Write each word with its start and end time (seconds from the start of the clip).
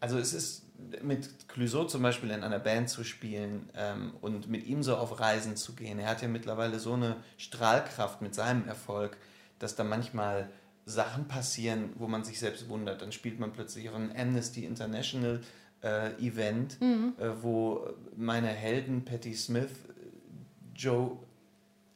also 0.00 0.18
es 0.18 0.32
ist 0.32 0.64
mit 1.02 1.48
Clouseau 1.48 1.84
zum 1.84 2.02
Beispiel 2.02 2.30
in 2.30 2.42
einer 2.42 2.58
Band 2.58 2.88
zu 2.88 3.04
spielen 3.04 3.68
ähm, 3.74 4.12
und 4.20 4.48
mit 4.48 4.66
ihm 4.66 4.82
so 4.82 4.96
auf 4.96 5.18
Reisen 5.18 5.56
zu 5.56 5.74
gehen. 5.74 5.98
Er 5.98 6.08
hat 6.08 6.22
ja 6.22 6.28
mittlerweile 6.28 6.78
so 6.78 6.94
eine 6.94 7.16
Strahlkraft 7.36 8.22
mit 8.22 8.34
seinem 8.34 8.66
Erfolg, 8.66 9.16
dass 9.58 9.74
da 9.74 9.84
manchmal 9.84 10.48
Sachen 10.86 11.26
passieren, 11.26 11.90
wo 11.96 12.06
man 12.06 12.24
sich 12.24 12.38
selbst 12.38 12.68
wundert. 12.68 13.02
Dann 13.02 13.12
spielt 13.12 13.40
man 13.40 13.52
plötzlich 13.52 13.88
auf 13.88 13.94
einem 13.94 14.12
Amnesty 14.16 14.64
International 14.64 15.40
äh, 15.82 16.12
Event, 16.24 16.80
mhm. 16.80 17.14
äh, 17.18 17.42
wo 17.42 17.88
meine 18.16 18.48
Helden 18.48 19.04
Patti 19.04 19.34
Smith, 19.34 19.70
Joe, 20.74 21.18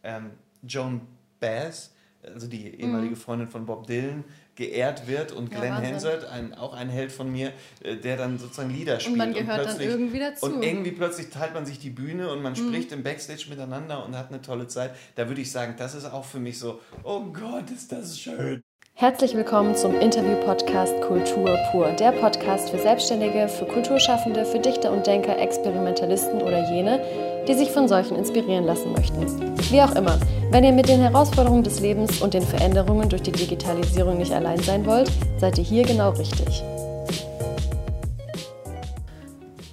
ähm, 0.02 0.32
Joan 0.62 1.00
Bass, 1.40 1.94
also 2.22 2.46
die 2.46 2.80
ehemalige 2.80 3.14
mhm. 3.14 3.20
Freundin 3.20 3.48
von 3.48 3.66
Bob 3.66 3.86
Dylan, 3.86 4.24
geehrt 4.54 5.08
wird 5.08 5.32
und 5.32 5.50
Glenn 5.50 5.64
ja, 5.64 5.82
Hansard, 5.82 6.24
ein, 6.26 6.54
auch 6.54 6.74
ein 6.74 6.90
Held 6.90 7.10
von 7.10 7.32
mir, 7.32 7.52
äh, 7.82 7.96
der 7.96 8.16
dann 8.16 8.38
sozusagen 8.38 8.70
Lieder 8.70 9.00
spielt. 9.00 9.12
Und 9.12 9.18
man 9.18 9.32
gehört 9.32 9.60
und 9.60 9.68
dann 9.68 9.80
irgendwie 9.80 10.18
dazu. 10.18 10.46
Und 10.46 10.62
irgendwie 10.62 10.92
plötzlich 10.92 11.30
teilt 11.30 11.54
man 11.54 11.64
sich 11.64 11.78
die 11.78 11.90
Bühne 11.90 12.30
und 12.30 12.42
man 12.42 12.52
mhm. 12.52 12.68
spricht 12.68 12.92
im 12.92 13.02
Backstage 13.02 13.46
miteinander 13.48 14.04
und 14.04 14.16
hat 14.16 14.28
eine 14.28 14.42
tolle 14.42 14.68
Zeit. 14.68 14.94
Da 15.16 15.28
würde 15.28 15.40
ich 15.40 15.50
sagen, 15.50 15.74
das 15.78 15.94
ist 15.94 16.04
auch 16.04 16.24
für 16.24 16.38
mich 16.38 16.58
so, 16.58 16.80
oh 17.02 17.20
Gott, 17.20 17.70
ist 17.70 17.92
das 17.92 18.18
schön. 18.18 18.62
Herzlich 18.94 19.34
willkommen 19.34 19.74
zum 19.74 19.98
Interview-Podcast 19.98 21.00
Kultur 21.00 21.58
pur, 21.70 21.90
der 21.92 22.12
Podcast 22.12 22.70
für 22.70 22.78
Selbstständige, 22.78 23.48
für 23.48 23.64
Kulturschaffende, 23.64 24.44
für 24.44 24.60
Dichter 24.60 24.92
und 24.92 25.06
Denker, 25.06 25.38
Experimentalisten 25.38 26.42
oder 26.42 26.70
jene, 26.70 27.00
die 27.48 27.54
sich 27.54 27.70
von 27.70 27.88
solchen 27.88 28.16
inspirieren 28.16 28.64
lassen 28.64 28.92
möchten. 28.92 29.26
Wie 29.70 29.82
auch 29.82 29.94
immer, 29.94 30.18
wenn 30.50 30.64
ihr 30.64 30.72
mit 30.72 30.88
den 30.88 31.00
Herausforderungen 31.00 31.62
des 31.62 31.80
Lebens 31.80 32.20
und 32.20 32.34
den 32.34 32.42
Veränderungen 32.42 33.08
durch 33.08 33.22
die 33.22 33.32
Digitalisierung 33.32 34.18
nicht 34.18 34.32
allein 34.32 34.60
sein 34.60 34.86
wollt, 34.86 35.10
seid 35.38 35.58
ihr 35.58 35.64
hier 35.64 35.84
genau 35.84 36.10
richtig. 36.10 36.62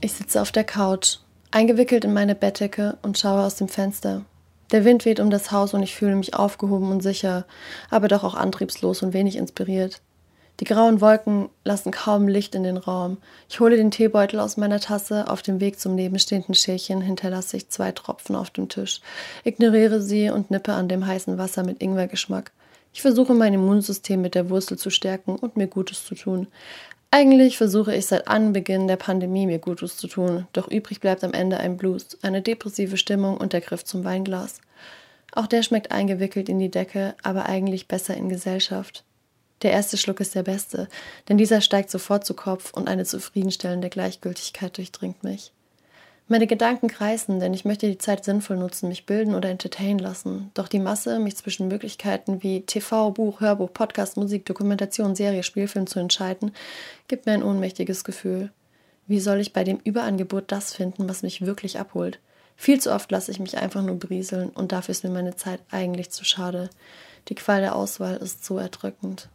Ich 0.01 0.13
sitze 0.13 0.41
auf 0.41 0.51
der 0.51 0.63
Couch, 0.63 1.17
eingewickelt 1.51 2.05
in 2.05 2.13
meine 2.13 2.35
Bettdecke 2.35 2.97
und 3.01 3.17
schaue 3.17 3.43
aus 3.43 3.55
dem 3.55 3.67
Fenster. 3.67 4.23
Der 4.71 4.85
Wind 4.85 5.03
weht 5.05 5.19
um 5.19 5.29
das 5.29 5.51
Haus 5.51 5.73
und 5.73 5.83
ich 5.83 5.95
fühle 5.95 6.15
mich 6.15 6.35
aufgehoben 6.35 6.91
und 6.91 7.01
sicher, 7.01 7.45
aber 7.89 8.07
doch 8.07 8.23
auch 8.23 8.35
antriebslos 8.35 9.01
und 9.01 9.13
wenig 9.13 9.35
inspiriert. 9.35 10.01
Die 10.59 10.65
grauen 10.65 10.99
Wolken 10.99 11.49
lassen 11.63 11.91
kaum 11.91 12.27
Licht 12.27 12.53
in 12.53 12.63
den 12.63 12.75
Raum. 12.75 13.17
Ich 13.47 13.61
hole 13.61 13.77
den 13.77 13.91
Teebeutel 13.91 14.41
aus 14.41 14.57
meiner 14.57 14.81
Tasse. 14.81 15.29
Auf 15.29 15.41
dem 15.41 15.61
Weg 15.61 15.79
zum 15.79 15.95
nebenstehenden 15.95 16.53
Schälchen 16.53 16.99
hinterlasse 16.99 17.55
ich 17.55 17.69
zwei 17.69 17.93
Tropfen 17.93 18.35
auf 18.35 18.49
dem 18.49 18.67
Tisch, 18.67 18.99
ignoriere 19.45 20.01
sie 20.01 20.29
und 20.29 20.51
nippe 20.51 20.73
an 20.73 20.89
dem 20.89 21.07
heißen 21.07 21.37
Wasser 21.37 21.63
mit 21.63 21.81
Ingwergeschmack. 21.81 22.51
Ich 22.91 23.01
versuche 23.01 23.33
mein 23.33 23.53
Immunsystem 23.53 24.21
mit 24.21 24.35
der 24.35 24.49
Wurzel 24.49 24.77
zu 24.77 24.89
stärken 24.89 25.35
und 25.35 25.55
mir 25.55 25.67
Gutes 25.67 26.05
zu 26.05 26.15
tun. 26.15 26.47
Eigentlich 27.11 27.57
versuche 27.57 27.95
ich 27.95 28.07
seit 28.07 28.27
Anbeginn 28.27 28.87
der 28.87 28.97
Pandemie 28.97 29.45
mir 29.45 29.59
Gutes 29.59 29.97
zu 29.97 30.07
tun, 30.07 30.45
doch 30.53 30.67
übrig 30.67 30.99
bleibt 30.99 31.23
am 31.23 31.33
Ende 31.33 31.57
ein 31.57 31.77
Blues, 31.77 32.17
eine 32.21 32.41
depressive 32.41 32.97
Stimmung 32.97 33.37
und 33.37 33.53
der 33.53 33.61
Griff 33.61 33.85
zum 33.85 34.03
Weinglas. 34.03 34.59
Auch 35.33 35.47
der 35.47 35.63
schmeckt 35.63 35.91
eingewickelt 35.91 36.49
in 36.49 36.59
die 36.59 36.69
Decke, 36.69 37.15
aber 37.23 37.45
eigentlich 37.45 37.87
besser 37.87 38.15
in 38.17 38.29
Gesellschaft. 38.29 39.05
Der 39.61 39.71
erste 39.71 39.97
Schluck 39.97 40.19
ist 40.19 40.35
der 40.35 40.43
beste, 40.43 40.87
denn 41.27 41.37
dieser 41.37 41.61
steigt 41.61 41.89
sofort 41.89 42.25
zu 42.25 42.33
Kopf 42.33 42.71
und 42.73 42.87
eine 42.87 43.03
zufriedenstellende 43.03 43.89
Gleichgültigkeit 43.89 44.77
durchdringt 44.77 45.23
mich. 45.23 45.51
Meine 46.31 46.45
Gedanken 46.45 46.89
kreisen, 46.89 47.39
denn 47.39 47.55
ich 47.55 47.65
möchte 47.65 47.87
die 47.87 47.97
Zeit 47.97 48.23
sinnvoll 48.23 48.57
nutzen, 48.57 48.87
mich 48.87 49.07
bilden 49.07 49.33
oder 49.33 49.49
entertainen 49.49 49.97
lassen. 49.97 50.51
Doch 50.53 50.67
die 50.67 50.77
Masse, 50.77 51.17
mich 51.17 51.35
zwischen 51.35 51.67
Möglichkeiten 51.67 52.43
wie 52.43 52.61
TV, 52.61 53.09
Buch, 53.09 53.41
Hörbuch, 53.41 53.73
Podcast, 53.73 54.15
Musik, 54.15 54.45
Dokumentation, 54.45 55.15
Serie, 55.15 55.41
Spielfilm 55.41 55.87
zu 55.87 55.99
entscheiden, 55.99 56.51
gibt 57.07 57.25
mir 57.25 57.31
ein 57.31 57.41
ohnmächtiges 57.41 58.03
Gefühl. 58.03 58.51
Wie 59.07 59.19
soll 59.19 59.39
ich 59.39 59.53
bei 59.53 59.63
dem 59.63 59.79
Überangebot 59.83 60.51
das 60.51 60.71
finden, 60.71 61.09
was 61.09 61.23
mich 61.23 61.47
wirklich 61.47 61.79
abholt? 61.79 62.19
Viel 62.55 62.79
zu 62.79 62.93
oft 62.93 63.09
lasse 63.09 63.31
ich 63.31 63.39
mich 63.39 63.57
einfach 63.57 63.81
nur 63.81 63.97
brieseln 63.97 64.51
und 64.51 64.71
dafür 64.71 64.91
ist 64.91 65.03
mir 65.03 65.09
meine 65.09 65.35
Zeit 65.35 65.61
eigentlich 65.71 66.11
zu 66.11 66.25
schade. 66.25 66.69
Die 67.29 67.35
Qual 67.35 67.61
der 67.61 67.75
Auswahl 67.75 68.17
ist 68.17 68.45
so 68.45 68.59
erdrückend. 68.59 69.29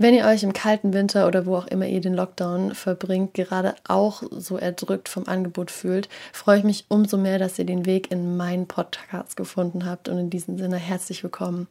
Wenn 0.00 0.14
ihr 0.14 0.26
euch 0.26 0.44
im 0.44 0.52
kalten 0.52 0.92
Winter 0.92 1.26
oder 1.26 1.44
wo 1.44 1.56
auch 1.56 1.66
immer 1.66 1.88
ihr 1.88 2.00
den 2.00 2.14
Lockdown 2.14 2.72
verbringt, 2.76 3.34
gerade 3.34 3.74
auch 3.88 4.22
so 4.30 4.56
erdrückt 4.56 5.08
vom 5.08 5.26
Angebot 5.26 5.72
fühlt, 5.72 6.08
freue 6.32 6.58
ich 6.58 6.64
mich 6.64 6.84
umso 6.86 7.16
mehr, 7.16 7.40
dass 7.40 7.58
ihr 7.58 7.64
den 7.64 7.84
Weg 7.84 8.12
in 8.12 8.36
meinen 8.36 8.68
Podcast 8.68 9.36
gefunden 9.36 9.84
habt 9.86 10.08
und 10.08 10.16
in 10.16 10.30
diesem 10.30 10.56
Sinne 10.56 10.76
herzlich 10.76 11.24
willkommen. 11.24 11.66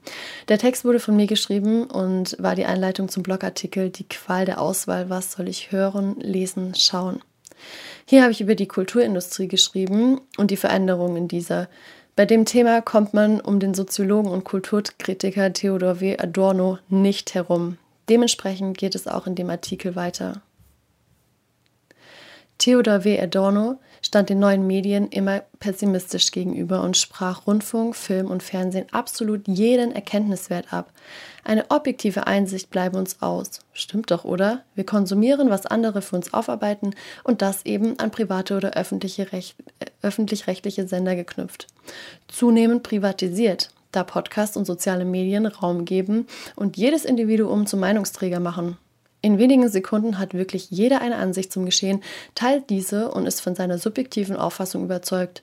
Der 0.49 0.57
Text 0.57 0.83
wurde 0.83 0.99
von 0.99 1.15
mir 1.15 1.25
geschrieben 1.25 1.85
und 1.85 2.35
war 2.38 2.55
die 2.55 2.65
Einleitung 2.65 3.07
zum 3.07 3.23
Blogartikel 3.23 3.91
Die 3.91 4.09
Qual 4.09 4.44
der 4.44 4.59
Auswahl, 4.59 5.09
was 5.09 5.31
soll 5.31 5.47
ich 5.47 5.71
hören, 5.71 6.17
lesen, 6.19 6.75
schauen. 6.75 7.21
Hier 8.03 8.23
habe 8.23 8.33
ich 8.33 8.41
über 8.41 8.55
die 8.55 8.67
Kulturindustrie 8.67 9.47
geschrieben 9.47 10.19
und 10.35 10.51
die 10.51 10.57
Veränderungen 10.57 11.15
in 11.15 11.27
dieser. 11.29 11.69
Bei 12.17 12.25
dem 12.25 12.44
Thema 12.44 12.81
kommt 12.81 13.13
man 13.13 13.39
um 13.39 13.61
den 13.61 13.73
Soziologen 13.73 14.33
und 14.33 14.44
Kulturkritiker 14.44 15.53
Theodor 15.53 16.01
W. 16.01 16.17
Adorno 16.17 16.79
nicht 16.89 17.33
herum. 17.33 17.77
Dementsprechend 18.09 18.78
geht 18.78 18.95
es 18.95 19.07
auch 19.07 19.28
in 19.28 19.35
dem 19.35 19.50
Artikel 19.50 19.95
weiter. 19.95 20.41
Theodor 22.57 23.03
W. 23.03 23.19
Adorno 23.19 23.79
stand 24.01 24.29
den 24.29 24.40
neuen 24.40 24.66
Medien 24.66 25.09
immer 25.09 25.44
pessimistisch 25.59 26.31
gegenüber 26.31 26.81
und 26.81 26.97
sprach 26.97 27.45
Rundfunk, 27.45 27.95
Film 27.95 28.28
und 28.28 28.41
Fernsehen 28.41 28.88
absolut 28.91 29.47
jeden 29.47 29.91
Erkenntniswert 29.91 30.73
ab. 30.73 30.91
Eine 31.44 31.69
objektive 31.69 32.25
Einsicht 32.25 32.69
bleibe 32.69 32.97
uns 32.97 33.22
aus. 33.22 33.59
Stimmt 33.73 34.09
doch, 34.12 34.25
oder? 34.25 34.63
Wir 34.75 34.85
konsumieren, 34.85 35.50
was 35.50 35.66
andere 35.66 36.01
für 36.01 36.16
uns 36.16 36.34
aufarbeiten 36.34 36.95
und 37.24 37.41
das 37.41 37.66
eben 37.66 38.00
an 38.00 38.12
private 38.12 38.57
oder 38.57 38.75
äh, 38.75 38.84
öffentlich-rechtliche 40.01 40.88
Sender 40.88 41.16
geknüpft. 41.16 41.68
Zunehmend 42.28 42.84
privatisiert 42.84 43.69
da 43.91 44.03
Podcasts 44.03 44.57
und 44.57 44.65
soziale 44.65 45.05
Medien 45.05 45.45
Raum 45.45 45.85
geben 45.85 46.27
und 46.55 46.77
jedes 46.77 47.05
Individuum 47.05 47.67
zum 47.67 47.79
Meinungsträger 47.79 48.39
machen. 48.39 48.77
In 49.21 49.39
wenigen 49.39 49.67
Sekunden 49.67 50.19
hat 50.19 50.33
wirklich 50.33 50.69
jeder 50.69 51.01
eine 51.01 51.15
Ansicht 51.15 51.51
zum 51.51 51.65
Geschehen, 51.65 52.03
teilt 52.35 52.69
diese 52.69 53.11
und 53.11 53.25
ist 53.25 53.41
von 53.41 53.55
seiner 53.55 53.77
subjektiven 53.77 54.35
Auffassung 54.35 54.83
überzeugt. 54.83 55.41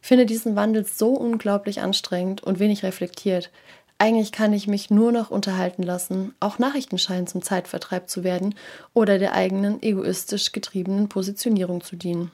Ich 0.00 0.08
finde 0.08 0.26
diesen 0.26 0.56
Wandel 0.56 0.84
so 0.86 1.10
unglaublich 1.10 1.80
anstrengend 1.80 2.42
und 2.42 2.60
wenig 2.60 2.82
reflektiert. 2.82 3.50
Eigentlich 3.98 4.30
kann 4.30 4.52
ich 4.52 4.68
mich 4.68 4.90
nur 4.90 5.10
noch 5.10 5.30
unterhalten 5.30 5.82
lassen, 5.82 6.34
auch 6.38 6.58
Nachrichten 6.58 6.98
scheinen 6.98 7.26
zum 7.26 7.42
Zeitvertreib 7.42 8.08
zu 8.10 8.24
werden 8.24 8.54
oder 8.92 9.18
der 9.18 9.32
eigenen 9.32 9.82
egoistisch 9.82 10.52
getriebenen 10.52 11.08
Positionierung 11.08 11.82
zu 11.82 11.96
dienen. 11.96 12.30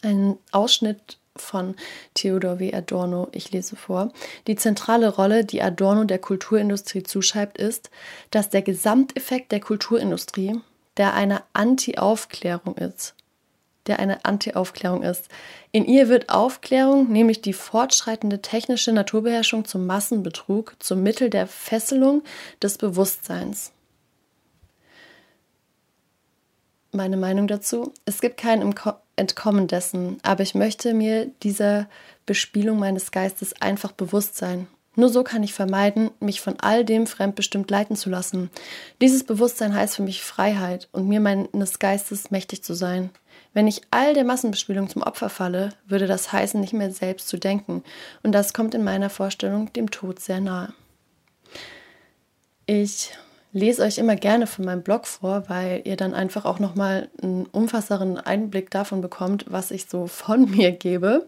Ein 0.00 0.38
Ausschnitt 0.52 1.18
von 1.36 1.74
Theodor 2.14 2.58
W. 2.58 2.72
Adorno. 2.74 3.28
Ich 3.32 3.50
lese 3.52 3.76
vor. 3.76 4.12
Die 4.46 4.56
zentrale 4.56 5.08
Rolle, 5.08 5.44
die 5.44 5.62
Adorno 5.62 6.04
der 6.04 6.18
Kulturindustrie 6.18 7.02
zuschreibt, 7.02 7.58
ist, 7.58 7.90
dass 8.30 8.50
der 8.50 8.62
Gesamteffekt 8.62 9.52
der 9.52 9.60
Kulturindustrie, 9.60 10.60
der 10.96 11.14
eine 11.14 11.42
Anti-Aufklärung 11.52 12.76
ist, 12.76 13.14
der 13.86 13.98
eine 13.98 14.24
Anti-Aufklärung 14.24 15.02
ist. 15.02 15.28
In 15.72 15.86
ihr 15.86 16.08
wird 16.08 16.28
Aufklärung, 16.28 17.10
nämlich 17.10 17.40
die 17.40 17.54
fortschreitende 17.54 18.42
technische 18.42 18.92
Naturbeherrschung 18.92 19.64
zum 19.64 19.86
Massenbetrug, 19.86 20.74
zum 20.78 21.02
Mittel 21.02 21.30
der 21.30 21.46
Fesselung 21.46 22.22
des 22.62 22.76
Bewusstseins. 22.76 23.72
Meine 26.94 27.16
Meinung 27.16 27.48
dazu? 27.48 27.94
Es 28.04 28.20
gibt 28.20 28.36
keinen 28.36 28.74
entkommen 29.22 29.66
dessen, 29.66 30.18
aber 30.22 30.42
ich 30.42 30.54
möchte 30.54 30.92
mir 30.92 31.26
dieser 31.42 31.88
Bespielung 32.26 32.78
meines 32.78 33.10
Geistes 33.10 33.60
einfach 33.60 33.92
bewusst 33.92 34.36
sein. 34.36 34.66
Nur 34.94 35.08
so 35.08 35.24
kann 35.24 35.42
ich 35.42 35.54
vermeiden, 35.54 36.10
mich 36.20 36.42
von 36.42 36.60
all 36.60 36.84
dem 36.84 37.06
fremdbestimmt 37.06 37.70
leiten 37.70 37.96
zu 37.96 38.10
lassen. 38.10 38.50
Dieses 39.00 39.24
Bewusstsein 39.24 39.74
heißt 39.74 39.96
für 39.96 40.02
mich 40.02 40.22
Freiheit 40.22 40.88
und 40.92 41.08
mir 41.08 41.20
meines 41.20 41.78
Geistes 41.78 42.30
mächtig 42.30 42.62
zu 42.62 42.74
sein. 42.74 43.08
Wenn 43.54 43.66
ich 43.66 43.80
all 43.90 44.12
der 44.12 44.24
Massenbespielung 44.24 44.90
zum 44.90 45.02
Opfer 45.02 45.30
falle, 45.30 45.70
würde 45.86 46.06
das 46.06 46.30
heißen, 46.30 46.60
nicht 46.60 46.74
mehr 46.74 46.90
selbst 46.90 47.28
zu 47.28 47.38
denken, 47.38 47.82
und 48.22 48.32
das 48.32 48.52
kommt 48.52 48.74
in 48.74 48.84
meiner 48.84 49.08
Vorstellung 49.08 49.72
dem 49.72 49.90
Tod 49.90 50.20
sehr 50.20 50.40
nahe. 50.40 50.74
Ich 52.66 53.12
lese 53.52 53.82
euch 53.82 53.98
immer 53.98 54.16
gerne 54.16 54.46
von 54.46 54.64
meinem 54.64 54.82
Blog 54.82 55.06
vor, 55.06 55.44
weil 55.48 55.82
ihr 55.84 55.96
dann 55.96 56.14
einfach 56.14 56.44
auch 56.44 56.58
nochmal 56.58 57.08
einen 57.22 57.46
umfasseren 57.46 58.18
Einblick 58.18 58.70
davon 58.70 59.00
bekommt, 59.00 59.44
was 59.48 59.70
ich 59.70 59.86
so 59.86 60.06
von 60.06 60.50
mir 60.56 60.72
gebe 60.72 61.26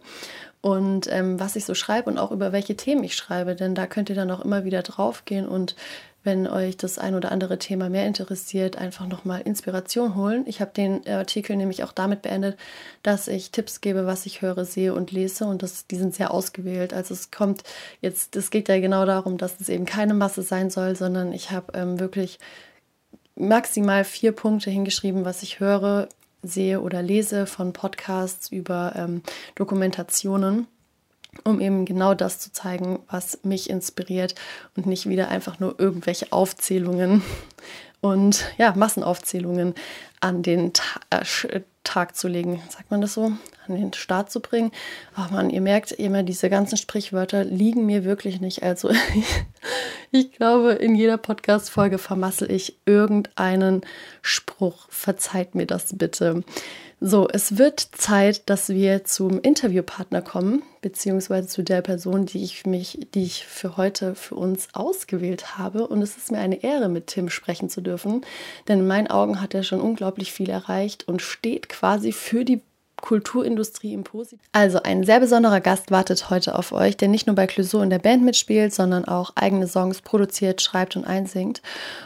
und 0.61 1.07
ähm, 1.13 1.39
was 1.39 1.57
ich 1.57 1.65
so 1.67 1.75
schreibe 1.75 2.11
und 2.11 2.19
auch 2.19 2.31
über 2.31 2.53
welche 2.53 2.77
Themen 2.77 3.05
ich 3.05 3.15
schreibe. 3.15 3.55
Denn 3.55 3.75
da 3.75 3.87
könnt 3.87 4.09
ihr 4.09 4.17
dann 4.17 4.31
auch 4.31 4.41
immer 4.41 4.65
wieder 4.65 4.83
draufgehen 4.83 5.47
und 5.47 5.77
wenn 6.25 6.47
euch 6.47 6.77
das 6.77 6.99
ein 6.99 7.15
oder 7.15 7.31
andere 7.31 7.59
Thema 7.59 7.89
mehr 7.91 8.07
interessiert, 8.07 8.77
einfach 8.77 9.07
nochmal 9.07 9.43
Inspiration 9.43 10.17
holen. 10.17 10.45
Ich 10.47 10.61
habe 10.61 10.73
den 10.75 11.07
Artikel 11.07 11.55
nämlich 11.57 11.85
auch 11.85 11.93
damit 11.93 12.23
beendet, 12.23 12.59
dass 13.03 13.29
ich 13.29 13.53
Tipps 13.53 13.81
gebe, 13.81 14.07
was 14.07 14.27
ich 14.27 14.43
höre, 14.43 14.65
sehe 14.65 14.95
und 14.95 15.13
lese 15.13 15.45
und 15.45 15.63
das, 15.63 15.87
die 15.87 15.97
sind 15.97 16.15
sehr 16.15 16.33
ausgewählt. 16.33 16.95
Also 16.95 17.15
es 17.15 17.31
kommt 17.31 17.63
jetzt, 18.01 18.35
es 18.37 18.51
geht 18.51 18.69
ja 18.69 18.81
genau 18.81 19.05
darum, 19.05 19.37
dass 19.37 19.61
es 19.61 19.69
eben 19.69 19.85
keine 19.85 20.15
Masse 20.15 20.43
sein 20.43 20.71
soll, 20.71 20.97
sondern 20.97 21.33
ich 21.33 21.51
habe 21.51 21.79
ähm, 21.79 22.01
wirklich 22.01 22.39
maximal 23.37 24.05
vier 24.05 24.33
Punkte 24.33 24.71
hingeschrieben, 24.71 25.25
was 25.25 25.43
ich 25.43 25.61
höre, 25.61 26.09
sehe 26.43 26.81
oder 26.81 27.03
lese, 27.03 27.47
von 27.47 27.73
Podcasts 27.73 28.51
über 28.51 28.93
ähm, 28.97 29.23
Dokumentationen, 29.55 30.67
um 31.45 31.61
eben 31.61 31.85
genau 31.85 32.15
das 32.15 32.39
zu 32.39 32.53
zeigen, 32.53 33.01
was 33.09 33.41
mich 33.43 33.71
inspiriert 33.71 34.35
und 34.77 34.87
nicht 34.87 35.09
wieder 35.09 35.29
einfach 35.29 35.59
nur 35.61 35.79
irgendwelche 35.79 36.33
Aufzählungen 36.33 37.23
und 38.01 38.45
ja, 38.59 38.75
Massenaufzählungen 38.77 39.75
an 40.21 40.43
den 40.43 40.73
Ta 40.73 41.01
äh, 41.11 41.61
Tag 41.85 42.17
zu 42.17 42.29
legen, 42.29 42.63
sagt 42.71 42.91
man 42.91 43.03
das 43.03 43.13
so, 43.13 43.33
an 43.69 43.77
den 43.77 43.93
Start 43.93 44.33
zu 44.33 44.41
bringen. 44.41 44.73
Ach 45.15 45.31
man, 45.31 45.51
ihr 45.51 45.61
merkt 45.61 45.93
immer, 45.93 46.23
diese 46.23 46.49
ganzen 46.49 46.79
Sprichwörter 46.79 47.45
liegen 47.45 47.85
mir 47.85 48.05
wirklich 48.05 48.41
nicht. 48.41 48.63
Also 48.63 48.91
ich 50.11 50.33
glaube, 50.33 50.73
in 50.73 50.95
jeder 50.95 51.19
Podcast-Folge 51.19 51.99
vermassel 51.99 52.51
ich 52.51 52.79
irgendeinen 52.87 53.83
Spruch. 54.23 54.87
Verzeiht 54.89 55.55
mir 55.55 55.67
das 55.67 55.97
bitte. 55.97 56.43
So, 57.07 57.29
es 57.29 57.59
wird 57.59 57.81
Zeit, 57.81 58.49
dass 58.49 58.71
wir 58.71 59.05
zum 59.05 59.39
Interviewpartner 59.39 60.23
kommen, 60.23 60.63
beziehungsweise 60.81 61.49
zu 61.49 61.63
der 61.63 61.83
Person, 61.83 62.25
die 62.25 62.43
ich 62.43 62.65
mich, 62.65 62.99
die 63.13 63.25
ich 63.25 63.45
für 63.45 63.77
heute 63.77 64.15
für 64.15 64.37
uns 64.37 64.69
ausgewählt 64.73 65.59
habe. 65.59 65.87
Und 65.87 66.01
es 66.01 66.17
ist 66.17 66.33
mir 66.33 66.39
eine 66.39 66.63
Ehre, 66.63 66.89
mit 66.89 67.09
Tim 67.09 67.29
sprechen 67.29 67.69
zu 67.69 67.83
dürfen, 67.83 68.23
denn 68.69 68.79
in 68.79 68.87
meinen 68.87 69.09
Augen 69.09 69.43
hat 69.43 69.53
er 69.53 69.65
schon 69.65 69.83
unglaublich 69.83 70.33
viel 70.33 70.49
erreicht 70.49 71.07
und 71.07 71.21
steht 71.21 71.69
quasi 71.69 72.11
für 72.11 72.43
die 72.43 72.63
Kulturindustrie 72.97 73.93
im 73.93 74.05
Positiven. 74.05 74.43
Also 74.53 74.83
ein 74.83 75.05
sehr 75.05 75.21
besonderer 75.21 75.61
Gast 75.61 75.91
wartet 75.91 76.31
heute 76.31 76.59
auf 76.59 76.73
euch, 76.73 76.97
der 76.97 77.09
nicht 77.09 77.27
nur 77.27 77.37
bei 77.37 77.47
Clouseau 77.47 77.83
in 77.83 77.91
der 77.91 77.99
Band 77.99 78.25
mitspielt, 78.25 78.73
sondern 78.73 79.05
auch 79.05 79.33
eigene 79.35 79.67
Songs 79.67 80.01
produziert, 80.01 80.63
schreibt 80.63 80.97
und 80.97 81.05
einsingt. 81.05 81.61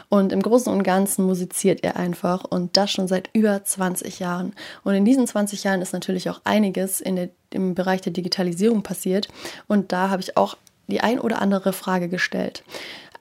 Und 0.09 0.33
im 0.33 0.41
Großen 0.41 0.71
und 0.71 0.83
Ganzen 0.83 1.25
musiziert 1.25 1.83
er 1.83 1.95
einfach 1.95 2.43
und 2.43 2.75
das 2.75 2.91
schon 2.91 3.07
seit 3.07 3.29
über 3.33 3.63
20 3.63 4.19
Jahren. 4.19 4.53
Und 4.83 4.93
in 4.93 5.05
diesen 5.05 5.27
20 5.27 5.63
Jahren 5.63 5.81
ist 5.81 5.93
natürlich 5.93 6.29
auch 6.29 6.41
einiges 6.43 6.99
in 7.01 7.15
der, 7.15 7.29
im 7.51 7.75
Bereich 7.75 8.01
der 8.01 8.13
Digitalisierung 8.13 8.83
passiert. 8.83 9.27
Und 9.67 9.91
da 9.91 10.09
habe 10.09 10.21
ich 10.21 10.37
auch 10.37 10.57
die 10.87 11.01
ein 11.01 11.19
oder 11.19 11.41
andere 11.41 11.71
Frage 11.71 12.09
gestellt. 12.09 12.63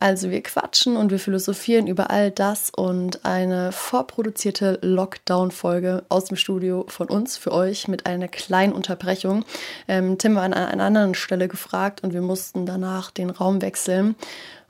Also 0.00 0.30
wir 0.30 0.42
quatschen 0.42 0.96
und 0.96 1.10
wir 1.10 1.18
philosophieren 1.18 1.88
über 1.88 2.10
all 2.10 2.30
das 2.30 2.70
und 2.70 3.24
eine 3.24 3.72
vorproduzierte 3.72 4.78
Lockdown-Folge 4.82 6.04
aus 6.08 6.26
dem 6.26 6.36
Studio 6.36 6.84
von 6.88 7.08
uns 7.08 7.36
für 7.36 7.52
euch 7.52 7.88
mit 7.88 8.06
einer 8.06 8.28
kleinen 8.28 8.72
Unterbrechung. 8.72 9.44
Ähm, 9.88 10.16
Tim 10.18 10.36
war 10.36 10.44
an 10.44 10.54
einer 10.54 10.84
anderen 10.84 11.14
Stelle 11.14 11.48
gefragt 11.48 12.04
und 12.04 12.12
wir 12.12 12.22
mussten 12.22 12.64
danach 12.64 13.10
den 13.10 13.30
Raum 13.30 13.60
wechseln. 13.60 14.14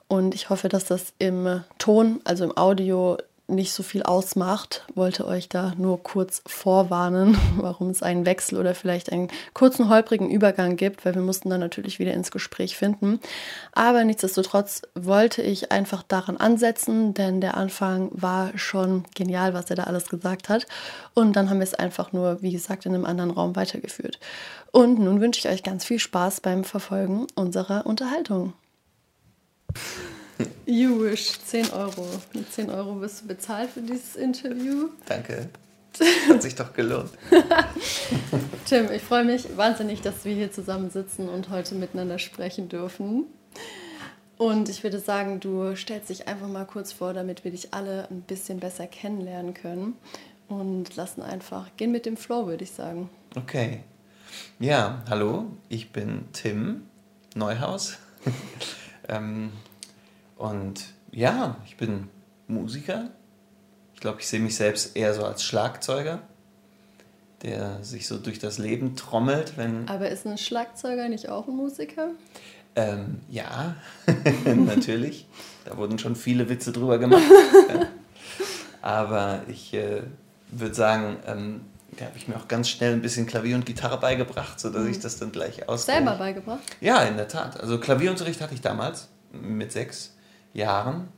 Und 0.09 0.35
ich 0.35 0.49
hoffe, 0.49 0.71
dass 0.71 0.87
das 0.87 1.13
im 1.19 1.63
Ton, 1.79 2.21
also 2.25 2.45
im 2.45 2.57
Audio, 2.57 3.19
nicht 3.49 3.73
so 3.73 3.83
viel 3.83 4.03
ausmacht, 4.03 4.85
wollte 4.95 5.27
euch 5.27 5.49
da 5.49 5.73
nur 5.77 6.03
kurz 6.03 6.43
vorwarnen, 6.47 7.37
warum 7.57 7.91
es 7.91 8.03
einen 8.03 8.27
Wechsel 8.27 8.59
oder 8.59 8.75
vielleicht 8.75 9.11
einen 9.11 9.29
kurzen, 9.55 9.89
holprigen 9.89 10.31
Übergang 10.31 10.77
gibt, 10.77 11.05
weil 11.05 11.15
wir 11.15 11.23
mussten 11.23 11.49
dann 11.49 11.61
natürlich 11.61 11.99
wieder 11.99 12.13
ins 12.13 12.31
Gespräch 12.31 12.77
finden. 12.77 13.21
Aber 13.73 14.05
nichtsdestotrotz 14.05 14.83
wollte 14.95 15.43
ich 15.43 15.73
einfach 15.73 16.03
daran 16.03 16.37
ansetzen, 16.37 17.15
denn 17.15 17.41
der 17.41 17.57
Anfang 17.57 18.11
war 18.13 18.57
schon 18.57 19.05
genial, 19.15 19.55
was 19.55 19.71
er 19.71 19.77
da 19.77 19.85
alles 19.85 20.09
gesagt 20.09 20.49
hat. 20.49 20.67
Und 21.15 21.35
dann 21.35 21.49
haben 21.49 21.59
wir 21.59 21.65
es 21.65 21.75
einfach 21.75 22.13
nur, 22.13 22.43
wie 22.43 22.53
gesagt, 22.53 22.85
in 22.87 22.95
einem 22.95 23.07
anderen 23.07 23.31
Raum 23.31 23.57
weitergeführt. 23.57 24.21
Und 24.71 24.99
nun 24.99 25.21
wünsche 25.21 25.41
ich 25.41 25.53
euch 25.53 25.63
ganz 25.63 25.85
viel 25.85 25.99
Spaß 25.99 26.43
beim 26.43 26.65
Verfolgen 26.65 27.27
unserer 27.35 27.87
Unterhaltung. 27.87 28.53
You 30.67 31.03
wish, 31.03 31.39
10 31.41 31.71
Euro. 31.71 32.07
Mit 32.33 32.53
10 32.53 32.71
Euro 32.71 33.01
wirst 33.01 33.23
du 33.23 33.27
bezahlt 33.27 33.71
für 33.71 33.81
dieses 33.81 34.17
Interview. 34.17 34.91
Danke. 35.07 35.49
Hat 36.29 36.43
sich 36.43 36.55
doch 36.55 36.73
gelohnt. 36.73 37.11
Tim, 38.67 38.91
ich 38.93 39.03
freue 39.03 39.25
mich 39.25 39.57
wahnsinnig, 39.57 40.01
dass 40.01 40.25
wir 40.25 40.35
hier 40.35 40.53
zusammen 40.53 40.91
sitzen 40.91 41.29
und 41.29 41.49
heute 41.49 41.75
miteinander 41.75 42.19
sprechen 42.19 42.69
dürfen. 42.69 43.25
Und 44.37 44.69
ich 44.69 44.85
würde 44.85 45.01
sagen, 45.01 45.41
du 45.41 45.75
stellst 45.75 46.11
dich 46.11 46.29
einfach 46.29 46.47
mal 46.47 46.65
kurz 46.65 46.93
vor, 46.93 47.13
damit 47.13 47.43
wir 47.43 47.51
dich 47.51 47.75
alle 47.75 48.09
ein 48.11 48.23
bisschen 48.23 48.61
besser 48.61 48.87
kennenlernen 48.87 49.55
können. 49.55 49.95
Und 50.49 50.95
lassen 50.97 51.23
einfach, 51.23 51.77
gehen 51.77 51.91
mit 51.91 52.07
dem 52.07 52.17
Flow, 52.17 52.47
würde 52.47 52.65
ich 52.65 52.71
sagen. 52.71 53.11
Okay. 53.35 53.81
Ja, 54.61 55.03
hallo, 55.11 55.47
ich 55.69 55.91
bin 55.91 56.27
Tim 56.33 56.83
Neuhaus. 57.35 57.99
ähm, 59.09 59.53
und 60.39 60.95
ja, 61.11 61.57
ich 61.67 61.77
bin 61.77 62.09
Musiker. 62.47 63.11
Ich 63.95 64.01
glaube, 64.01 64.21
ich 64.21 64.29
sehe 64.29 64.41
mich 64.41 64.57
selbst 64.57 64.97
eher 64.97 65.13
so 65.13 65.25
als 65.25 65.43
Schlagzeuger, 65.43 66.21
der 67.43 67.83
sich 67.83 68.07
so 68.07 68.17
durch 68.17 68.39
das 68.39 68.59
Leben 68.59 68.97
trommelt. 68.97 69.57
Wenn 69.57 69.89
Aber 69.89 70.09
ist 70.09 70.27
ein 70.27 70.39
Schlagzeuger 70.39 71.09
nicht 71.09 71.29
auch 71.29 71.49
ein 71.49 71.57
Musiker? 71.57 72.11
Ähm, 72.77 73.21
ja, 73.29 73.75
natürlich. 74.45 75.27
Da 75.65 75.77
wurden 75.77 75.99
schon 75.99 76.15
viele 76.15 76.49
Witze 76.49 76.71
drüber 76.73 76.99
gemacht. 76.99 77.23
Aber 78.83 79.43
ich 79.49 79.75
äh, 79.75 80.03
würde 80.53 80.75
sagen, 80.75 81.17
ähm, 81.27 81.63
da 81.99 82.05
habe 82.05 82.17
ich 82.17 82.29
mir 82.29 82.37
auch 82.37 82.47
ganz 82.47 82.69
schnell 82.69 82.93
ein 82.93 83.03
bisschen 83.03 83.27
Klavier 83.27 83.57
und 83.57 83.67
Gitarre 83.67 83.99
beigebracht, 83.99 84.61
sodass 84.61 84.85
mhm. 84.85 84.91
ich 84.91 85.01
das 85.01 85.19
dann 85.19 85.33
gleich 85.33 85.69
aus. 85.69 85.87
Selber 85.87 86.15
beigebracht? 86.15 86.61
Ja, 86.81 87.03
in 87.03 87.17
der 87.17 87.27
Tat. 87.27 87.59
Also 87.61 87.81
Klavierunterricht 87.81 88.41
hatte 88.41 88.55
ich 88.55 88.61
damals 88.61 89.09
mit 89.33 89.73
sechs. 89.73 90.15
Jahren. 90.53 91.09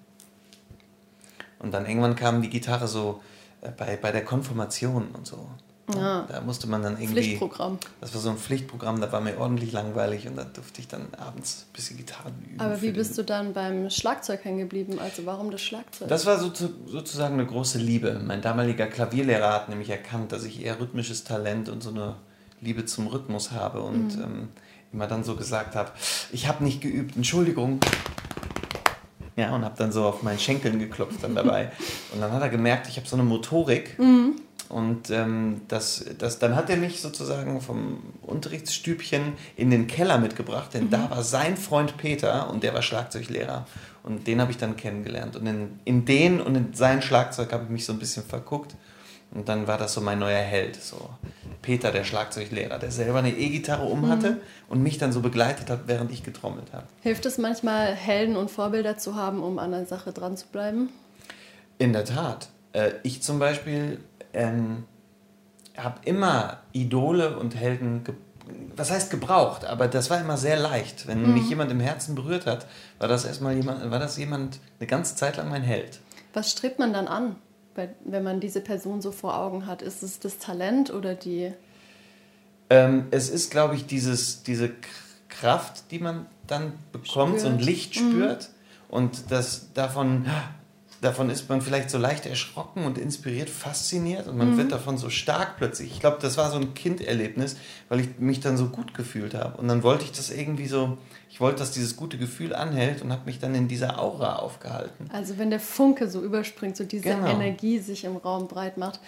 Und 1.58 1.72
dann 1.72 1.86
irgendwann 1.86 2.16
kam 2.16 2.42
die 2.42 2.50
Gitarre 2.50 2.88
so 2.88 3.20
äh, 3.60 3.70
bei, 3.70 3.96
bei 3.96 4.12
der 4.12 4.24
Konfirmation 4.24 5.08
und 5.12 5.26
so. 5.26 5.46
Ja. 5.94 6.26
Da 6.28 6.40
musste 6.40 6.66
man 6.68 6.82
dann 6.82 7.00
irgendwie. 7.00 7.22
Pflichtprogramm. 7.22 7.78
Das 8.00 8.14
war 8.14 8.20
so 8.20 8.30
ein 8.30 8.36
Pflichtprogramm, 8.36 9.00
da 9.00 9.10
war 9.12 9.20
mir 9.20 9.38
ordentlich 9.38 9.72
langweilig 9.72 10.28
und 10.28 10.36
da 10.36 10.44
durfte 10.44 10.80
ich 10.80 10.88
dann 10.88 11.08
abends 11.18 11.66
ein 11.68 11.72
bisschen 11.72 11.96
Gitarre 11.96 12.28
üben. 12.28 12.60
Aber 12.60 12.80
wie 12.82 12.92
bist 12.92 13.18
du 13.18 13.24
dann 13.24 13.52
beim 13.52 13.90
Schlagzeug 13.90 14.44
hängen 14.44 14.58
geblieben? 14.58 14.98
Also 14.98 15.26
warum 15.26 15.50
das 15.50 15.62
Schlagzeug? 15.62 16.08
Das 16.08 16.26
war 16.26 16.38
so, 16.38 16.52
sozusagen 16.86 17.34
eine 17.34 17.46
große 17.46 17.78
Liebe. 17.78 18.20
Mein 18.24 18.42
damaliger 18.42 18.86
Klavierlehrer 18.86 19.52
hat 19.52 19.68
nämlich 19.68 19.90
erkannt, 19.90 20.32
dass 20.32 20.44
ich 20.44 20.64
eher 20.64 20.80
rhythmisches 20.80 21.24
Talent 21.24 21.68
und 21.68 21.82
so 21.82 21.90
eine 21.90 22.16
Liebe 22.60 22.84
zum 22.84 23.06
Rhythmus 23.06 23.52
habe 23.52 23.80
und 23.80 24.16
mhm. 24.16 24.22
ähm, 24.22 24.48
immer 24.92 25.06
dann 25.06 25.24
so 25.24 25.36
gesagt 25.36 25.76
habe, 25.76 25.90
ich 26.32 26.48
habe 26.48 26.64
nicht 26.64 26.80
geübt, 26.80 27.16
Entschuldigung, 27.16 27.80
ja, 29.36 29.54
und 29.54 29.64
habe 29.64 29.74
dann 29.76 29.92
so 29.92 30.04
auf 30.04 30.22
meinen 30.22 30.38
Schenkeln 30.38 30.78
geklopft 30.78 31.22
dann 31.22 31.34
dabei. 31.34 31.70
Und 32.14 32.20
dann 32.20 32.32
hat 32.32 32.42
er 32.42 32.48
gemerkt, 32.48 32.88
ich 32.88 32.96
habe 32.96 33.06
so 33.06 33.16
eine 33.16 33.22
Motorik. 33.22 33.98
Mhm. 33.98 34.36
Und 34.68 35.10
ähm, 35.10 35.62
das, 35.66 36.04
das, 36.18 36.38
dann 36.38 36.54
hat 36.54 36.70
er 36.70 36.76
mich 36.76 37.00
sozusagen 37.00 37.60
vom 37.60 37.98
Unterrichtsstübchen 38.22 39.32
in 39.56 39.70
den 39.70 39.88
Keller 39.88 40.18
mitgebracht, 40.18 40.74
denn 40.74 40.84
mhm. 40.84 40.90
da 40.90 41.10
war 41.10 41.24
sein 41.24 41.56
Freund 41.56 41.96
Peter 41.96 42.48
und 42.48 42.62
der 42.62 42.72
war 42.72 42.82
Schlagzeuglehrer. 42.82 43.66
Und 44.04 44.28
den 44.28 44.40
habe 44.40 44.52
ich 44.52 44.58
dann 44.58 44.76
kennengelernt. 44.76 45.36
Und 45.36 45.46
in, 45.46 45.80
in 45.84 46.04
den 46.04 46.40
und 46.40 46.54
in 46.54 46.72
sein 46.72 47.02
Schlagzeug 47.02 47.52
habe 47.52 47.64
ich 47.64 47.70
mich 47.70 47.84
so 47.84 47.92
ein 47.92 47.98
bisschen 47.98 48.24
verguckt. 48.24 48.76
Und 49.32 49.48
dann 49.48 49.66
war 49.66 49.76
das 49.76 49.94
so 49.94 50.00
mein 50.00 50.18
neuer 50.18 50.42
Held. 50.42 50.76
So 50.76 51.10
Peter, 51.62 51.92
der 51.92 52.04
Schlagzeuglehrer, 52.04 52.78
der 52.78 52.90
selber 52.90 53.18
eine 53.18 53.30
E-Gitarre 53.30 53.84
um 53.84 54.08
hatte 54.08 54.32
mhm. 54.32 54.40
und 54.68 54.82
mich 54.82 54.98
dann 54.98 55.12
so 55.12 55.20
begleitet 55.20 55.70
hat, 55.70 55.82
während 55.86 56.10
ich 56.10 56.22
getrommelt 56.22 56.72
habe. 56.72 56.86
Hilft 57.02 57.26
es 57.26 57.38
manchmal, 57.38 57.94
Helden 57.94 58.36
und 58.36 58.50
Vorbilder 58.50 58.96
zu 58.96 59.14
haben, 59.14 59.42
um 59.42 59.58
an 59.58 59.72
der 59.72 59.86
Sache 59.86 60.12
dran 60.12 60.36
zu 60.36 60.46
bleiben? 60.48 60.90
In 61.78 61.92
der 61.92 62.04
Tat. 62.04 62.48
Äh, 62.72 62.92
ich 63.02 63.22
zum 63.22 63.38
Beispiel 63.38 64.00
ähm, 64.32 64.84
habe 65.76 66.00
immer 66.04 66.58
Idole 66.72 67.36
und 67.36 67.54
Helden 67.54 68.04
was 68.76 68.90
heißt 68.90 69.10
gebraucht, 69.10 69.64
aber 69.64 69.88
das 69.88 70.10
war 70.10 70.20
immer 70.20 70.36
sehr 70.36 70.58
leicht. 70.58 71.06
Wenn 71.06 71.22
mhm. 71.22 71.34
mich 71.34 71.48
jemand 71.48 71.70
im 71.70 71.80
Herzen 71.80 72.14
berührt 72.14 72.46
hat, 72.46 72.66
war 72.98 73.08
das 73.08 73.24
erstmal 73.24 73.54
jemand, 73.54 73.90
war 73.90 73.98
das 73.98 74.16
jemand 74.16 74.58
eine 74.78 74.86
ganze 74.86 75.16
Zeit 75.16 75.36
lang 75.36 75.48
mein 75.48 75.62
Held. 75.62 76.00
Was 76.32 76.50
strebt 76.50 76.78
man 76.78 76.92
dann 76.92 77.06
an? 77.06 77.36
Wenn 78.04 78.22
man 78.22 78.40
diese 78.40 78.60
Person 78.60 79.00
so 79.00 79.12
vor 79.12 79.36
Augen 79.36 79.66
hat? 79.66 79.82
Ist 79.82 80.02
es 80.02 80.18
das 80.18 80.38
Talent 80.38 80.92
oder 80.92 81.14
die? 81.14 81.52
Ähm, 82.68 83.06
es 83.10 83.28
ist, 83.28 83.50
glaube 83.50 83.74
ich, 83.74 83.86
dieses, 83.86 84.42
diese 84.42 84.70
Kraft, 85.28 85.90
die 85.90 85.98
man 85.98 86.26
dann 86.46 86.72
bekommt, 86.92 87.38
spürt. 87.38 87.40
so 87.40 87.48
ein 87.48 87.58
Licht 87.58 87.94
spürt. 87.94 88.48
Mhm. 88.48 88.94
Und 88.94 89.30
das 89.30 89.72
davon, 89.72 90.26
davon 91.00 91.30
ist 91.30 91.48
man 91.48 91.62
vielleicht 91.62 91.90
so 91.90 91.98
leicht 91.98 92.26
erschrocken 92.26 92.84
und 92.84 92.98
inspiriert, 92.98 93.48
fasziniert 93.50 94.28
und 94.28 94.36
man 94.36 94.52
mhm. 94.52 94.56
wird 94.58 94.72
davon 94.72 94.98
so 94.98 95.10
stark 95.10 95.56
plötzlich. 95.56 95.92
Ich 95.92 96.00
glaube, 96.00 96.18
das 96.20 96.36
war 96.36 96.50
so 96.50 96.58
ein 96.58 96.74
Kinderlebnis, 96.74 97.56
weil 97.88 98.00
ich 98.00 98.18
mich 98.18 98.40
dann 98.40 98.56
so 98.56 98.66
gut 98.66 98.94
gefühlt 98.94 99.34
habe. 99.34 99.56
Und 99.56 99.68
dann 99.68 99.82
wollte 99.82 100.04
ich 100.04 100.12
das 100.12 100.30
irgendwie 100.30 100.66
so 100.66 100.98
ich 101.30 101.40
wollte, 101.40 101.60
dass 101.60 101.70
dieses 101.70 101.94
gute 101.94 102.18
Gefühl 102.18 102.54
anhält 102.54 103.02
und 103.02 103.12
habe 103.12 103.22
mich 103.24 103.38
dann 103.38 103.54
in 103.54 103.68
dieser 103.68 104.02
Aura 104.02 104.36
aufgehalten. 104.36 105.08
Also 105.12 105.38
wenn 105.38 105.50
der 105.50 105.60
Funke 105.60 106.10
so 106.10 106.20
überspringt, 106.22 106.76
so 106.76 106.84
diese 106.84 107.04
genau. 107.04 107.28
Energie 107.28 107.78
sich 107.78 108.04
im 108.04 108.16
Raum 108.16 108.48
breit 108.48 108.76
macht. 108.76 108.98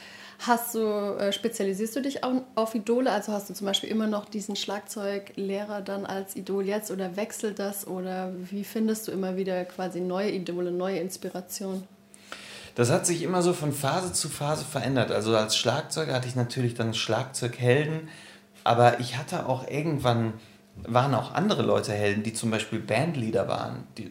Hast 0.45 0.75
du, 0.75 0.81
äh, 0.81 1.33
spezialisierst 1.33 1.95
du 1.95 2.03
dich 2.03 2.25
auf, 2.25 2.43
auf 2.57 2.75
Idole? 2.75 3.13
Also 3.13 3.33
hast 3.33 3.49
du 3.49 3.55
zum 3.55 3.67
Beispiel 3.67 3.91
immer 3.91 4.09
noch 4.09 4.25
diesen 4.25 4.57
Schlagzeuglehrer 4.57 5.83
dann 5.83 6.05
als 6.05 6.35
Idol 6.35 6.67
jetzt 6.67 6.91
oder 6.91 7.17
wechselt 7.17 7.61
das? 7.61 7.87
Oder 7.87 8.33
wie 8.51 8.65
findest 8.65 9.07
du 9.07 9.13
immer 9.13 9.37
wieder 9.37 9.65
quasi 9.65 10.01
neue 10.01 10.33
Idole, 10.33 10.73
neue 10.73 10.99
Inspiration? 10.99 11.85
Das 12.75 12.91
hat 12.91 13.07
sich 13.07 13.23
immer 13.23 13.43
so 13.43 13.53
von 13.53 13.73
Phase 13.73 14.13
zu 14.13 14.29
Phase 14.29 14.65
verändert. 14.65 15.13
Also 15.13 15.37
als 15.37 15.57
Schlagzeuger 15.57 16.13
hatte 16.13 16.27
ich 16.27 16.35
natürlich 16.35 16.75
dann 16.75 16.93
Schlagzeughelden, 16.93 18.09
aber 18.65 18.99
ich 18.99 19.17
hatte 19.17 19.47
auch 19.47 19.69
irgendwann, 19.69 20.33
waren 20.83 21.15
auch 21.15 21.35
andere 21.35 21.63
Leute 21.63 21.93
Helden, 21.93 22.25
die 22.25 22.33
zum 22.33 22.51
Beispiel 22.51 22.81
Bandleader 22.81 23.47
waren, 23.47 23.85
die, 23.97 24.11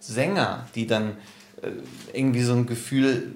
Sänger, 0.00 0.66
die 0.74 0.86
dann 0.86 1.16
äh, 1.62 1.70
irgendwie 2.12 2.42
so 2.42 2.54
ein 2.54 2.66
Gefühl 2.66 3.34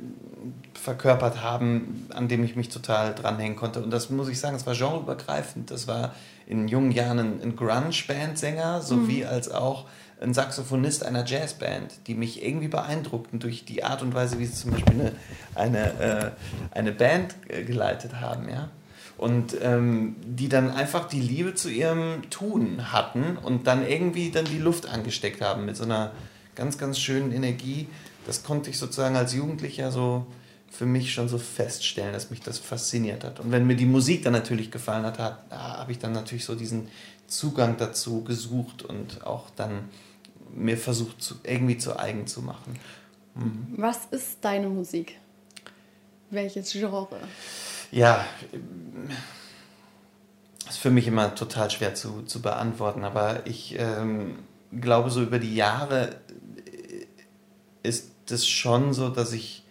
verkörpert 0.78 1.42
haben, 1.42 2.06
an 2.14 2.28
dem 2.28 2.44
ich 2.44 2.56
mich 2.56 2.68
total 2.68 3.14
dranhängen 3.14 3.56
konnte. 3.56 3.82
Und 3.82 3.90
das 3.90 4.10
muss 4.10 4.28
ich 4.28 4.40
sagen, 4.40 4.56
es 4.56 4.66
war 4.66 4.74
genreübergreifend. 4.74 5.70
Das 5.70 5.86
war 5.86 6.14
in 6.46 6.68
jungen 6.68 6.92
Jahren 6.92 7.18
ein, 7.18 7.42
ein 7.42 7.56
Grunge-Band-Sänger, 7.56 8.80
sowie 8.80 9.22
mhm. 9.22 9.28
als 9.28 9.50
auch 9.50 9.86
ein 10.20 10.34
Saxophonist 10.34 11.04
einer 11.04 11.24
Jazzband, 11.24 12.06
die 12.06 12.14
mich 12.14 12.44
irgendwie 12.44 12.68
beeindruckten 12.68 13.38
durch 13.38 13.64
die 13.64 13.84
Art 13.84 14.02
und 14.02 14.14
Weise, 14.14 14.38
wie 14.38 14.46
sie 14.46 14.54
zum 14.54 14.72
Beispiel 14.72 14.94
eine, 14.94 15.12
eine, 15.54 16.00
äh, 16.00 16.30
eine 16.72 16.92
Band 16.92 17.36
äh, 17.48 17.62
geleitet 17.62 18.20
haben. 18.20 18.48
Ja? 18.48 18.70
Und 19.16 19.56
ähm, 19.62 20.16
die 20.24 20.48
dann 20.48 20.70
einfach 20.70 21.06
die 21.08 21.20
Liebe 21.20 21.54
zu 21.54 21.68
ihrem 21.68 22.28
Tun 22.30 22.92
hatten 22.92 23.36
und 23.36 23.66
dann 23.66 23.86
irgendwie 23.86 24.30
dann 24.30 24.44
die 24.44 24.58
Luft 24.58 24.88
angesteckt 24.88 25.40
haben 25.40 25.66
mit 25.66 25.76
so 25.76 25.84
einer 25.84 26.12
ganz, 26.54 26.78
ganz 26.78 26.98
schönen 26.98 27.32
Energie. 27.32 27.88
Das 28.26 28.42
konnte 28.42 28.70
ich 28.70 28.78
sozusagen 28.78 29.16
als 29.16 29.34
Jugendlicher 29.34 29.90
so 29.90 30.26
für 30.70 30.86
mich 30.86 31.12
schon 31.12 31.28
so 31.28 31.38
feststellen, 31.38 32.12
dass 32.12 32.30
mich 32.30 32.40
das 32.40 32.58
fasziniert 32.58 33.24
hat. 33.24 33.40
Und 33.40 33.50
wenn 33.50 33.66
mir 33.66 33.76
die 33.76 33.86
Musik 33.86 34.22
dann 34.22 34.32
natürlich 34.32 34.70
gefallen 34.70 35.04
hat, 35.04 35.18
habe 35.50 35.92
ich 35.92 35.98
dann 35.98 36.12
natürlich 36.12 36.44
so 36.44 36.54
diesen 36.54 36.88
Zugang 37.26 37.76
dazu 37.76 38.22
gesucht 38.22 38.82
und 38.82 39.26
auch 39.26 39.50
dann 39.50 39.88
mir 40.54 40.78
versucht, 40.78 41.22
zu, 41.22 41.36
irgendwie 41.42 41.78
zu 41.78 41.98
eigen 41.98 42.26
zu 42.26 42.42
machen. 42.42 42.78
Mhm. 43.34 43.74
Was 43.76 44.06
ist 44.10 44.38
deine 44.40 44.68
Musik? 44.68 45.18
Welches 46.30 46.72
Genre? 46.72 47.16
Ja, 47.90 48.24
ist 50.68 50.78
für 50.78 50.90
mich 50.90 51.06
immer 51.06 51.34
total 51.34 51.70
schwer 51.70 51.94
zu, 51.94 52.22
zu 52.22 52.42
beantworten, 52.42 53.04
aber 53.04 53.46
ich 53.46 53.76
ähm, 53.78 54.38
glaube, 54.78 55.10
so 55.10 55.22
über 55.22 55.38
die 55.38 55.54
Jahre 55.54 56.16
ist 57.82 58.10
es 58.30 58.46
schon 58.46 58.92
so, 58.92 59.08
dass 59.08 59.32
ich 59.32 59.64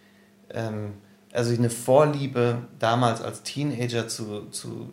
ähm, 0.50 0.94
also 1.32 1.54
eine 1.54 1.70
Vorliebe 1.70 2.58
damals 2.78 3.20
als 3.20 3.42
Teenager 3.42 4.08
zu, 4.08 4.48
zu 4.50 4.90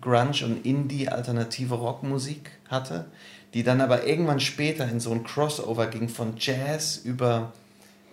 Grunge 0.00 0.44
und 0.44 0.64
Indie 0.64 1.08
alternative 1.08 1.74
Rockmusik 1.74 2.50
hatte 2.68 3.06
die 3.56 3.62
dann 3.62 3.80
aber 3.80 4.06
irgendwann 4.06 4.38
später 4.38 4.86
in 4.86 5.00
so 5.00 5.10
ein 5.12 5.24
Crossover 5.24 5.86
ging 5.86 6.10
von 6.10 6.34
Jazz 6.38 7.00
über 7.02 7.54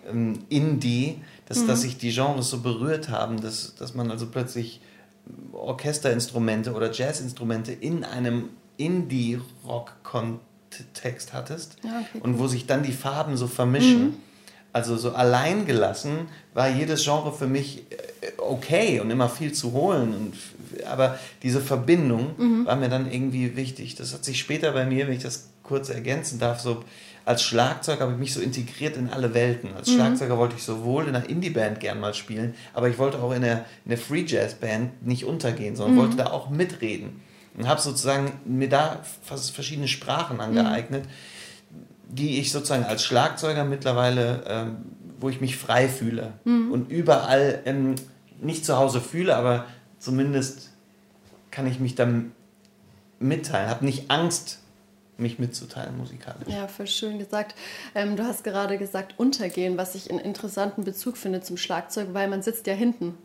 ähm, 0.08 0.38
Indie, 0.48 1.20
dass, 1.44 1.58
mhm. 1.58 1.66
dass 1.66 1.82
sich 1.82 1.98
die 1.98 2.12
Genres 2.12 2.48
so 2.48 2.60
berührt 2.60 3.10
haben, 3.10 3.42
dass, 3.42 3.74
dass 3.74 3.94
man 3.94 4.10
also 4.10 4.26
plötzlich 4.26 4.80
Orchesterinstrumente 5.52 6.72
oder 6.72 6.90
Jazzinstrumente 6.90 7.72
in 7.72 8.04
einem 8.04 8.48
Indie-Rock-Kontext 8.78 11.34
hattest 11.34 11.76
ja, 11.82 12.00
okay, 12.00 12.20
und 12.22 12.38
wo 12.38 12.46
sich 12.46 12.66
dann 12.66 12.82
die 12.82 12.92
Farben 12.92 13.36
so 13.36 13.46
vermischen. 13.46 14.02
Mhm. 14.02 14.14
Also 14.74 14.96
so 14.96 15.12
allein 15.12 15.66
gelassen 15.66 16.26
war 16.52 16.68
jedes 16.68 17.04
Genre 17.04 17.32
für 17.32 17.46
mich 17.46 17.84
äh, 17.90 18.32
okay 18.38 18.98
und 18.98 19.08
immer 19.08 19.28
viel 19.28 19.52
zu 19.52 19.72
holen 19.72 20.12
und 20.12 20.34
aber 20.90 21.16
diese 21.44 21.60
Verbindung 21.60 22.34
mhm. 22.36 22.66
war 22.66 22.74
mir 22.74 22.88
dann 22.88 23.10
irgendwie 23.10 23.54
wichtig. 23.54 23.94
Das 23.94 24.12
hat 24.12 24.24
sich 24.24 24.40
später 24.40 24.72
bei 24.72 24.84
mir, 24.84 25.06
wenn 25.06 25.14
ich 25.14 25.22
das 25.22 25.50
kurz 25.62 25.90
ergänzen 25.90 26.40
darf, 26.40 26.58
so 26.58 26.82
als 27.24 27.44
Schlagzeuger 27.44 28.00
habe 28.00 28.14
ich 28.14 28.18
mich 28.18 28.34
so 28.34 28.40
integriert 28.40 28.96
in 28.96 29.08
alle 29.10 29.32
Welten. 29.32 29.74
Als 29.76 29.88
mhm. 29.88 29.94
Schlagzeuger 29.94 30.36
wollte 30.38 30.56
ich 30.56 30.64
sowohl 30.64 31.06
in 31.06 31.14
einer 31.14 31.28
Indie-Band 31.28 31.78
gern 31.78 32.00
mal 32.00 32.12
spielen, 32.12 32.54
aber 32.72 32.88
ich 32.88 32.98
wollte 32.98 33.20
auch 33.20 33.32
in 33.32 33.42
der, 33.42 33.64
in 33.84 33.90
der 33.90 33.98
Free 33.98 34.24
Jazz-Band 34.26 35.06
nicht 35.06 35.24
untergehen, 35.24 35.76
sondern 35.76 35.94
mhm. 35.94 36.00
wollte 36.00 36.16
da 36.16 36.26
auch 36.26 36.50
mitreden. 36.50 37.22
Und 37.56 37.68
habe 37.68 37.80
sozusagen 37.80 38.32
mir 38.44 38.68
da 38.68 38.98
verschiedene 39.22 39.86
Sprachen 39.86 40.40
angeeignet, 40.40 41.04
die 42.08 42.38
ich 42.38 42.52
sozusagen 42.52 42.84
als 42.84 43.04
Schlagzeuger 43.04 43.64
mittlerweile, 43.64 44.44
ähm, 44.46 44.76
wo 45.20 45.28
ich 45.28 45.40
mich 45.40 45.56
frei 45.56 45.88
fühle 45.88 46.34
mhm. 46.44 46.72
und 46.72 46.90
überall 46.90 47.62
ähm, 47.64 47.94
nicht 48.40 48.64
zu 48.64 48.76
Hause 48.76 49.00
fühle, 49.00 49.36
aber 49.36 49.66
zumindest 49.98 50.70
kann 51.50 51.66
ich 51.66 51.80
mich 51.80 51.94
dann 51.94 52.32
mitteilen, 53.18 53.70
habe 53.70 53.84
nicht 53.84 54.10
Angst, 54.10 54.58
mich 55.16 55.38
mitzuteilen 55.38 55.96
musikalisch. 55.96 56.48
Ja, 56.48 56.66
voll 56.66 56.86
schön 56.86 57.18
gesagt. 57.18 57.54
Ähm, 57.94 58.16
du 58.16 58.24
hast 58.24 58.42
gerade 58.42 58.78
gesagt, 58.78 59.14
untergehen, 59.16 59.76
was 59.76 59.94
ich 59.94 60.10
einen 60.10 60.18
interessanten 60.18 60.84
Bezug 60.84 61.16
finde 61.16 61.40
zum 61.40 61.56
Schlagzeug, 61.56 62.08
weil 62.12 62.28
man 62.28 62.42
sitzt 62.42 62.66
ja 62.66 62.74
hinten. 62.74 63.16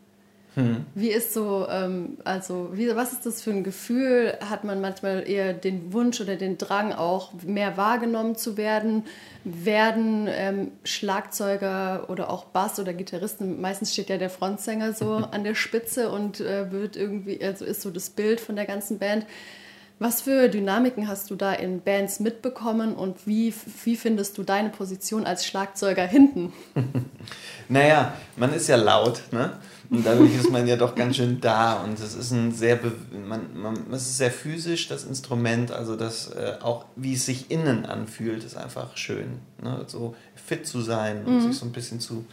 Hm. 0.54 0.84
Wie 0.94 1.10
ist 1.10 1.32
so, 1.32 1.66
ähm, 1.70 2.18
also 2.24 2.70
wie, 2.72 2.94
was 2.96 3.12
ist 3.12 3.24
das 3.24 3.40
für 3.40 3.50
ein 3.50 3.62
Gefühl? 3.62 4.36
Hat 4.48 4.64
man 4.64 4.80
manchmal 4.80 5.28
eher 5.28 5.52
den 5.52 5.92
Wunsch 5.92 6.20
oder 6.20 6.36
den 6.36 6.58
Drang 6.58 6.92
auch 6.92 7.32
mehr 7.44 7.76
wahrgenommen 7.76 8.36
zu 8.36 8.56
werden? 8.56 9.04
Werden 9.44 10.28
ähm, 10.28 10.72
Schlagzeuger 10.82 12.06
oder 12.08 12.30
auch 12.30 12.44
Bass 12.46 12.80
oder 12.80 12.92
Gitarristen, 12.92 13.60
meistens 13.60 13.92
steht 13.92 14.10
ja 14.10 14.18
der 14.18 14.30
Frontsänger 14.30 14.92
so 14.92 15.14
an 15.30 15.44
der 15.44 15.54
Spitze 15.54 16.10
und 16.10 16.40
äh, 16.40 16.72
wird 16.72 16.96
irgendwie, 16.96 17.42
also 17.42 17.64
ist 17.64 17.82
so 17.82 17.90
das 17.90 18.10
Bild 18.10 18.40
von 18.40 18.56
der 18.56 18.66
ganzen 18.66 18.98
Band. 18.98 19.26
Was 20.02 20.22
für 20.22 20.48
Dynamiken 20.48 21.08
hast 21.08 21.30
du 21.30 21.36
da 21.36 21.52
in 21.52 21.82
Bands 21.82 22.20
mitbekommen 22.20 22.94
und 22.94 23.26
wie, 23.26 23.52
wie 23.84 23.96
findest 23.96 24.38
du 24.38 24.42
deine 24.42 24.70
Position 24.70 25.26
als 25.26 25.44
Schlagzeuger 25.44 26.06
hinten? 26.06 26.54
naja, 27.68 28.14
man 28.36 28.54
ist 28.54 28.66
ja 28.68 28.76
laut, 28.76 29.20
ne? 29.30 29.52
Und 29.90 30.06
dadurch 30.06 30.32
ist 30.36 30.50
man 30.50 30.68
ja 30.68 30.76
doch 30.76 30.94
ganz 30.94 31.16
schön 31.16 31.40
da 31.40 31.82
und 31.82 31.98
es 31.98 32.14
ist 32.14 32.30
ein 32.30 32.52
sehr, 32.52 32.78
man, 33.26 33.60
man, 33.60 33.76
es 33.90 34.02
ist 34.02 34.18
sehr 34.18 34.30
physisch, 34.30 34.86
das 34.86 35.02
Instrument, 35.02 35.72
also 35.72 35.96
das 35.96 36.30
äh, 36.30 36.54
auch, 36.62 36.84
wie 36.94 37.14
es 37.14 37.26
sich 37.26 37.50
innen 37.50 37.84
anfühlt, 37.86 38.44
ist 38.44 38.56
einfach 38.56 38.96
schön. 38.96 39.40
Ne? 39.60 39.84
So 39.88 40.14
fit 40.36 40.64
zu 40.64 40.80
sein 40.80 41.24
und 41.24 41.38
mhm. 41.38 41.48
sich 41.48 41.58
so 41.58 41.66
ein 41.66 41.72
bisschen 41.72 41.98
zu, 41.98 42.24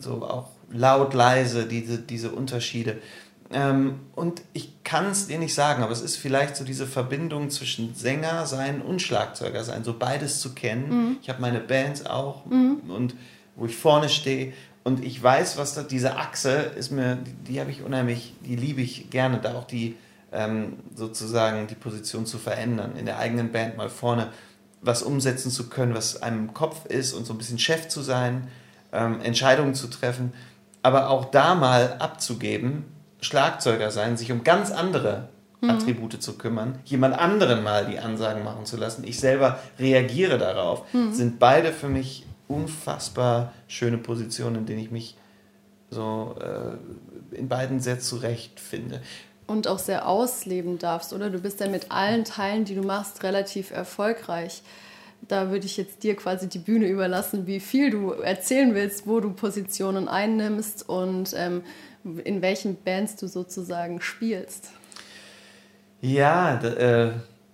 so 0.00 0.22
auch 0.24 0.48
laut, 0.72 1.14
leise, 1.14 1.66
diese, 1.66 1.98
diese 1.98 2.32
Unterschiede. 2.32 2.98
Ähm, 3.52 4.00
und 4.16 4.42
ich 4.52 4.82
kann 4.82 5.06
es 5.06 5.28
dir 5.28 5.38
nicht 5.38 5.54
sagen, 5.54 5.84
aber 5.84 5.92
es 5.92 6.00
ist 6.00 6.16
vielleicht 6.16 6.56
so 6.56 6.64
diese 6.64 6.86
Verbindung 6.88 7.48
zwischen 7.50 7.94
Sänger 7.94 8.46
sein 8.46 8.82
und 8.82 9.02
Schlagzeuger 9.02 9.62
sein, 9.62 9.84
so 9.84 9.94
beides 9.96 10.40
zu 10.40 10.52
kennen. 10.52 10.88
Mhm. 10.88 11.16
Ich 11.22 11.28
habe 11.28 11.40
meine 11.40 11.60
Bands 11.60 12.06
auch 12.06 12.44
mhm. 12.46 12.80
und 12.88 13.14
wo 13.56 13.66
ich 13.66 13.76
vorne 13.76 14.08
stehe 14.08 14.52
und 14.82 15.04
ich 15.04 15.22
weiß, 15.22 15.58
was 15.58 15.74
da, 15.74 15.82
diese 15.82 16.16
Achse 16.16 16.52
ist 16.52 16.90
mir, 16.90 17.16
die, 17.16 17.52
die 17.52 17.60
habe 17.60 17.70
ich 17.70 17.82
unheimlich, 17.82 18.34
die 18.44 18.56
liebe 18.56 18.80
ich 18.80 19.10
gerne, 19.10 19.38
da 19.38 19.54
auch 19.54 19.64
die 19.64 19.96
ähm, 20.32 20.78
sozusagen 20.94 21.66
die 21.66 21.74
Position 21.74 22.26
zu 22.26 22.38
verändern, 22.38 22.92
in 22.96 23.06
der 23.06 23.18
eigenen 23.18 23.52
Band 23.52 23.76
mal 23.76 23.90
vorne 23.90 24.28
was 24.82 25.02
umsetzen 25.02 25.50
zu 25.50 25.68
können, 25.68 25.94
was 25.94 26.22
einem 26.22 26.38
im 26.38 26.54
Kopf 26.54 26.86
ist 26.86 27.12
und 27.12 27.26
so 27.26 27.34
ein 27.34 27.38
bisschen 27.38 27.58
Chef 27.58 27.88
zu 27.88 28.00
sein, 28.00 28.48
ähm, 28.92 29.20
Entscheidungen 29.20 29.74
zu 29.74 29.88
treffen, 29.88 30.32
aber 30.82 31.10
auch 31.10 31.26
da 31.26 31.54
mal 31.54 31.96
abzugeben, 31.98 32.84
Schlagzeuger 33.20 33.90
sein, 33.90 34.16
sich 34.16 34.32
um 34.32 34.44
ganz 34.44 34.70
andere 34.70 35.28
mhm. 35.60 35.70
Attribute 35.70 36.22
zu 36.22 36.38
kümmern, 36.38 36.78
jemand 36.84 37.18
anderen 37.18 37.62
mal 37.62 37.86
die 37.86 37.98
Ansagen 37.98 38.42
machen 38.42 38.64
zu 38.64 38.78
lassen. 38.78 39.04
Ich 39.04 39.20
selber 39.20 39.58
reagiere 39.78 40.38
darauf. 40.38 40.84
Mhm. 40.94 41.12
Sind 41.12 41.38
beide 41.38 41.72
für 41.72 41.88
mich 41.88 42.24
unfassbar 42.50 43.52
schöne 43.68 43.98
Positionen, 43.98 44.56
in 44.56 44.66
denen 44.66 44.80
ich 44.80 44.90
mich 44.90 45.16
so 45.90 46.36
äh, 46.40 47.36
in 47.36 47.48
beiden 47.48 47.80
sehr 47.80 48.00
zurechtfinde. 48.00 49.00
Und 49.46 49.66
auch 49.66 49.78
sehr 49.78 50.06
ausleben 50.06 50.78
darfst, 50.78 51.12
oder? 51.12 51.30
Du 51.30 51.40
bist 51.40 51.60
ja 51.60 51.68
mit 51.68 51.90
allen 51.90 52.24
Teilen, 52.24 52.64
die 52.64 52.74
du 52.74 52.82
machst, 52.82 53.22
relativ 53.22 53.70
erfolgreich. 53.70 54.62
Da 55.26 55.50
würde 55.50 55.66
ich 55.66 55.76
jetzt 55.76 56.02
dir 56.02 56.16
quasi 56.16 56.48
die 56.48 56.58
Bühne 56.58 56.86
überlassen, 56.86 57.46
wie 57.46 57.60
viel 57.60 57.90
du 57.90 58.10
erzählen 58.10 58.74
willst, 58.74 59.06
wo 59.06 59.20
du 59.20 59.32
Positionen 59.32 60.08
einnimmst 60.08 60.88
und 60.88 61.34
ähm, 61.36 61.62
in 62.24 62.42
welchen 62.42 62.82
Bands 62.82 63.16
du 63.16 63.26
sozusagen 63.26 64.00
spielst. 64.00 64.70
Ja, 66.00 66.62
äh, 66.62 67.12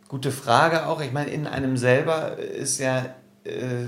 gute 0.09 0.31
Frage 0.31 0.87
auch. 0.87 1.01
Ich 1.01 1.13
meine, 1.13 1.31
in 1.31 1.47
einem 1.47 1.77
selber 1.77 2.39
ist 2.39 2.79
ja 2.79 3.07
äh, 3.45 3.87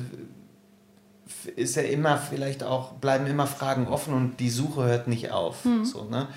ist 1.57 1.77
ja 1.77 1.83
immer 1.83 2.17
vielleicht 2.19 2.63
auch, 2.63 2.93
bleiben 2.95 3.27
immer 3.27 3.47
Fragen 3.47 3.87
offen 3.87 4.15
und 4.15 4.41
die 4.41 4.51
Suche 4.51 4.85
hört 4.85 5.09
nicht 5.09 5.31
auf. 5.31 5.65
Mhm. 5.65 5.85
So, 5.85 6.05
ne? 6.05 6.29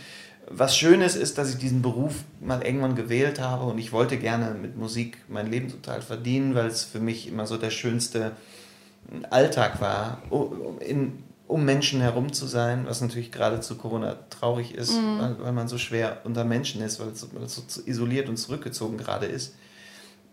Was 0.50 0.75
schön 0.75 1.01
ist, 1.01 1.15
ist, 1.15 1.38
dass 1.38 1.51
ich 1.53 1.58
diesen 1.58 1.82
Beruf 1.82 2.15
mal 2.41 2.62
irgendwann 2.62 2.96
gewählt 2.96 3.39
habe 3.39 3.65
und 3.65 3.77
ich 3.77 3.94
wollte 3.94 4.18
gerne 4.18 4.53
mit 4.53 4.75
Musik 4.75 5.18
mein 5.30 5.50
Leben 5.50 5.70
total 5.70 6.01
verdienen, 6.01 6.56
weil 6.56 6.68
es 6.68 6.84
für 6.84 7.00
mich 7.00 7.27
immer 7.27 7.48
so 7.48 7.58
der 7.58 7.70
schönste 7.70 8.34
Alltag 9.30 9.80
war, 9.80 10.22
in, 10.80 11.24
um 11.48 11.65
Menschen 11.65 12.01
herum 12.01 12.34
zu 12.34 12.48
sein, 12.48 12.86
was 12.86 13.01
natürlich 13.01 13.32
gerade 13.32 13.62
zu 13.62 13.75
Corona 13.75 14.18
traurig 14.30 14.74
ist, 14.74 14.94
mhm. 14.94 15.20
weil, 15.20 15.39
weil, 15.39 15.51
man 15.53 15.68
so 15.68 15.77
schwer 15.77 16.22
unter 16.24 16.44
Menschen 16.44 16.82
ist, 16.82 17.00
weil 17.00 17.10
es, 17.10 17.27
weil 17.34 17.44
es 17.44 17.56
so 17.56 17.82
isoliert 17.86 18.30
und 18.30 18.38
zurückgezogen 18.38 18.98
gerade 18.98 19.25
ist. 19.25 19.56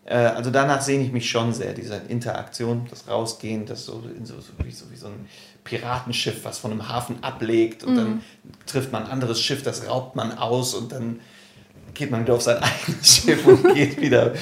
Äh, 0.08 0.14
also 0.14 0.50
danach 0.50 0.80
sehne 0.80 1.04
ich 1.04 1.12
mich 1.12 1.28
schon 1.28 1.52
sehr, 1.52 1.74
diese 1.74 1.96
Interaktion, 2.08 2.86
das 2.88 3.08
Rausgehen, 3.08 3.66
das 3.66 3.84
so, 3.84 4.02
so, 4.24 4.40
so, 4.40 4.52
wie, 4.64 4.70
so 4.70 4.90
wie 4.90 4.96
so 4.96 5.08
ein 5.08 5.28
Piratenschiff, 5.64 6.44
was 6.44 6.58
von 6.58 6.72
einem 6.72 6.88
Hafen 6.88 7.22
ablegt 7.22 7.84
und 7.84 7.92
mhm. 7.92 7.96
dann 7.96 8.22
trifft 8.66 8.90
man 8.90 9.04
ein 9.04 9.10
anderes 9.10 9.40
Schiff, 9.40 9.62
das 9.62 9.86
raubt 9.86 10.16
man 10.16 10.32
aus 10.32 10.74
und 10.74 10.92
dann 10.92 11.20
geht 11.92 12.10
man 12.10 12.22
wieder 12.22 12.34
auf 12.34 12.42
sein 12.42 12.56
eigenes 12.62 13.16
Schiff 13.16 13.46
und 13.46 13.74
geht 13.74 14.00
wieder 14.00 14.32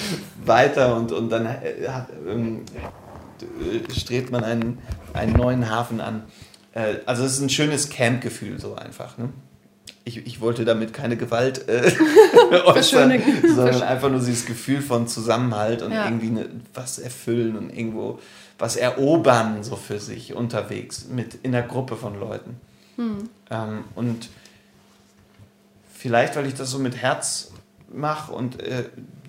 weiter 0.44 0.94
und, 0.94 1.10
und 1.10 1.30
dann 1.30 1.46
äh, 1.46 1.88
hat, 1.88 2.10
ähm, 2.28 2.64
strebt 3.96 4.30
man 4.30 4.44
einen, 4.44 4.78
einen 5.14 5.32
neuen 5.32 5.68
Hafen 5.68 6.00
an. 6.00 6.26
Äh, 6.74 6.98
also 7.06 7.24
es 7.24 7.32
ist 7.32 7.40
ein 7.40 7.50
schönes 7.50 7.90
Campgefühl 7.90 8.60
so 8.60 8.76
einfach. 8.76 9.18
Ne? 9.18 9.30
Ich, 10.08 10.24
ich 10.24 10.40
wollte 10.40 10.64
damit 10.64 10.94
keine 10.94 11.16
Gewalt 11.16 11.68
äh, 11.68 11.92
äußern, 12.64 13.20
sondern 13.42 13.82
einfach 13.82 14.08
nur 14.08 14.20
dieses 14.20 14.46
Gefühl 14.46 14.80
von 14.80 15.08
Zusammenhalt 15.08 15.82
und 15.82 15.92
ja. 15.92 16.04
irgendwie 16.04 16.28
eine, 16.28 16.48
was 16.72 16.98
erfüllen 16.98 17.56
und 17.56 17.76
irgendwo 17.76 18.20
was 18.58 18.76
erobern 18.76 19.62
so 19.62 19.76
für 19.76 19.98
sich 19.98 20.32
unterwegs 20.32 21.08
mit 21.08 21.34
in 21.42 21.52
der 21.52 21.62
Gruppe 21.62 21.96
von 21.96 22.18
Leuten. 22.18 22.58
Hm. 22.96 23.28
Ähm, 23.50 23.84
und 23.94 24.28
vielleicht, 25.92 26.36
weil 26.36 26.46
ich 26.46 26.54
das 26.54 26.70
so 26.70 26.78
mit 26.78 26.96
Herz 26.96 27.52
mache 27.92 28.32
und 28.32 28.62
äh, 28.62 28.84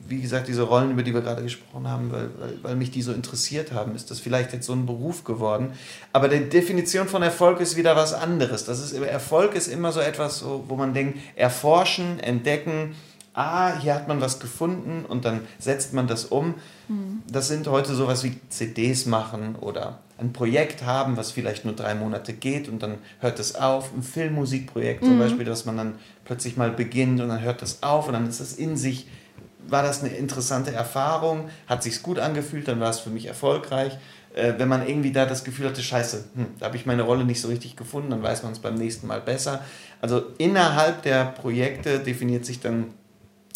wie 0.08 0.22
gesagt, 0.22 0.48
diese 0.48 0.64
Rollen, 0.64 0.92
über 0.92 1.04
die 1.04 1.14
wir 1.14 1.22
gerade 1.22 1.44
gesprochen 1.44 1.88
haben, 1.88 2.12
weil, 2.12 2.30
weil, 2.40 2.54
weil, 2.62 2.76
mich 2.76 2.92
die 2.92 3.02
so 3.02 3.12
interessiert 3.12 3.72
haben, 3.72 3.96
ist 3.96 4.10
das 4.12 4.20
vielleicht 4.20 4.54
jetzt 4.54 4.66
so 4.66 4.74
ein 4.74 4.86
Beruf 4.86 5.24
geworden. 5.24 5.72
Aber 6.14 6.30
die 6.30 6.50
Definition 6.50 7.08
von 7.08 7.22
Erfolg 7.22 7.60
ist 7.60 7.76
wieder 7.76 7.96
was 7.96 8.14
anderes. 8.14 8.66
Das 8.66 8.80
ist, 8.80 8.94
Erfolg 8.94 9.56
ist 9.56 9.68
immer 9.68 9.92
so 9.92 10.00
etwas, 10.00 10.44
wo 10.46 10.76
man 10.76 10.94
denkt, 10.94 11.20
erforschen, 11.36 12.20
entdecken, 12.20 12.96
ah, 13.38 13.78
hier 13.80 13.94
hat 13.94 14.08
man 14.08 14.20
was 14.20 14.40
gefunden 14.40 15.06
und 15.08 15.24
dann 15.24 15.42
setzt 15.60 15.94
man 15.94 16.08
das 16.08 16.26
um. 16.26 16.56
Mhm. 16.88 17.22
Das 17.32 17.48
sind 17.48 17.68
heute 17.68 17.94
sowas 17.94 18.24
wie 18.24 18.36
CDs 18.50 19.06
machen 19.06 19.56
oder 19.56 20.00
ein 20.18 20.34
Projekt 20.34 20.84
haben, 20.84 21.16
was 21.18 21.32
vielleicht 21.32 21.64
nur 21.64 21.76
drei 21.76 21.94
Monate 21.94 22.34
geht 22.34 22.68
und 22.68 22.82
dann 22.82 22.96
hört 23.20 23.40
es 23.40 23.56
auf. 23.56 23.94
Ein 23.96 24.02
Filmmusikprojekt 24.02 25.04
mhm. 25.04 25.08
zum 25.08 25.20
Beispiel, 25.20 25.46
dass 25.46 25.66
man 25.66 25.78
dann 25.78 25.96
plötzlich 26.26 26.58
mal 26.58 26.72
beginnt 26.72 27.22
und 27.22 27.30
dann 27.30 27.42
hört 27.42 27.62
das 27.62 27.84
auf 27.84 28.08
und 28.08 28.14
dann 28.14 28.28
ist 28.28 28.40
es 28.40 28.54
in 28.54 28.76
sich, 28.76 29.08
war 29.70 29.84
das 29.84 30.02
eine 30.02 30.14
interessante 30.14 30.72
Erfahrung, 30.72 31.50
hat 31.68 31.84
sich 31.84 32.02
gut 32.02 32.20
angefühlt, 32.20 32.68
dann 32.68 32.80
war 32.80 32.90
es 32.90 33.00
für 33.00 33.10
mich 33.10 33.26
erfolgreich. 33.26 33.98
Äh, 34.34 34.54
wenn 34.58 34.68
man 34.68 34.88
irgendwie 34.88 35.12
da 35.12 35.26
das 35.26 35.44
Gefühl 35.44 35.68
hatte, 35.68 35.82
scheiße, 35.82 36.26
hm, 36.36 36.48
da 36.60 36.68
habe 36.68 36.78
ich 36.78 36.86
meine 36.86 37.04
Rolle 37.04 37.26
nicht 37.26 37.42
so 37.42 37.48
richtig 37.48 37.76
gefunden, 37.76 38.12
dann 38.12 38.24
weiß 38.24 38.44
man 38.44 38.52
es 38.52 38.60
beim 38.60 38.76
nächsten 38.76 39.08
Mal 39.08 39.22
besser. 39.22 39.64
Also 40.02 40.24
innerhalb 40.38 41.02
der 41.04 41.26
Projekte 41.26 42.00
definiert 42.00 42.46
sich 42.46 42.60
dann 42.60 42.94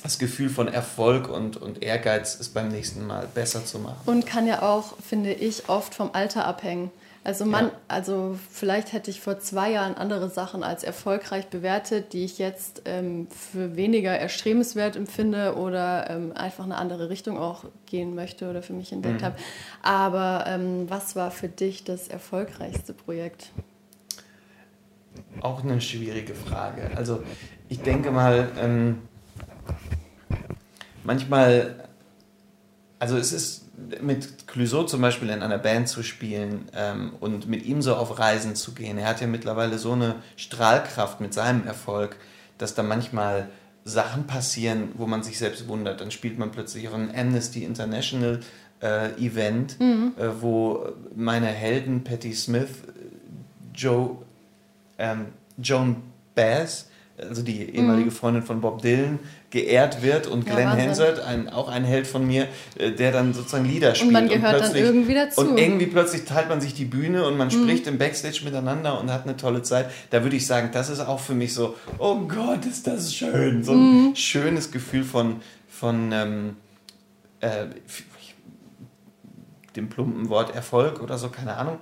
das 0.03 0.17
Gefühl 0.17 0.49
von 0.49 0.67
Erfolg 0.67 1.29
und, 1.29 1.57
und 1.57 1.83
Ehrgeiz 1.83 2.35
ist 2.35 2.53
beim 2.53 2.69
nächsten 2.69 3.05
Mal 3.05 3.27
besser 3.33 3.63
zu 3.65 3.79
machen. 3.79 3.99
Und 4.05 4.25
kann 4.25 4.47
ja 4.47 4.63
auch, 4.63 4.95
finde 4.97 5.33
ich, 5.33 5.69
oft 5.69 5.93
vom 5.93 6.09
Alter 6.13 6.45
abhängen. 6.45 6.89
Also 7.23 7.45
man, 7.45 7.65
ja. 7.65 7.71
also 7.87 8.37
vielleicht 8.49 8.93
hätte 8.93 9.11
ich 9.11 9.21
vor 9.21 9.39
zwei 9.39 9.71
Jahren 9.71 9.93
andere 9.93 10.27
Sachen 10.29 10.63
als 10.63 10.83
erfolgreich 10.83 11.47
bewertet, 11.47 12.13
die 12.13 12.25
ich 12.25 12.39
jetzt 12.39 12.81
ähm, 12.85 13.27
für 13.29 13.75
weniger 13.75 14.11
erstrebenswert 14.11 14.95
empfinde 14.95 15.55
oder 15.55 16.09
ähm, 16.09 16.31
einfach 16.35 16.63
eine 16.63 16.77
andere 16.77 17.09
Richtung 17.09 17.37
auch 17.37 17.65
gehen 17.85 18.15
möchte 18.15 18.49
oder 18.49 18.63
für 18.63 18.73
mich 18.73 18.91
entdeckt 18.91 19.21
mhm. 19.21 19.25
habe. 19.25 19.35
Aber 19.83 20.45
ähm, 20.47 20.89
was 20.89 21.15
war 21.15 21.29
für 21.29 21.47
dich 21.47 21.83
das 21.83 22.07
erfolgreichste 22.07 22.93
Projekt? 22.93 23.51
Auch 25.41 25.63
eine 25.63 25.79
schwierige 25.79 26.33
Frage. 26.33 26.89
Also 26.95 27.21
ich 27.69 27.81
denke 27.81 28.09
mal, 28.09 28.51
ähm, 28.59 28.97
manchmal, 31.03 31.87
also 32.97 33.15
es 33.15 33.31
ist 33.31 33.60
mit 34.01 34.47
Clouseau 34.47 34.83
zum 34.83 35.01
Beispiel 35.01 35.29
in 35.29 35.41
einer 35.41 35.57
Band 35.57 35.87
zu 35.87 36.03
spielen 36.03 36.67
ähm, 36.75 37.13
und 37.19 37.47
mit 37.47 37.65
ihm 37.65 37.81
so 37.81 37.95
auf 37.95 38.19
Reisen 38.19 38.55
zu 38.55 38.73
gehen. 38.73 38.97
Er 38.97 39.07
hat 39.07 39.21
ja 39.21 39.27
mittlerweile 39.27 39.77
so 39.77 39.93
eine 39.93 40.15
Strahlkraft 40.35 41.21
mit 41.21 41.33
seinem 41.33 41.65
Erfolg, 41.65 42.17
dass 42.57 42.75
da 42.75 42.83
manchmal 42.83 43.49
Sachen 43.83 44.27
passieren, 44.27 44.89
wo 44.95 45.07
man 45.07 45.23
sich 45.23 45.37
selbst 45.37 45.67
wundert. 45.67 46.01
Dann 46.01 46.11
spielt 46.11 46.37
man 46.37 46.51
plötzlich 46.51 46.87
auf 46.87 46.93
einem 46.93 47.11
Amnesty 47.15 47.63
International 47.63 48.39
äh, 48.81 49.11
Event, 49.13 49.79
mhm. 49.79 50.13
äh, 50.17 50.41
wo 50.41 50.89
meine 51.15 51.47
Helden 51.47 52.03
Patti 52.03 52.33
Smith, 52.33 52.69
Joe, 53.73 54.17
ähm, 54.97 55.27
Joan 55.57 55.97
Bass, 56.35 56.90
also 57.27 57.41
die 57.41 57.75
ehemalige 57.75 58.09
mhm. 58.09 58.15
Freundin 58.15 58.43
von 58.43 58.61
Bob 58.61 58.81
Dylan, 58.81 59.19
geehrt 59.49 60.01
wird 60.01 60.27
und 60.27 60.45
Glenn 60.45 60.59
ja, 60.59 60.77
Hansard, 60.77 61.19
ein, 61.19 61.49
auch 61.49 61.67
ein 61.67 61.83
Held 61.83 62.07
von 62.07 62.25
mir, 62.25 62.47
äh, 62.77 62.91
der 62.91 63.11
dann 63.11 63.33
sozusagen 63.33 63.65
Lieder 63.65 63.95
spielt. 63.95 64.07
Und 64.07 64.13
man 64.13 64.29
gehört 64.29 64.55
und 64.55 64.61
dann 64.63 64.75
irgendwie 64.75 65.13
dazu. 65.13 65.41
Und 65.41 65.57
irgendwie 65.57 65.87
plötzlich 65.87 66.25
teilt 66.25 66.49
man 66.49 66.61
sich 66.61 66.73
die 66.73 66.85
Bühne 66.85 67.25
und 67.25 67.37
man 67.37 67.47
mhm. 67.47 67.51
spricht 67.51 67.87
im 67.87 67.97
Backstage 67.97 68.41
miteinander 68.43 68.99
und 68.99 69.11
hat 69.11 69.23
eine 69.23 69.37
tolle 69.37 69.61
Zeit. 69.61 69.89
Da 70.09 70.23
würde 70.23 70.35
ich 70.35 70.47
sagen, 70.47 70.69
das 70.71 70.89
ist 70.89 70.99
auch 71.01 71.19
für 71.19 71.33
mich 71.33 71.53
so, 71.53 71.75
oh 71.97 72.15
Gott, 72.27 72.65
ist 72.65 72.87
das 72.87 73.13
schön. 73.13 73.63
So 73.63 73.73
ein 73.73 74.09
mhm. 74.09 74.15
schönes 74.15 74.71
Gefühl 74.71 75.03
von, 75.03 75.41
von 75.69 76.11
ähm, 76.13 76.55
äh, 77.41 77.65
dem 79.75 79.89
plumpen 79.89 80.29
Wort 80.29 80.55
Erfolg 80.55 81.01
oder 81.01 81.17
so, 81.17 81.29
keine 81.29 81.57
Ahnung. 81.57 81.77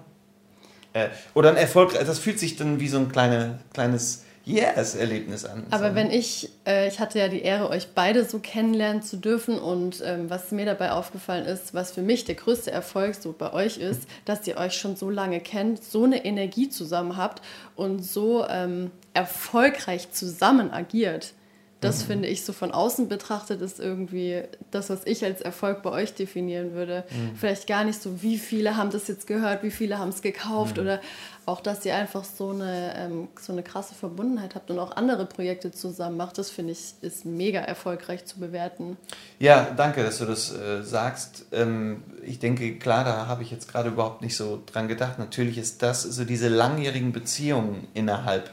Äh, 0.94 1.10
oder 1.34 1.50
ein 1.50 1.58
Erfolg, 1.58 1.94
das 1.94 2.20
fühlt 2.20 2.40
sich 2.40 2.56
dann 2.56 2.80
wie 2.80 2.88
so 2.88 2.98
ein 2.98 3.12
kleine, 3.12 3.60
kleines 3.74 4.24
Yes-Erlebnis 4.46 5.46
an. 5.46 5.66
Aber 5.70 5.96
wenn 5.96 6.12
ich, 6.12 6.50
äh, 6.66 6.88
ich 6.88 7.00
hatte 7.00 7.20
ja 7.20 7.28
die 7.28 7.42
Ehre, 7.42 7.70
euch 7.70 7.90
beide 7.94 8.26
so 8.26 8.40
kennenlernen 8.40 9.02
zu 9.02 9.18
dürfen 9.18 9.60
und 9.60 10.02
ähm, 10.06 10.30
was 10.30 10.52
mir 10.52 10.66
dabei 10.66 10.92
aufgefallen 10.92 11.46
ist, 11.46 11.74
was 11.74 11.92
für 11.92 12.02
mich 12.02 12.26
der 12.26 12.36
größte 12.36 12.72
Erfolg 12.72 13.16
so 13.16 13.34
bei 13.38 13.54
euch 13.54 13.78
ist, 13.78 14.04
dass 14.26 14.48
ihr 14.48 14.58
euch 14.58 14.74
schon 14.74 14.96
so 14.96 15.10
lange 15.10 15.40
kennt, 15.40 15.84
so 15.84 16.04
eine 16.04 16.26
Energie 16.26 16.70
zusammen 16.70 17.18
habt 17.18 17.42
und 17.76 18.04
so 18.04 18.46
ähm, 18.48 18.92
erfolgreich 19.14 20.12
zusammen 20.12 20.72
agiert. 20.72 21.34
Das 21.82 22.04
mhm. 22.04 22.08
finde 22.08 22.28
ich 22.28 22.44
so 22.44 22.52
von 22.52 22.72
außen 22.72 23.08
betrachtet 23.08 23.62
ist 23.62 23.80
irgendwie 23.80 24.44
das, 24.70 24.90
was 24.90 25.06
ich 25.06 25.24
als 25.24 25.42
Erfolg 25.42 25.82
bei 25.82 25.92
euch 25.92 26.14
definieren 26.14 26.74
würde. 26.74 27.06
Mhm. 27.10 27.36
Vielleicht 27.38 27.68
gar 27.68 27.86
nicht 27.86 28.02
so, 28.02 28.22
wie 28.22 28.38
viele 28.38 28.76
haben 28.76 28.90
das 28.90 29.08
jetzt 29.08 29.28
gehört, 29.28 29.64
wie 29.64 29.72
viele 29.72 29.98
haben 29.98 30.10
es 30.10 30.22
gekauft 30.22 30.76
mhm. 30.76 30.84
oder 30.84 31.02
auch, 31.50 31.62
dass 31.62 31.84
ihr 31.84 31.96
einfach 31.96 32.24
so 32.24 32.52
eine, 32.52 32.94
ähm, 32.96 33.28
so 33.40 33.52
eine 33.52 33.64
krasse 33.64 33.96
Verbundenheit 33.96 34.56
habt 34.56 34.70
und 34.70 34.80
auch 34.80 34.96
andere 34.96 35.26
Projekte 35.26 35.72
zusammen 35.72 36.18
macht. 36.18 36.38
Das 36.38 36.50
finde 36.50 36.74
ich 36.74 36.94
ist 37.02 37.26
mega 37.26 37.60
erfolgreich 37.60 38.26
zu 38.26 38.40
bewerten. 38.40 38.98
Ja, 39.40 39.68
danke, 39.76 40.04
dass 40.04 40.20
du 40.20 40.26
das 40.26 40.56
äh, 40.56 40.84
sagst. 40.84 41.46
Ähm, 41.52 42.04
ich 42.24 42.40
denke, 42.40 42.78
klar, 42.78 43.04
da 43.04 43.28
habe 43.28 43.44
ich 43.44 43.52
jetzt 43.52 43.72
gerade 43.72 43.90
überhaupt 43.90 44.22
nicht 44.22 44.36
so 44.36 44.62
dran 44.66 44.88
gedacht. 44.88 45.20
Natürlich 45.20 45.58
ist 45.58 45.82
das 45.82 46.04
so 46.04 46.24
diese 46.24 46.48
langjährigen 46.48 47.12
Beziehungen 47.12 47.88
innerhalb 47.94 48.52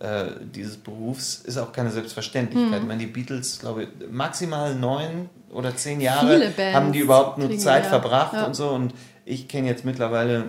äh, 0.00 0.26
dieses 0.54 0.76
Berufs 0.76 1.42
ist 1.44 1.58
auch 1.58 1.72
keine 1.72 1.90
Selbstverständlichkeit. 1.90 2.76
Hm. 2.76 2.82
Ich 2.82 2.88
meine, 2.88 3.00
die 3.00 3.06
Beatles, 3.06 3.58
glaube 3.58 3.82
ich, 3.82 3.88
maximal 4.10 4.74
neun 4.74 5.28
oder 5.50 5.74
zehn 5.76 6.00
Jahre 6.00 6.52
haben 6.72 6.92
die 6.92 7.00
überhaupt 7.00 7.38
nur 7.38 7.56
Zeit 7.58 7.84
wir, 7.84 7.90
verbracht 7.90 8.34
ja. 8.34 8.46
und 8.46 8.54
so. 8.54 8.68
Und 8.68 8.94
ich 9.24 9.48
kenne 9.48 9.66
jetzt 9.66 9.84
mittlerweile 9.84 10.44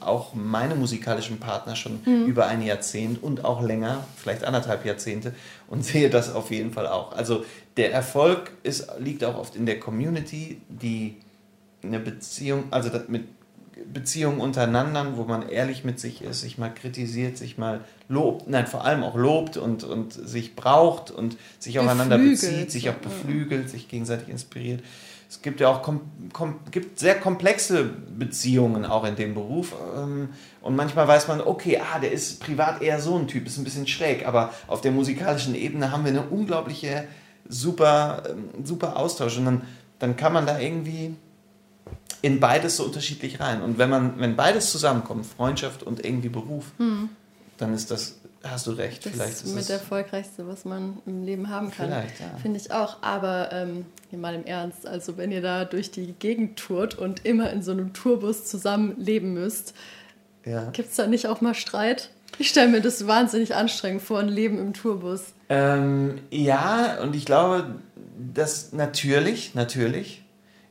auch 0.00 0.34
meine 0.34 0.74
musikalischen 0.74 1.38
Partner 1.38 1.76
schon 1.76 2.00
hm. 2.04 2.26
über 2.26 2.46
ein 2.46 2.62
Jahrzehnt 2.62 3.22
und 3.22 3.44
auch 3.44 3.62
länger, 3.62 4.04
vielleicht 4.16 4.44
anderthalb 4.44 4.84
Jahrzehnte 4.84 5.34
und 5.68 5.84
sehe 5.84 6.10
das 6.10 6.32
auf 6.32 6.50
jeden 6.50 6.72
Fall 6.72 6.86
auch. 6.86 7.12
Also 7.12 7.44
der 7.76 7.92
Erfolg 7.92 8.52
ist, 8.62 8.88
liegt 8.98 9.24
auch 9.24 9.36
oft 9.36 9.56
in 9.56 9.66
der 9.66 9.80
Community, 9.80 10.60
die 10.68 11.16
eine 11.82 11.98
Beziehung, 11.98 12.64
also 12.70 12.90
mit 13.08 13.24
Beziehungen 13.92 14.40
untereinander, 14.40 15.16
wo 15.16 15.24
man 15.24 15.48
ehrlich 15.48 15.84
mit 15.84 15.98
sich 15.98 16.22
ist, 16.22 16.42
sich 16.42 16.58
mal 16.58 16.72
kritisiert, 16.72 17.38
sich 17.38 17.58
mal 17.58 17.80
lobt, 18.08 18.48
nein, 18.48 18.66
vor 18.66 18.84
allem 18.84 19.02
auch 19.02 19.16
lobt 19.16 19.56
und, 19.56 19.84
und 19.84 20.12
sich 20.12 20.54
braucht 20.54 21.10
und 21.10 21.36
sich 21.58 21.78
aufeinander 21.78 22.18
bezieht, 22.18 22.70
sich 22.70 22.90
auch 22.90 22.94
beflügelt, 22.94 23.70
sich 23.70 23.88
gegenseitig 23.88 24.28
inspiriert. 24.28 24.82
Es 25.30 25.42
gibt 25.42 25.60
ja 25.60 25.68
auch 25.68 25.80
kom, 25.80 26.00
kom, 26.32 26.58
gibt 26.72 26.98
sehr 26.98 27.14
komplexe 27.14 27.84
Beziehungen 27.84 28.84
auch 28.84 29.04
in 29.04 29.14
dem 29.14 29.34
Beruf. 29.34 29.76
Ähm, 29.96 30.30
und 30.60 30.74
manchmal 30.74 31.06
weiß 31.06 31.28
man, 31.28 31.40
okay, 31.40 31.78
ah, 31.78 32.00
der 32.00 32.10
ist 32.10 32.40
privat 32.40 32.82
eher 32.82 33.00
so 33.00 33.16
ein 33.16 33.28
Typ, 33.28 33.46
ist 33.46 33.56
ein 33.56 33.62
bisschen 33.62 33.86
schräg, 33.86 34.26
aber 34.26 34.52
auf 34.66 34.80
der 34.80 34.90
musikalischen 34.90 35.54
Ebene 35.54 35.92
haben 35.92 36.04
wir 36.04 36.10
eine 36.10 36.22
unglaubliche, 36.22 37.04
super, 37.48 38.24
ähm, 38.28 38.64
super 38.64 38.96
Austausch. 38.96 39.38
Und 39.38 39.44
dann, 39.44 39.62
dann 40.00 40.16
kann 40.16 40.32
man 40.32 40.46
da 40.46 40.58
irgendwie 40.58 41.14
in 42.22 42.40
beides 42.40 42.78
so 42.78 42.84
unterschiedlich 42.84 43.38
rein. 43.38 43.62
Und 43.62 43.78
wenn 43.78 43.88
man, 43.88 44.18
wenn 44.18 44.34
beides 44.34 44.72
zusammenkommt, 44.72 45.26
Freundschaft 45.26 45.84
und 45.84 46.04
irgendwie 46.04 46.28
Beruf, 46.28 46.64
hm. 46.78 47.08
dann 47.56 47.72
ist 47.72 47.92
das, 47.92 48.18
hast 48.44 48.66
du 48.66 48.72
recht. 48.72 49.04
Das 49.04 49.12
vielleicht 49.12 49.32
ist 49.32 49.46
mit 49.46 49.58
das 49.58 49.70
erfolgreichste, 49.70 50.46
was 50.46 50.64
man 50.64 50.98
im 51.06 51.24
Leben 51.24 51.48
haben 51.48 51.70
kann. 51.70 51.90
Ja. 51.90 52.04
Finde 52.40 52.58
ich 52.58 52.72
auch. 52.72 53.02
Aber 53.02 53.50
ähm, 53.52 53.86
mal 54.12 54.34
im 54.34 54.44
Ernst, 54.44 54.86
also 54.86 55.16
wenn 55.16 55.32
ihr 55.32 55.42
da 55.42 55.64
durch 55.64 55.90
die 55.90 56.12
Gegend 56.18 56.58
tourt 56.58 56.94
und 56.96 57.24
immer 57.24 57.50
in 57.50 57.62
so 57.62 57.72
einem 57.72 57.92
Tourbus 57.92 58.46
zusammen 58.46 58.94
leben 58.98 59.34
müsst, 59.34 59.74
ja. 60.44 60.70
gibt 60.70 60.90
es 60.90 60.96
da 60.96 61.06
nicht 61.06 61.26
auch 61.26 61.40
mal 61.40 61.54
Streit? 61.54 62.10
Ich 62.38 62.48
stelle 62.48 62.68
mir 62.68 62.80
das 62.80 63.06
wahnsinnig 63.06 63.54
anstrengend 63.54 64.02
vor, 64.02 64.20
ein 64.20 64.28
Leben 64.28 64.58
im 64.58 64.72
Tourbus. 64.72 65.34
Ähm, 65.48 66.20
ja, 66.30 67.00
und 67.02 67.14
ich 67.14 67.26
glaube, 67.26 67.74
dass 68.16 68.72
natürlich, 68.72 69.54
natürlich 69.54 70.22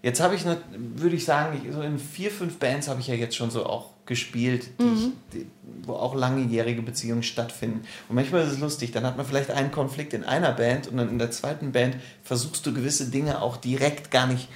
Jetzt 0.01 0.21
habe 0.21 0.35
ich, 0.35 0.45
würde 0.77 1.15
ich 1.15 1.25
sagen, 1.25 1.61
so 1.71 1.81
in 1.81 1.99
vier, 1.99 2.31
fünf 2.31 2.57
Bands 2.57 2.87
habe 2.87 3.01
ich 3.01 3.07
ja 3.07 3.15
jetzt 3.15 3.35
schon 3.35 3.51
so 3.51 3.65
auch 3.65 3.91
gespielt, 4.09 4.67
die 4.79 4.83
mhm. 4.83 4.93
ich, 4.93 5.39
die, 5.39 5.45
wo 5.83 5.93
auch 5.93 6.13
langjährige 6.13 6.81
Beziehungen 6.81 7.23
stattfinden. 7.23 7.85
Und 8.09 8.15
manchmal 8.15 8.43
ist 8.43 8.51
es 8.51 8.59
lustig, 8.59 8.91
dann 8.91 9.05
hat 9.05 9.15
man 9.15 9.25
vielleicht 9.25 9.51
einen 9.51 9.71
Konflikt 9.71 10.13
in 10.13 10.25
einer 10.25 10.51
Band 10.51 10.87
und 10.89 10.97
dann 10.97 11.07
in 11.07 11.19
der 11.19 11.31
zweiten 11.31 11.71
Band 11.71 11.95
versuchst 12.23 12.65
du 12.65 12.73
gewisse 12.73 13.05
Dinge 13.05 13.41
auch 13.41 13.55
direkt 13.55 14.11
gar 14.11 14.27
nicht 14.27 14.49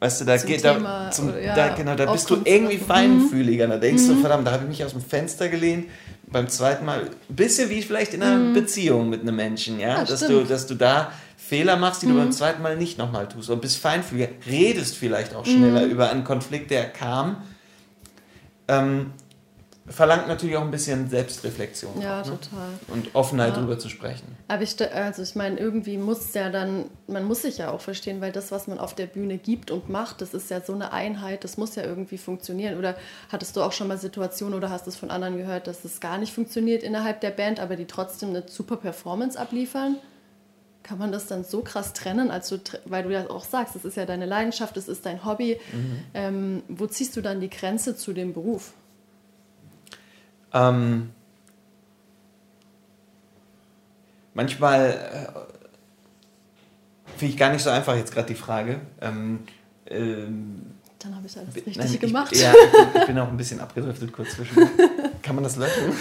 Weißt 0.00 0.20
du, 0.20 0.24
da 0.26 0.36
geht 0.36 0.64
da, 0.64 1.10
zum, 1.10 1.32
ja, 1.42 1.56
da, 1.56 1.74
genau, 1.74 1.96
da 1.96 2.12
bist 2.12 2.30
du 2.30 2.38
irgendwie 2.44 2.76
mhm. 2.76 2.82
feinfühliger. 2.82 3.66
Da 3.66 3.78
denkst 3.78 4.04
mhm. 4.04 4.08
du, 4.08 4.20
verdammt, 4.20 4.46
da 4.46 4.52
habe 4.52 4.62
ich 4.62 4.68
mich 4.68 4.84
aus 4.84 4.92
dem 4.92 5.00
Fenster 5.00 5.48
gelehnt. 5.48 5.86
Beim 6.30 6.48
zweiten 6.48 6.84
Mal, 6.84 7.10
ein 7.28 7.34
bisschen 7.34 7.68
wie 7.68 7.82
vielleicht 7.82 8.14
in 8.14 8.22
einer 8.22 8.36
mhm. 8.36 8.54
Beziehung 8.54 9.08
mit 9.08 9.22
einem 9.22 9.34
Menschen, 9.34 9.80
ja, 9.80 9.98
ja 9.98 10.04
dass, 10.04 10.20
du, 10.20 10.44
dass 10.44 10.66
du 10.66 10.74
da 10.74 11.10
Fehler 11.36 11.76
machst, 11.76 12.02
die 12.02 12.06
du 12.06 12.14
beim 12.14 12.26
mhm. 12.26 12.32
zweiten 12.32 12.62
Mal 12.62 12.76
nicht 12.76 12.96
nochmal 12.96 13.28
tust. 13.28 13.50
Und 13.50 13.60
bist 13.60 13.78
feinfühliger, 13.78 14.28
redest 14.46 14.94
vielleicht 14.96 15.34
auch 15.34 15.44
schneller 15.44 15.84
mhm. 15.84 15.90
über 15.90 16.10
einen 16.10 16.22
Konflikt, 16.22 16.70
der 16.70 16.84
kam. 16.84 17.38
Ähm, 18.68 19.12
verlangt 19.90 20.28
natürlich 20.28 20.56
auch 20.56 20.62
ein 20.62 20.70
bisschen 20.70 21.08
Selbstreflexion. 21.08 22.00
Ja, 22.00 22.20
auch, 22.20 22.26
ne? 22.26 22.32
total. 22.32 22.68
Und 22.88 23.14
Offenheit 23.14 23.50
ja. 23.50 23.56
darüber 23.56 23.78
zu 23.78 23.88
sprechen. 23.88 24.36
Aber 24.48 24.62
ich, 24.62 24.76
also 24.94 25.22
ich 25.22 25.34
meine, 25.34 25.58
irgendwie 25.58 25.96
muss 25.96 26.32
ja 26.34 26.50
dann, 26.50 26.86
man 27.06 27.24
muss 27.24 27.42
sich 27.42 27.58
ja 27.58 27.70
auch 27.70 27.80
verstehen, 27.80 28.20
weil 28.20 28.32
das, 28.32 28.52
was 28.52 28.66
man 28.66 28.78
auf 28.78 28.94
der 28.94 29.06
Bühne 29.06 29.38
gibt 29.38 29.70
und 29.70 29.88
macht, 29.88 30.20
das 30.20 30.34
ist 30.34 30.50
ja 30.50 30.60
so 30.60 30.74
eine 30.74 30.92
Einheit, 30.92 31.44
das 31.44 31.56
muss 31.56 31.74
ja 31.74 31.84
irgendwie 31.84 32.18
funktionieren. 32.18 32.78
Oder 32.78 32.96
hattest 33.30 33.56
du 33.56 33.62
auch 33.62 33.72
schon 33.72 33.88
mal 33.88 33.98
Situationen 33.98 34.54
oder 34.54 34.70
hast 34.70 34.86
du 34.86 34.90
es 34.90 34.96
von 34.96 35.10
anderen 35.10 35.36
gehört, 35.38 35.66
dass 35.66 35.84
es 35.84 36.00
gar 36.00 36.18
nicht 36.18 36.32
funktioniert 36.32 36.82
innerhalb 36.82 37.20
der 37.20 37.30
Band, 37.30 37.60
aber 37.60 37.76
die 37.76 37.86
trotzdem 37.86 38.30
eine 38.30 38.44
super 38.46 38.76
Performance 38.76 39.38
abliefern? 39.38 39.96
Kann 40.82 40.98
man 40.98 41.12
das 41.12 41.26
dann 41.26 41.44
so 41.44 41.60
krass 41.60 41.92
trennen, 41.92 42.30
als 42.30 42.48
du, 42.48 42.58
weil 42.86 43.02
du 43.02 43.10
ja 43.10 43.28
auch 43.28 43.44
sagst, 43.44 43.76
es 43.76 43.84
ist 43.84 43.96
ja 43.96 44.06
deine 44.06 44.26
Leidenschaft, 44.26 44.76
es 44.76 44.88
ist 44.88 45.04
dein 45.04 45.24
Hobby. 45.24 45.58
Mhm. 45.72 45.98
Ähm, 46.14 46.62
wo 46.68 46.86
ziehst 46.86 47.16
du 47.16 47.20
dann 47.20 47.40
die 47.40 47.50
Grenze 47.50 47.96
zu 47.96 48.12
dem 48.12 48.32
Beruf? 48.32 48.72
Ähm, 50.52 51.10
manchmal 54.32 54.90
äh, 54.90 55.58
finde 57.18 57.34
ich 57.34 57.38
gar 57.38 57.52
nicht 57.52 57.62
so 57.62 57.70
einfach 57.70 57.96
jetzt 57.96 58.12
gerade 58.12 58.28
die 58.28 58.34
Frage. 58.34 58.80
Ähm, 59.00 59.40
ähm, 59.86 60.74
dann 60.98 61.14
habe 61.14 61.26
ich 61.26 61.38
alles 61.38 61.54
richtig 61.54 61.76
nein, 61.76 61.98
gemacht. 62.00 62.32
Ich, 62.32 62.42
ja, 62.42 62.52
ich 62.94 63.06
bin 63.06 63.18
auch 63.18 63.28
ein 63.28 63.36
bisschen 63.36 63.60
abgedriftet 63.60 64.12
kurz 64.12 64.30
zwischen. 64.30 64.56
Kann 65.22 65.34
man 65.34 65.44
das 65.44 65.56
löschen? 65.56 65.92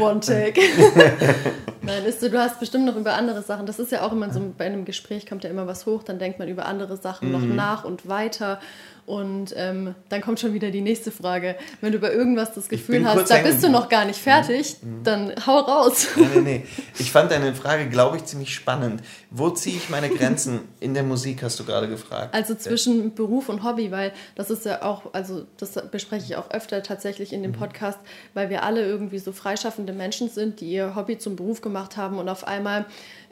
One 0.00 0.20
take. 0.20 0.60
Nein, 1.86 2.04
ist 2.04 2.20
so, 2.20 2.28
du 2.28 2.38
hast 2.38 2.58
bestimmt 2.58 2.84
noch 2.84 2.96
über 2.96 3.14
andere 3.14 3.42
Sachen. 3.42 3.64
Das 3.66 3.78
ist 3.78 3.92
ja 3.92 4.02
auch 4.02 4.12
immer 4.12 4.32
so, 4.32 4.40
bei 4.58 4.66
einem 4.66 4.84
Gespräch 4.84 5.26
kommt 5.26 5.44
ja 5.44 5.50
immer 5.50 5.66
was 5.66 5.86
hoch, 5.86 6.02
dann 6.02 6.18
denkt 6.18 6.38
man 6.38 6.48
über 6.48 6.66
andere 6.66 6.96
Sachen 6.96 7.28
mhm. 7.28 7.32
noch 7.32 7.54
nach 7.54 7.84
und 7.84 8.08
weiter. 8.08 8.60
Und 9.06 9.54
ähm, 9.56 9.94
dann 10.08 10.20
kommt 10.20 10.40
schon 10.40 10.52
wieder 10.52 10.70
die 10.70 10.80
nächste 10.80 11.10
Frage. 11.10 11.56
Wenn 11.80 11.92
du 11.92 11.98
über 11.98 12.12
irgendwas 12.12 12.52
das 12.54 12.68
Gefühl 12.68 13.06
hast, 13.06 13.30
da 13.30 13.38
bist 13.38 13.62
du 13.62 13.68
noch 13.68 13.88
gar 13.88 14.04
nicht 14.04 14.20
fertig, 14.20 14.76
mhm. 14.82 15.04
dann 15.04 15.32
hau 15.46 15.60
raus. 15.60 16.08
Nee, 16.16 16.26
nee, 16.34 16.40
nee. 16.40 16.66
Ich 16.98 17.12
fand 17.12 17.30
deine 17.30 17.54
Frage, 17.54 17.88
glaube 17.88 18.16
ich, 18.16 18.24
ziemlich 18.24 18.52
spannend. 18.52 19.02
Wo 19.30 19.50
ziehe 19.50 19.76
ich 19.76 19.90
meine 19.90 20.08
Grenzen 20.08 20.60
in 20.80 20.94
der 20.94 21.02
Musik, 21.02 21.42
hast 21.42 21.60
du 21.60 21.64
gerade 21.64 21.88
gefragt. 21.88 22.34
Also 22.34 22.54
zwischen. 22.54 23.14
Beruf 23.14 23.48
und 23.48 23.62
Hobby, 23.64 23.90
weil 23.90 24.12
das 24.34 24.50
ist 24.50 24.64
ja 24.64 24.82
auch, 24.82 25.12
also 25.12 25.46
das 25.56 25.74
bespreche 25.90 26.24
ich 26.26 26.36
auch 26.36 26.50
öfter 26.50 26.82
tatsächlich 26.82 27.32
in 27.32 27.42
dem 27.42 27.52
mhm. 27.52 27.56
Podcast, 27.56 27.98
weil 28.34 28.50
wir 28.50 28.62
alle 28.62 28.84
irgendwie 28.84 29.18
so 29.18 29.32
freischaffende 29.32 29.92
Menschen 29.92 30.28
sind, 30.28 30.60
die 30.60 30.70
ihr 30.70 30.94
Hobby 30.94 31.18
zum 31.18 31.36
Beruf 31.36 31.60
gemacht 31.60 31.96
haben 31.96 32.18
und 32.18 32.28
auf 32.28 32.46
einmal 32.46 32.86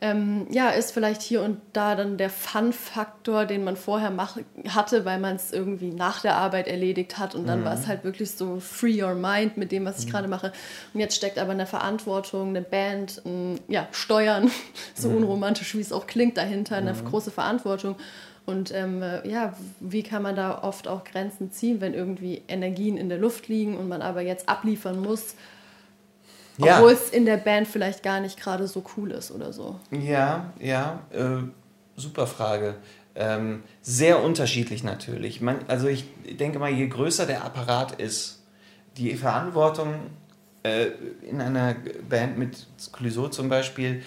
ähm, 0.05 0.47
ja, 0.51 0.69
ist 0.69 0.93
vielleicht 0.93 1.23
hier 1.23 1.41
und 1.41 1.63
da 1.73 1.95
dann 1.95 2.19
der 2.19 2.29
Fun-Faktor, 2.29 3.47
den 3.47 3.65
man 3.65 3.75
vorher 3.75 4.11
mach, 4.11 4.37
hatte, 4.69 5.07
weil 5.07 5.19
man 5.19 5.37
es 5.37 5.51
irgendwie 5.51 5.93
nach 5.93 6.21
der 6.21 6.37
Arbeit 6.37 6.69
erledigt 6.69 7.17
hat 7.17 7.35
und 7.35 7.47
dann 7.47 7.61
mhm. 7.61 7.65
war 7.65 7.73
es 7.73 7.87
halt 7.87 8.05
wirklich 8.05 8.33
so 8.33 8.61
free 8.61 9.03
your 9.03 9.15
mind 9.15 9.57
mit 9.57 9.73
dem, 9.73 9.87
was 9.87 10.01
ich 10.01 10.07
mhm. 10.07 10.11
gerade 10.11 10.29
mache. 10.29 10.53
Und 10.93 11.01
jetzt 11.01 11.17
steckt 11.17 11.39
aber 11.39 11.53
eine 11.53 11.65
Verantwortung, 11.65 12.51
eine 12.51 12.61
Band, 12.61 13.23
ein, 13.25 13.59
ja, 13.67 13.89
Steuern, 13.93 14.51
so 14.95 15.09
mhm. 15.09 15.17
unromantisch 15.17 15.75
wie 15.75 15.81
es 15.81 15.91
auch 15.91 16.07
klingt 16.07 16.37
dahinter, 16.37 16.77
eine 16.77 16.93
mhm. 16.93 17.07
große 17.07 17.31
Verantwortung. 17.31 17.97
Und 18.45 18.75
ähm, 18.75 19.03
ja, 19.25 19.55
wie 19.81 20.03
kann 20.03 20.23
man 20.23 20.37
da 20.37 20.63
oft 20.63 20.87
auch 20.87 21.05
Grenzen 21.05 21.51
ziehen, 21.51 21.81
wenn 21.81 21.95
irgendwie 21.95 22.43
Energien 22.47 22.99
in 22.99 23.09
der 23.09 23.17
Luft 23.17 23.49
liegen 23.49 23.75
und 23.79 23.89
man 23.89 24.03
aber 24.03 24.21
jetzt 24.21 24.51
abliefern 24.51 25.01
muss 25.01 25.35
ja. 26.59 26.77
Obwohl 26.77 26.93
es 26.93 27.11
in 27.11 27.25
der 27.25 27.37
Band 27.37 27.67
vielleicht 27.69 28.03
gar 28.03 28.21
nicht 28.21 28.41
gerade 28.41 28.67
so 28.67 28.85
cool 28.97 29.11
ist 29.11 29.31
oder 29.31 29.53
so. 29.53 29.81
Ja, 29.91 30.53
ja, 30.61 31.01
äh, 31.11 31.43
super 31.97 32.27
Frage. 32.27 32.77
Ähm, 33.17 33.63
sehr 33.83 34.23
unterschiedlich 34.23 34.83
natürlich. 34.83 35.41
Man, 35.41 35.59
also 35.69 35.89
ich 35.89 36.05
denke 36.39 36.59
mal, 36.59 36.71
je 36.71 36.89
größer 36.89 37.27
der 37.27 37.45
Apparat 37.45 38.01
ist, 38.01 38.43
die 38.97 39.15
Verantwortung 39.15 39.95
äh, 40.63 40.87
in 41.29 41.41
einer 41.41 41.77
Band 42.09 42.39
mit 42.39 42.67
Clouseau 42.93 43.29
zum 43.29 43.49
Beispiel, 43.49 44.03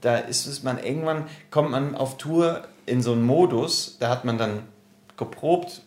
da 0.00 0.16
ist 0.18 0.46
es 0.46 0.62
man 0.62 0.78
irgendwann 0.82 1.26
kommt 1.50 1.70
man 1.70 1.96
auf 1.96 2.18
Tour 2.18 2.62
in 2.86 3.02
so 3.02 3.12
einen 3.12 3.22
Modus, 3.22 3.96
da 3.98 4.08
hat 4.08 4.24
man 4.24 4.38
dann 4.38 4.62
geprobt, 5.18 5.82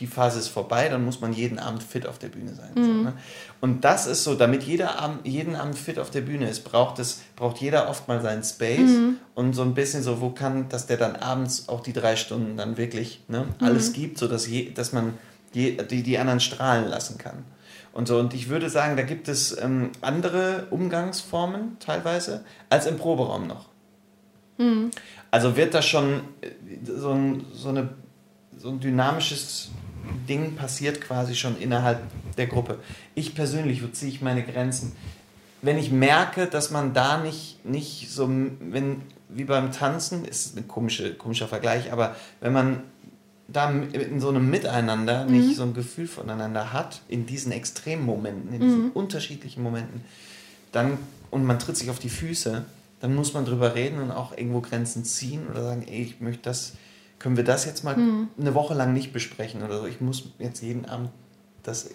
die, 0.00 0.06
Phase 0.06 0.38
ist 0.40 0.48
vorbei, 0.48 0.88
dann 0.88 1.04
muss 1.04 1.20
man 1.20 1.32
jeden 1.32 1.58
Abend 1.58 1.82
fit 1.82 2.06
auf 2.06 2.18
der 2.18 2.28
Bühne 2.28 2.54
sein. 2.54 2.70
Mhm. 2.74 2.84
So, 2.84 2.92
ne? 2.92 3.12
Und 3.60 3.84
das 3.84 4.06
ist 4.06 4.24
so, 4.24 4.34
damit 4.34 4.64
jeder 4.64 4.98
Abend, 4.98 5.26
jeden 5.26 5.54
Abend 5.54 5.78
fit 5.78 5.98
auf 5.98 6.10
der 6.10 6.22
Bühne 6.22 6.48
ist, 6.48 6.64
braucht, 6.64 6.98
es, 6.98 7.22
braucht 7.36 7.58
jeder 7.58 7.88
oft 7.88 8.08
mal 8.08 8.20
seinen 8.20 8.42
Space 8.42 8.90
mhm. 8.90 9.18
und 9.34 9.52
so 9.52 9.62
ein 9.62 9.74
bisschen 9.74 10.02
so, 10.02 10.20
wo 10.20 10.30
kann, 10.30 10.68
dass 10.68 10.86
der 10.86 10.96
dann 10.96 11.14
abends 11.14 11.68
auch 11.68 11.80
die 11.80 11.92
drei 11.92 12.16
Stunden 12.16 12.56
dann 12.56 12.76
wirklich 12.76 13.22
ne, 13.28 13.46
alles 13.60 13.90
mhm. 13.90 13.94
gibt, 13.94 14.18
sodass 14.18 14.48
je, 14.48 14.72
dass 14.72 14.92
man 14.92 15.14
je, 15.52 15.76
die, 15.76 16.02
die 16.02 16.18
anderen 16.18 16.40
strahlen 16.40 16.88
lassen 16.88 17.18
kann. 17.18 17.44
Und 17.92 18.08
so, 18.08 18.18
und 18.18 18.34
ich 18.34 18.48
würde 18.48 18.70
sagen, 18.70 18.96
da 18.96 19.04
gibt 19.04 19.28
es 19.28 19.56
ähm, 19.56 19.90
andere 20.00 20.66
Umgangsformen 20.70 21.76
teilweise 21.78 22.44
als 22.68 22.86
im 22.86 22.96
Proberaum 22.96 23.46
noch. 23.46 23.66
Mhm. 24.58 24.90
Also 25.30 25.56
wird 25.56 25.74
das 25.74 25.86
schon 25.86 26.22
äh, 26.40 26.50
so, 26.84 27.10
ein, 27.10 27.44
so 27.52 27.68
eine 27.68 27.88
so 28.64 28.70
ein 28.70 28.80
dynamisches 28.80 29.68
Ding 30.26 30.56
passiert 30.56 31.02
quasi 31.02 31.34
schon 31.34 31.58
innerhalb 31.60 32.00
der 32.38 32.46
Gruppe. 32.46 32.78
Ich 33.14 33.34
persönlich, 33.34 33.82
wo 33.82 33.88
ziehe 33.88 34.10
ich 34.10 34.22
meine 34.22 34.42
Grenzen? 34.42 34.92
Wenn 35.60 35.76
ich 35.76 35.90
merke, 35.90 36.46
dass 36.46 36.70
man 36.70 36.94
da 36.94 37.18
nicht, 37.18 37.62
nicht 37.66 38.10
so, 38.10 38.26
wenn, 38.26 39.02
wie 39.28 39.44
beim 39.44 39.70
Tanzen, 39.70 40.24
ist 40.24 40.56
ein 40.56 40.66
komische, 40.66 41.12
komischer 41.12 41.46
Vergleich, 41.46 41.92
aber 41.92 42.16
wenn 42.40 42.54
man 42.54 42.80
da 43.48 43.70
in 43.70 44.18
so 44.18 44.30
einem 44.30 44.48
Miteinander 44.48 45.26
mhm. 45.26 45.32
nicht 45.32 45.56
so 45.56 45.64
ein 45.64 45.74
Gefühl 45.74 46.06
voneinander 46.06 46.72
hat, 46.72 47.02
in 47.06 47.26
diesen 47.26 47.52
extremen 47.52 48.06
Momenten, 48.06 48.54
in 48.54 48.60
diesen 48.60 48.84
mhm. 48.86 48.90
unterschiedlichen 48.92 49.62
Momenten, 49.62 50.00
dann, 50.72 50.96
und 51.30 51.44
man 51.44 51.58
tritt 51.58 51.76
sich 51.76 51.90
auf 51.90 51.98
die 51.98 52.08
Füße, 52.08 52.64
dann 53.00 53.14
muss 53.14 53.34
man 53.34 53.44
drüber 53.44 53.74
reden 53.74 54.00
und 54.00 54.10
auch 54.10 54.34
irgendwo 54.34 54.62
Grenzen 54.62 55.04
ziehen 55.04 55.46
oder 55.50 55.62
sagen, 55.64 55.84
ey, 55.86 56.00
ich 56.00 56.20
möchte 56.22 56.44
das, 56.44 56.72
können 57.24 57.38
wir 57.38 57.44
das 57.44 57.64
jetzt 57.64 57.84
mal 57.84 57.96
hm. 57.96 58.28
eine 58.38 58.54
Woche 58.54 58.74
lang 58.74 58.92
nicht 58.92 59.14
besprechen 59.14 59.62
oder 59.62 59.80
so. 59.80 59.86
Ich 59.86 60.02
muss 60.02 60.24
jetzt 60.38 60.60
jeden 60.60 60.84
Abend 60.84 61.08
das. 61.62 61.88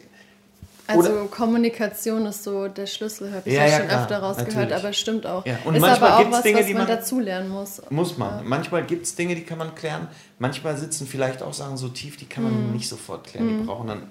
Also 0.88 1.26
Kommunikation 1.30 2.26
ist 2.26 2.44
so 2.44 2.68
der 2.68 2.88
Schlüssel, 2.88 3.32
habe 3.32 3.48
ich 3.48 3.54
ja, 3.54 3.68
ja, 3.68 3.78
schon 3.78 3.88
klar, 3.90 4.02
öfter 4.02 4.18
rausgehört, 4.18 4.56
natürlich. 4.56 4.76
aber 4.76 4.94
stimmt 4.94 5.28
auch. 5.28 5.46
Ja. 5.46 5.60
Und 5.66 5.76
ist 5.76 5.82
manchmal 5.82 6.10
aber 6.10 6.28
auch 6.28 6.32
was, 6.32 6.42
Dinge, 6.42 6.62
was 6.62 6.68
man, 6.70 6.78
man 6.78 6.88
dazulernen 6.88 7.50
muss. 7.50 7.80
Muss 7.92 8.18
man. 8.18 8.40
Ja. 8.40 8.44
Manchmal 8.44 8.88
gibt 8.88 9.06
es 9.06 9.14
Dinge, 9.14 9.36
die 9.36 9.44
kann 9.44 9.60
man 9.60 9.76
klären. 9.76 10.08
Manchmal 10.40 10.76
sitzen 10.78 11.06
vielleicht 11.06 11.44
auch 11.44 11.54
Sachen 11.54 11.78
so 11.78 11.90
tief, 11.90 12.18
die 12.18 12.26
kann 12.26 12.46
man 12.46 12.52
hm. 12.52 12.72
nicht 12.72 12.90
sofort 12.90 13.28
klären. 13.28 13.50
Hm. 13.50 13.58
Die 13.60 13.64
brauchen 13.66 13.88
dann 13.88 14.04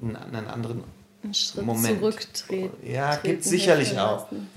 einen, 0.00 0.36
einen 0.36 0.46
anderen 0.46 0.84
einen 1.24 1.34
Schritt 1.34 1.66
Moment. 1.66 1.98
zurücktreten. 1.98 2.76
Ja, 2.88 3.16
gibt 3.16 3.42
es 3.42 3.50
sicherlich 3.50 3.98
auch. 3.98 4.30
Lassen. 4.30 4.48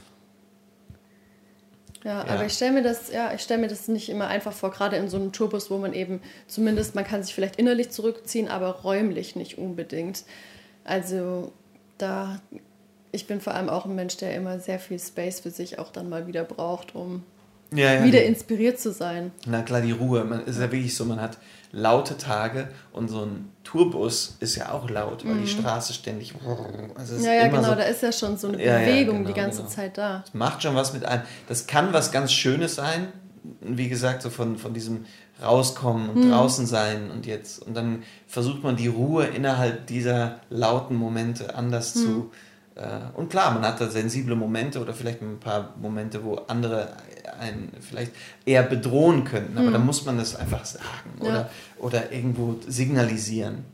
Ja, 2.04 2.26
ja, 2.26 2.34
aber 2.34 2.46
ich 2.46 2.54
stelle 2.54 2.74
mir 2.74 2.84
das, 2.84 3.12
ja, 3.12 3.34
ich 3.34 3.42
stelle 3.42 3.62
mir 3.62 3.68
das 3.68 3.88
nicht 3.88 4.10
immer 4.10 4.28
einfach 4.28 4.52
vor, 4.52 4.72
gerade 4.72 4.98
in 4.98 5.08
so 5.08 5.18
einem 5.18 5.32
Tourbus, 5.32 5.72
wo 5.72 5.78
man 5.78 5.94
eben 5.94 6.22
zumindest, 6.48 6.96
man 6.96 7.06
kann 7.06 7.24
sich 7.24 7.34
vielleicht 7.34 7.56
innerlich 7.56 7.92
zurückziehen, 7.92 8.50
aber 8.50 8.82
räumlich 8.82 9.36
nicht 9.36 9.58
unbedingt. 9.58 10.26
Also 10.84 11.54
da, 11.98 12.42
ich 13.12 13.26
bin 13.26 13.39
vor 13.39 13.54
allem 13.54 13.70
auch 13.70 13.86
ein 13.86 13.96
Mensch, 13.96 14.18
der 14.18 14.36
immer 14.36 14.60
sehr 14.60 14.80
viel 14.80 15.00
Space 15.00 15.39
für 15.39 15.52
sich 15.52 15.80
auch 15.80 15.92
dann 15.92 16.10
mal 16.10 16.28
wieder 16.28 16.44
braucht, 16.44 16.94
um 16.94 17.24
ja, 17.74 17.94
ja, 17.96 18.04
wieder 18.04 18.24
inspiriert 18.24 18.80
zu 18.80 18.92
sein. 18.92 19.32
Na 19.46 19.62
klar, 19.62 19.82
die 19.82 19.92
Ruhe. 19.92 20.24
Man 20.26 20.46
ist 20.46 20.58
ja 20.60 20.72
wirklich 20.72 20.96
so, 20.96 21.06
man 21.06 21.22
hat 21.22 21.38
laute 21.74 22.18
Tage 22.18 22.70
und 22.92 23.10
so 23.10 23.26
ein 23.26 23.50
Tourbus 23.64 24.38
ist 24.40 24.56
ja 24.56 24.72
auch 24.72 24.90
laut, 24.90 25.26
weil 25.26 25.34
mhm. 25.34 25.42
die 25.42 25.48
Straße 25.50 25.92
ständig. 25.94 26.34
Also 26.96 27.16
ja, 27.16 27.34
ja, 27.34 27.48
genau, 27.48 27.64
so, 27.64 27.76
da 27.76 27.84
ist 27.84 28.04
ja 28.04 28.12
schon 28.12 28.38
so 28.38 28.48
eine 28.48 28.58
Bewegung 28.58 28.68
ja, 28.88 29.04
genau, 29.04 29.28
die 29.28 29.34
ganze 29.34 29.58
genau. 29.64 29.70
Zeit 29.70 29.98
da. 29.98 30.20
Das 30.24 30.34
macht 30.34 30.62
schon 30.62 30.76
was 30.76 30.94
mit 30.94 31.04
einem. 31.04 31.24
Das 31.50 31.66
kann 31.66 31.92
was 31.92 32.12
ganz 32.12 32.32
Schönes 32.32 32.76
sein, 32.76 33.08
wie 33.62 33.90
gesagt, 33.90 34.22
so 34.22 34.30
von, 34.30 34.58
von 34.58 34.74
diesem 34.74 35.06
rauskommen 35.42 36.10
und 36.10 36.26
mhm. 36.26 36.32
draußen 36.32 36.68
sein 36.68 37.10
und 37.12 37.26
jetzt. 37.26 37.62
Und 37.62 37.76
dann 37.76 38.04
versucht 38.28 38.64
man 38.64 38.76
die 38.76 38.88
Ruhe 38.88 39.26
innerhalb 39.26 39.88
dieser 39.88 40.40
lauten 40.50 40.96
Momente 40.96 41.56
anders 41.56 41.96
mhm. 41.96 42.00
zu 42.00 42.32
und 43.16 43.30
klar, 43.30 43.54
man 43.54 43.64
hat 43.64 43.80
da 43.80 43.90
sensible 43.90 44.36
Momente 44.36 44.80
oder 44.82 44.94
vielleicht 44.94 45.22
ein 45.22 45.40
paar 45.40 45.76
Momente, 45.80 46.24
wo 46.24 46.36
andere 46.48 46.90
einen 47.40 47.72
vielleicht 47.80 48.12
eher 48.46 48.64
bedrohen 48.64 49.24
könnten, 49.24 49.58
aber 49.58 49.70
mhm. 49.70 49.74
da 49.74 49.80
muss 49.80 50.06
man 50.06 50.18
das 50.18 50.36
einfach 50.36 50.66
sagen 50.66 51.12
ja. 51.22 51.30
oder, 51.30 51.50
oder 51.80 52.12
irgendwo 52.12 52.60
signalisieren. 52.68 53.66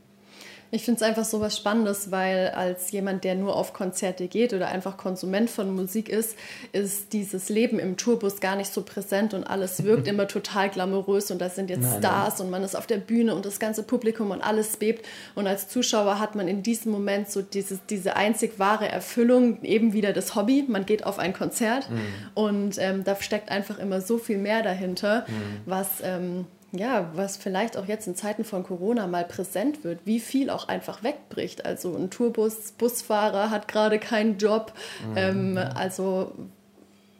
Ich 0.71 0.83
finde 0.83 0.97
es 0.97 1.01
einfach 1.03 1.25
so 1.25 1.41
was 1.41 1.57
Spannendes, 1.57 2.11
weil 2.11 2.49
als 2.49 2.91
jemand, 2.91 3.23
der 3.23 3.35
nur 3.35 3.55
auf 3.55 3.73
Konzerte 3.73 4.27
geht 4.27 4.53
oder 4.53 4.67
einfach 4.67 4.97
Konsument 4.97 5.49
von 5.49 5.73
Musik 5.73 6.09
ist, 6.09 6.35
ist 6.71 7.13
dieses 7.13 7.49
Leben 7.49 7.79
im 7.79 7.97
Tourbus 7.97 8.39
gar 8.39 8.55
nicht 8.55 8.71
so 8.71 8.83
präsent 8.83 9.33
und 9.33 9.43
alles 9.43 9.83
wirkt 9.83 10.07
immer 10.07 10.27
total 10.27 10.69
glamourös 10.69 11.31
und 11.31 11.39
da 11.39 11.49
sind 11.49 11.69
jetzt 11.69 11.81
nein, 11.81 11.99
Stars 11.99 12.37
nein. 12.37 12.45
und 12.45 12.51
man 12.51 12.63
ist 12.63 12.75
auf 12.75 12.85
der 12.85 12.97
Bühne 12.97 13.33
und 13.33 13.45
das 13.45 13.59
ganze 13.59 13.81
Publikum 13.83 14.29
und 14.31 14.41
alles 14.41 14.77
bebt 14.77 15.05
und 15.33 15.47
als 15.47 15.67
Zuschauer 15.69 16.19
hat 16.19 16.35
man 16.35 16.47
in 16.47 16.61
diesem 16.61 16.91
Moment 16.91 17.31
so 17.31 17.41
dieses, 17.41 17.79
diese 17.89 18.15
einzig 18.15 18.59
wahre 18.59 18.87
Erfüllung, 18.87 19.63
eben 19.63 19.93
wieder 19.93 20.13
das 20.13 20.35
Hobby, 20.35 20.65
man 20.67 20.85
geht 20.85 21.03
auf 21.03 21.17
ein 21.17 21.33
Konzert 21.33 21.89
mhm. 21.89 21.99
und 22.35 22.75
ähm, 22.77 23.03
da 23.03 23.15
steckt 23.15 23.49
einfach 23.49 23.79
immer 23.79 24.01
so 24.01 24.19
viel 24.19 24.37
mehr 24.37 24.61
dahinter, 24.61 25.25
mhm. 25.27 25.61
was... 25.65 25.87
Ähm, 26.03 26.45
ja, 26.71 27.09
was 27.15 27.37
vielleicht 27.37 27.77
auch 27.77 27.85
jetzt 27.85 28.07
in 28.07 28.15
Zeiten 28.15 28.43
von 28.43 28.63
Corona 28.63 29.07
mal 29.07 29.25
präsent 29.25 29.83
wird, 29.83 30.01
wie 30.05 30.19
viel 30.19 30.49
auch 30.49 30.67
einfach 30.67 31.03
wegbricht. 31.03 31.65
Also 31.65 31.95
ein 31.95 32.09
Tourbus, 32.09 32.73
Busfahrer 32.73 33.49
hat 33.49 33.67
gerade 33.67 33.99
keinen 33.99 34.37
Job. 34.37 34.73
Mhm. 35.09 35.17
Ähm, 35.17 35.57
also 35.57 36.33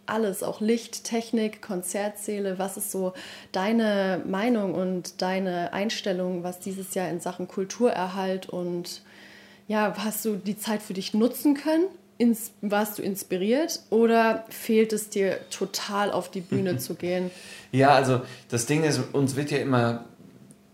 alles, 0.06 0.44
auch 0.44 0.60
Licht, 0.60 1.04
Technik, 1.04 1.62
Konzertsäle. 1.62 2.60
Was 2.60 2.78
ist 2.78 2.92
so 2.92 3.14
deine 3.52 4.22
Meinung 4.26 4.74
und 4.76 5.22
deine 5.22 5.74
Einstellung, 5.74 6.44
was 6.44 6.60
dieses 6.60 6.94
Jahr 6.94 7.10
in 7.10 7.20
Sachen 7.20 7.48
Kulturerhalt 7.48 8.50
und 8.50 9.04
ja, 9.68 9.94
hast 9.98 10.26
du 10.26 10.36
die 10.36 10.58
Zeit 10.58 10.82
für 10.82 10.94
dich 10.94 11.14
nutzen 11.14 11.54
können? 11.54 11.86
Ins, 12.20 12.52
warst 12.62 13.00
du 13.00 13.02
inspiriert 13.02 13.80
oder 13.90 14.46
fehlt 14.50 14.94
es 14.94 15.10
dir 15.10 15.40
total 15.50 16.12
auf 16.12 16.30
die 16.30 16.42
Bühne 16.42 16.78
zu 16.78 16.94
gehen? 16.94 17.32
Ja, 17.72 17.90
also 17.92 18.22
das 18.50 18.68
Ding 18.68 18.84
ist, 18.84 19.00
uns 19.14 19.36
wird 19.36 19.52
ja 19.52 19.58
immer, 19.60 20.04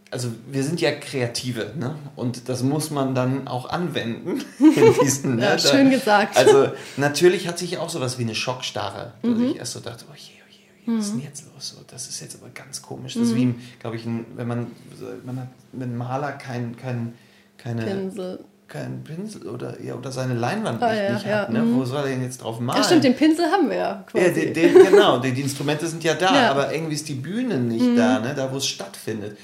also 0.10 0.30
wir 0.52 0.64
sind 0.64 0.82
ja 0.82 0.92
Kreative, 0.92 1.74
ne? 1.78 1.96
Und 2.16 2.50
das 2.50 2.64
muss 2.64 2.90
man 2.90 3.14
dann 3.14 3.48
auch 3.48 3.70
anwenden. 3.70 4.44
In 4.60 4.94
diesen, 5.04 5.40
ja, 5.40 5.54
ne? 5.54 5.60
schön 5.60 5.92
gesagt. 5.92 6.36
Also 6.36 6.70
natürlich 6.98 7.48
hat 7.48 7.60
sich 7.60 7.78
auch 7.78 7.90
sowas 7.90 8.18
wie 8.18 8.24
eine 8.24 8.36
Schockstarre, 8.36 9.14
dass 9.22 9.38
mhm. 9.38 9.52
ich 9.52 9.58
erst 9.58 9.74
so 9.74 9.80
dachte, 9.82 10.06
oh 10.10 10.16
je, 10.16 10.32
oh 10.48 10.52
je, 10.52 10.58
oh 10.88 10.92
je, 10.92 10.98
was 10.98 11.06
ist 11.06 11.12
denn 11.12 11.20
mhm. 11.20 11.26
jetzt 11.26 11.46
los? 11.54 11.70
So, 11.70 11.84
das 11.86 12.08
ist 12.08 12.22
jetzt 12.22 12.42
aber 12.42 12.50
ganz 12.50 12.82
komisch. 12.82 13.14
Das 13.14 13.24
ist 13.24 13.34
mhm. 13.34 13.38
wie, 13.38 13.56
glaube 13.80 13.98
ich, 13.98 14.06
ein, 14.08 14.26
wenn 14.36 14.48
man, 14.48 14.72
man 15.24 15.42
hat 15.42 15.50
mit 15.74 15.84
einem 15.84 15.98
Maler 15.98 16.32
kein, 16.32 16.76
kein, 16.76 17.14
keine... 17.58 17.84
Pinsel 17.84 18.40
keinen 18.68 19.04
Pinsel 19.04 19.48
oder, 19.48 19.82
ja, 19.82 19.96
oder 19.96 20.12
seine 20.12 20.34
Leinwand 20.34 20.82
oh, 20.82 20.86
nicht, 20.86 20.98
ja, 20.98 21.14
nicht 21.14 21.26
ja. 21.26 21.40
hat. 21.42 21.52
Ne? 21.52 21.60
Mhm. 21.60 21.76
Wo 21.76 21.86
soll 21.86 22.04
er 22.04 22.10
denn 22.10 22.24
jetzt 22.24 22.42
drauf 22.42 22.60
malen? 22.60 22.82
Ja, 22.82 22.84
stimmt, 22.84 23.04
den 23.04 23.16
Pinsel 23.16 23.46
haben 23.46 23.70
wir 23.70 23.78
ja 23.78 24.04
quasi. 24.08 24.26
Ja, 24.26 24.32
den, 24.32 24.54
den, 24.54 24.74
genau, 24.74 25.20
die, 25.20 25.34
die, 25.34 25.42
Instrumente 25.42 25.88
sind 25.88 26.04
ja 26.04 26.16
da, 26.16 26.34
ja. 26.34 26.52
aber 26.52 26.74
irgendwie 26.74 26.96
ist 26.96 27.08
die 27.08 27.14
Bühne 27.14 27.58
nicht 27.58 27.86
mhm. 27.86 27.96
da, 27.96 28.20
ne? 28.20 28.34
da 28.36 28.52
wo 28.52 28.58
es 28.58 28.68
stattfindet. 28.68 29.38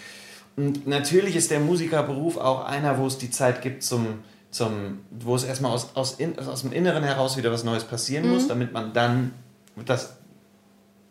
Und 0.58 0.88
natürlich 0.88 1.36
ist 1.36 1.52
der 1.52 1.60
Musikerberuf 1.60 2.38
auch 2.38 2.66
einer, 2.66 2.98
wo 2.98 3.08
es 3.08 3.18
die 3.18 3.30
Zeit 3.30 3.62
gibt 3.62 3.84
zum, 3.84 4.20
zum 4.50 5.00
wo 5.12 5.36
es 5.36 5.44
erstmal 5.44 5.72
aus, 5.72 5.96
aus, 5.96 6.16
in, 6.16 6.38
aus 6.40 6.62
dem 6.62 6.72
Inneren 6.74 7.04
heraus 7.04 7.38
wieder 7.38 7.52
was 7.52 7.64
Neues 7.64 7.84
passieren 7.84 8.26
mhm. 8.26 8.34
muss, 8.34 8.48
damit 8.48 8.74
man 8.74 8.92
dann 8.94 9.34
das 9.86 10.18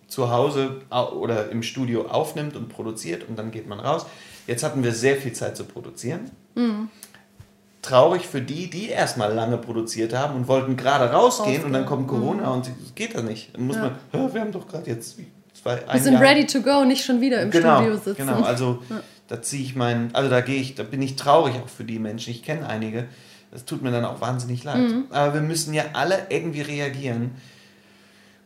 zu 0.09 0.31
Hause 0.31 0.83
oder 0.90 1.51
im 1.51 1.62
Studio 1.62 2.07
aufnimmt 2.07 2.57
und 2.57 2.68
produziert 2.68 3.29
und 3.29 3.38
dann 3.38 3.53
geht 3.53 3.68
man 3.68 3.79
raus. 3.79 4.07
Jetzt 4.49 4.64
hatten 4.64 4.83
wir 4.83 4.92
sehr 4.92 5.16
viel 5.16 5.33
Zeit 5.33 5.57
zu 5.57 5.64
produzieren. 5.64 6.31
Mhm 6.57 6.88
traurig 7.83 8.27
für 8.27 8.40
die, 8.40 8.69
die 8.69 8.88
erstmal 8.88 9.33
lange 9.33 9.57
produziert 9.57 10.14
haben 10.14 10.35
und 10.35 10.49
wollten 10.49 10.77
gerade 10.77 11.12
rausgehen 11.12 11.64
und 11.64 11.73
dann 11.73 11.87
kommt 11.87 12.09
Corona 12.09 12.47
mhm. 12.49 12.53
und 12.53 12.66
es 12.66 12.95
geht 12.95 13.14
da 13.14 13.23
nicht. 13.23 13.55
Dann 13.55 13.66
muss 13.66 13.77
ja. 13.77 13.93
man, 14.12 14.35
wir 14.35 14.40
haben 14.40 14.53
doch 14.53 14.69
gerade 14.69 14.90
jetzt 14.90 15.16
zwei, 15.61 15.81
Wir 15.90 16.01
sind 16.01 16.14
Jahr. 16.14 16.23
ready 16.23 16.47
to 16.47 16.61
go, 16.61 16.85
nicht 16.85 17.05
schon 17.05 17.21
wieder 17.21 17.43
im 17.43 17.51
genau, 17.51 17.79
Studio 17.79 17.97
sitzen. 17.97 18.27
Genau, 18.27 18.43
also 18.43 18.83
ja. 18.90 19.01
da 19.29 19.40
ziehe 19.40 19.62
ich 19.62 19.77
meinen, 19.77 20.14
also 20.14 20.29
da 20.29 20.40
gehe 20.40 20.61
ich, 20.61 20.75
da 20.75 20.83
bin 20.83 21.01
ich 21.01 21.16
traurig 21.16 21.55
auch 21.62 21.69
für 21.69 21.85
die 21.85 21.99
Menschen. 21.99 22.31
Ich 22.31 22.43
kenne 22.43 22.69
einige. 22.69 23.07
Das 23.51 23.64
tut 23.64 23.83
mir 23.83 23.90
dann 23.90 24.05
auch 24.05 24.21
wahnsinnig 24.21 24.62
leid. 24.62 24.79
Mhm. 24.79 25.05
Aber 25.11 25.35
wir 25.35 25.40
müssen 25.40 25.75
ja 25.75 25.85
alle 25.95 26.27
irgendwie 26.29 26.61
reagieren. 26.61 27.33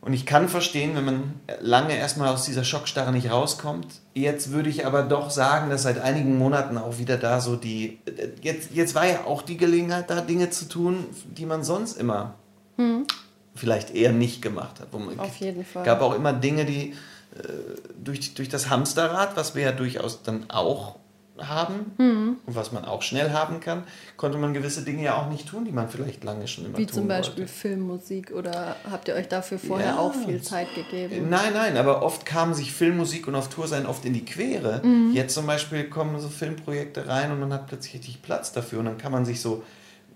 Und 0.05 0.12
ich 0.12 0.27
kann 0.27 0.51
verstehen, 0.51 0.95
wenn 0.97 1.05
man 1.07 1.40
lange 1.62 1.97
erstmal 1.97 2.29
aus 2.29 2.45
dieser 2.45 2.62
Schockstarre 2.62 3.11
nicht 3.11 3.31
rauskommt. 3.31 3.87
Jetzt 4.12 4.51
würde 4.53 4.69
ich 4.69 4.85
aber 4.85 5.03
doch 5.03 5.31
sagen, 5.31 5.71
dass 5.71 5.85
seit 5.85 5.99
einigen 5.99 6.37
Monaten 6.37 6.77
auch 6.77 6.99
wieder 6.99 7.17
da 7.17 7.40
so 7.40 7.57
die. 7.57 8.01
Jetzt, 8.43 8.73
jetzt 8.73 8.95
war 8.95 9.07
ja 9.07 9.25
auch 9.25 9.40
die 9.40 9.57
Gelegenheit, 9.57 10.11
da 10.11 10.21
Dinge 10.21 10.51
zu 10.51 10.69
tun, 10.69 11.07
die 11.25 11.47
man 11.47 11.64
sonst 11.64 11.97
immer 11.97 12.35
hm. 12.77 13.07
vielleicht 13.55 13.95
eher 13.95 14.12
nicht 14.12 14.43
gemacht 14.43 14.79
hat. 14.79 14.88
Auf 14.93 15.37
jeden 15.37 15.64
Fall. 15.64 15.81
Es 15.81 15.87
gab 15.87 16.03
auch 16.03 16.14
immer 16.14 16.35
Dinge, 16.35 16.67
die 16.67 16.90
äh, 16.90 17.49
durch, 17.97 18.35
durch 18.35 18.51
das 18.51 18.69
Hamsterrad, 18.69 19.37
was 19.37 19.55
wir 19.55 19.62
ja 19.62 19.73
durchaus 19.73 20.23
dann 20.23 20.51
auch 20.51 20.97
haben 21.38 21.92
mhm. 21.99 22.37
und 22.47 22.55
was 22.55 22.70
man 22.70 22.85
auch 22.85 23.03
schnell 23.03 23.33
haben 23.33 23.59
kann, 23.59 23.83
konnte 24.16 24.38
man 24.38 24.55
gewisse 24.55 24.83
Dinge 24.83 25.03
ja 25.03 25.20
auch 25.20 25.29
nicht 25.29 25.49
tun, 25.49 25.64
die 25.64 25.73
man 25.73 25.88
vielleicht 25.88 26.23
lange 26.23 26.47
schon 26.47 26.66
immer 26.66 26.79
Wie 26.79 26.87
tun 26.87 26.94
zum 26.94 27.09
Beispiel 27.09 27.44
wollte. 27.44 27.53
Filmmusik 27.53 28.31
oder 28.31 28.77
habt 28.88 29.09
ihr 29.09 29.14
euch 29.14 29.29
dafür 29.29 29.59
vorher 29.59 29.88
ja. 29.88 29.99
auch 29.99 30.14
viel 30.14 30.40
Zeit 30.42 30.68
gegeben? 30.75 31.29
Nein, 31.29 31.53
nein, 31.53 31.77
aber 31.77 32.03
oft 32.03 32.25
kamen 32.25 32.55
sich 32.55 32.73
Filmmusik 32.73 33.27
und 33.27 33.35
auf 33.35 33.49
Tour 33.49 33.66
sein 33.66 33.87
oft 33.87 34.05
in 34.05 34.12
die 34.12 34.25
Quere. 34.25 34.81
Mhm. 34.85 35.12
Jetzt 35.12 35.35
zum 35.35 35.47
Beispiel 35.47 35.85
kommen 35.85 36.20
so 36.20 36.29
Filmprojekte 36.29 37.09
rein 37.09 37.33
und 37.33 37.40
man 37.40 37.53
hat 37.53 37.66
plötzlich 37.66 37.94
richtig 37.94 38.23
Platz 38.23 38.53
dafür 38.53 38.79
und 38.79 38.85
dann 38.85 38.99
kann 38.99 39.11
man 39.11 39.25
sich 39.25 39.40
so, 39.40 39.64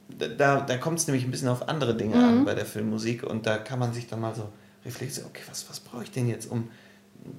da, 0.09 0.61
da 0.61 0.77
kommt 0.77 1.01
es 1.01 1.09
nämlich 1.09 1.25
ein 1.25 1.33
bisschen 1.33 1.49
auf 1.49 1.69
andere 1.69 1.97
Dinge 1.97 2.17
mhm. 2.17 2.25
an 2.25 2.45
bei 2.45 2.55
der 2.55 2.65
Filmmusik 2.65 3.25
und 3.25 3.45
da 3.47 3.59
kann 3.59 3.81
man 3.81 3.93
sich 3.93 4.07
dann 4.07 4.21
mal 4.21 4.37
so 4.37 4.49
reflektieren, 4.85 5.29
okay, 5.29 5.43
was, 5.49 5.69
was 5.69 5.81
brauche 5.81 6.05
ich 6.05 6.13
denn 6.13 6.29
jetzt, 6.29 6.49
um 6.51 6.69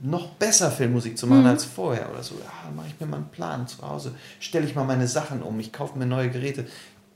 noch 0.02 0.28
besser 0.32 0.72
Filmmusik 0.72 1.18
zu 1.18 1.28
machen 1.28 1.42
mhm. 1.42 1.48
als 1.48 1.66
vorher 1.66 2.10
oder 2.12 2.24
so. 2.24 2.36
Ja, 2.36 2.72
mache 2.76 2.88
ich 2.88 3.00
mir 3.00 3.08
mal 3.08 3.18
einen 3.18 3.30
Plan 3.30 3.68
zu 3.68 3.82
Hause, 3.82 4.14
stelle 4.40 4.66
ich 4.66 4.76
mal 4.76 4.84
meine 4.84 5.08
Sachen 5.08 5.42
um, 5.42 5.60
ich 5.60 5.74
kaufe 5.74 5.98
mir 5.98 6.06
neue 6.06 6.30
Geräte 6.30 6.66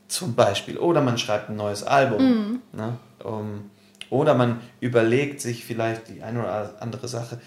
zum 0.07 0.35
Beispiel. 0.35 0.77
Oder 0.77 1.01
man 1.01 1.17
schreibt 1.17 1.49
ein 1.49 1.55
neues 1.55 1.83
Album. 1.83 2.23
Mhm. 2.23 2.61
Ne, 2.73 2.97
um, 3.23 3.71
oder 4.09 4.35
man 4.35 4.59
überlegt 4.79 5.41
sich 5.41 5.65
vielleicht 5.65 6.09
die 6.09 6.21
eine 6.21 6.39
oder 6.41 6.75
andere 6.79 7.07
Sache, 7.07 7.39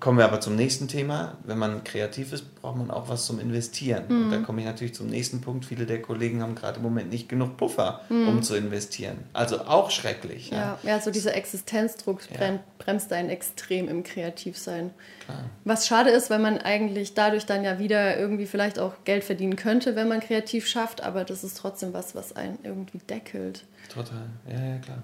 Kommen 0.00 0.18
wir 0.18 0.26
aber 0.26 0.40
zum 0.40 0.54
nächsten 0.54 0.86
Thema. 0.86 1.38
Wenn 1.44 1.58
man 1.58 1.82
kreativ 1.82 2.32
ist, 2.32 2.60
braucht 2.60 2.76
man 2.76 2.90
auch 2.90 3.08
was 3.08 3.24
zum 3.24 3.40
Investieren. 3.40 4.04
Mhm. 4.08 4.24
Und 4.24 4.30
da 4.30 4.38
komme 4.38 4.60
ich 4.60 4.66
natürlich 4.66 4.94
zum 4.94 5.06
nächsten 5.06 5.40
Punkt. 5.40 5.64
Viele 5.64 5.86
der 5.86 6.02
Kollegen 6.02 6.42
haben 6.42 6.54
gerade 6.54 6.76
im 6.76 6.82
Moment 6.82 7.10
nicht 7.10 7.28
genug 7.28 7.56
Puffer, 7.56 8.02
mhm. 8.08 8.28
um 8.28 8.42
zu 8.42 8.54
investieren. 8.54 9.16
Also 9.32 9.62
auch 9.62 9.90
schrecklich. 9.90 10.50
Ja, 10.50 10.78
ja, 10.82 10.90
ja 10.90 11.00
so 11.00 11.10
dieser 11.10 11.34
Existenzdruck 11.34 12.20
ja. 12.30 12.60
bremst 12.78 13.12
einen 13.12 13.30
extrem 13.30 13.88
im 13.88 14.02
Kreativsein. 14.04 14.90
Klar. 15.24 15.44
Was 15.64 15.86
schade 15.86 16.10
ist, 16.10 16.30
weil 16.30 16.38
man 16.38 16.58
eigentlich 16.58 17.14
dadurch 17.14 17.46
dann 17.46 17.64
ja 17.64 17.78
wieder 17.78 18.18
irgendwie 18.18 18.46
vielleicht 18.46 18.78
auch 18.78 18.92
Geld 19.04 19.24
verdienen 19.24 19.56
könnte, 19.56 19.96
wenn 19.96 20.06
man 20.06 20.20
kreativ 20.20 20.66
schafft. 20.68 21.02
Aber 21.02 21.24
das 21.24 21.42
ist 21.42 21.56
trotzdem 21.56 21.94
was, 21.94 22.14
was 22.14 22.36
einen 22.36 22.58
irgendwie 22.62 22.98
deckelt. 22.98 23.64
Total, 23.88 24.26
ja, 24.46 24.64
ja, 24.64 24.78
klar 24.78 25.02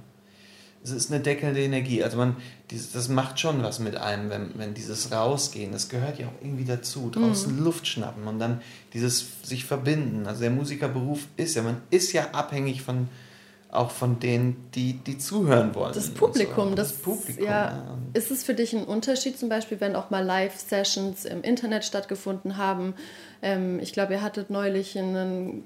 es 0.84 0.90
ist 0.90 1.10
eine 1.10 1.22
deckelnde 1.22 1.62
Energie. 1.62 2.04
Also 2.04 2.18
man, 2.18 2.36
das 2.68 3.08
macht 3.08 3.40
schon 3.40 3.62
was 3.62 3.78
mit 3.78 3.96
einem, 3.96 4.28
wenn, 4.28 4.50
wenn 4.56 4.74
dieses 4.74 5.10
Rausgehen, 5.10 5.72
das 5.72 5.88
gehört 5.88 6.18
ja 6.18 6.26
auch 6.26 6.42
irgendwie 6.42 6.66
dazu, 6.66 7.10
draußen 7.10 7.56
mhm. 7.56 7.64
Luft 7.64 7.86
schnappen 7.86 8.26
und 8.26 8.38
dann 8.38 8.60
dieses 8.92 9.26
sich 9.42 9.64
verbinden. 9.64 10.26
Also 10.26 10.42
der 10.42 10.50
Musikerberuf 10.50 11.26
ist 11.38 11.54
ja, 11.54 11.62
man 11.62 11.80
ist 11.90 12.12
ja 12.12 12.30
abhängig 12.32 12.82
von 12.82 13.08
auch 13.74 13.90
von 13.90 14.20
denen, 14.20 14.70
die, 14.74 14.94
die 14.94 15.18
zuhören 15.18 15.74
wollen. 15.74 15.92
Das 15.94 16.10
Publikum, 16.10 16.70
so. 16.70 16.74
das, 16.74 16.92
das, 16.92 16.98
Publikum. 17.02 17.44
Ja, 17.44 17.50
ja. 17.50 17.98
Ist 18.12 18.30
es 18.30 18.44
für 18.44 18.54
dich 18.54 18.72
ein 18.72 18.84
Unterschied, 18.84 19.38
zum 19.38 19.48
Beispiel, 19.48 19.80
wenn 19.80 19.96
auch 19.96 20.10
mal 20.10 20.24
Live-Sessions 20.24 21.24
im 21.24 21.42
Internet 21.42 21.84
stattgefunden 21.84 22.56
haben? 22.56 22.94
Ähm, 23.42 23.78
ich 23.80 23.92
glaube, 23.92 24.14
ihr 24.14 24.22
hattet 24.22 24.50
neulich 24.50 24.98
einen, 24.98 25.64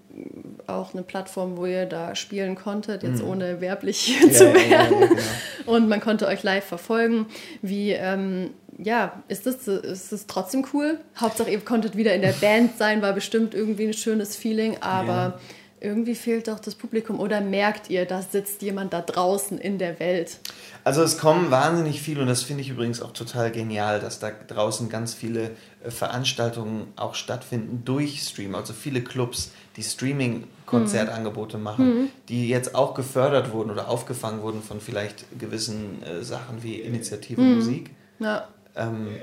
auch 0.67 0.95
eine 0.95 1.03
Plattform, 1.03 1.57
wo 1.57 1.67
ihr 1.67 1.87
da 1.87 2.15
spielen 2.15 2.55
konntet, 2.55 3.03
jetzt 3.03 3.23
mhm. 3.23 3.29
ohne 3.29 3.61
werblich 3.61 4.21
ja, 4.21 4.31
zu 4.33 4.53
werden. 4.55 5.01
Genau. 5.01 5.21
Und 5.67 5.89
man 5.89 6.01
konnte 6.01 6.27
euch 6.27 6.43
live 6.43 6.65
verfolgen. 6.65 7.27
Wie, 7.63 7.93
ähm, 7.93 8.51
ja, 8.79 9.23
ist 9.29 9.47
das, 9.47 9.69
ist 9.69 10.13
das 10.13 10.27
trotzdem 10.27 10.65
cool? 10.73 10.99
Hauptsache, 11.17 11.51
ihr 11.51 11.61
konntet 11.61 11.97
wieder 11.97 12.15
in 12.15 12.23
der 12.23 12.33
Band 12.33 12.79
sein, 12.79 13.03
war 13.03 13.13
bestimmt 13.13 13.55
irgendwie 13.55 13.87
ein 13.87 13.93
schönes 13.93 14.37
Feeling, 14.37 14.79
aber 14.81 15.39
irgendwie 15.81 16.15
fehlt 16.15 16.49
doch 16.49 16.59
das 16.59 16.75
Publikum 16.75 17.21
oder 17.21 17.41
merkt 17.41 17.91
ihr, 17.91 18.05
da 18.05 18.23
sitzt 18.23 18.63
jemand 18.63 18.93
da 18.93 19.01
draußen 19.01 19.59
in 19.59 19.79
der 19.79 20.01
Welt? 20.01 20.39
Also 20.85 21.03
es 21.03 21.19
kommen 21.19 21.51
wahnsinnig 21.51 22.01
viele 22.01 22.23
und 22.23 22.29
das 22.29 22.43
finde 22.43 22.63
ich 22.63 22.71
übrigens 22.71 23.03
auch 23.03 23.13
total 23.13 23.51
genial, 23.51 24.01
dass 24.01 24.19
da 24.19 24.31
draußen 24.31 24.89
ganz 24.89 25.15
viele 25.15 25.51
äh, 25.85 25.91
Veranstaltungen 25.91 26.93
auch 26.97 27.15
stattfinden 27.15 27.83
durch 27.85 28.23
Stream. 28.23 28.55
Also 28.55 28.73
viele 28.73 29.03
Clubs, 29.03 29.53
die 29.77 29.83
Streaming-Konzertangebote 29.83 31.59
mhm. 31.59 31.63
machen, 31.63 31.87
mhm. 31.87 32.09
die 32.29 32.49
jetzt 32.49 32.75
auch 32.75 32.95
gefördert 32.95 33.53
wurden 33.53 33.71
oder 33.71 33.89
aufgefangen 33.89 34.43
wurden 34.43 34.63
von 34.63 34.81
vielleicht 34.81 35.25
gewissen 35.39 36.03
äh, 36.03 36.23
Sachen 36.25 36.63
wie 36.63 36.77
Initiative 36.77 37.41
mhm. 37.41 37.55
Musik. 37.57 37.91
Ja. 38.19 38.49
Ähm, 38.77 39.17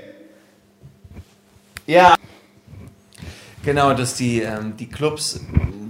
ja, 1.86 2.16
Genau, 3.66 3.94
dass 3.94 4.14
die, 4.14 4.42
ähm, 4.42 4.76
die 4.76 4.86
Clubs 4.86 5.40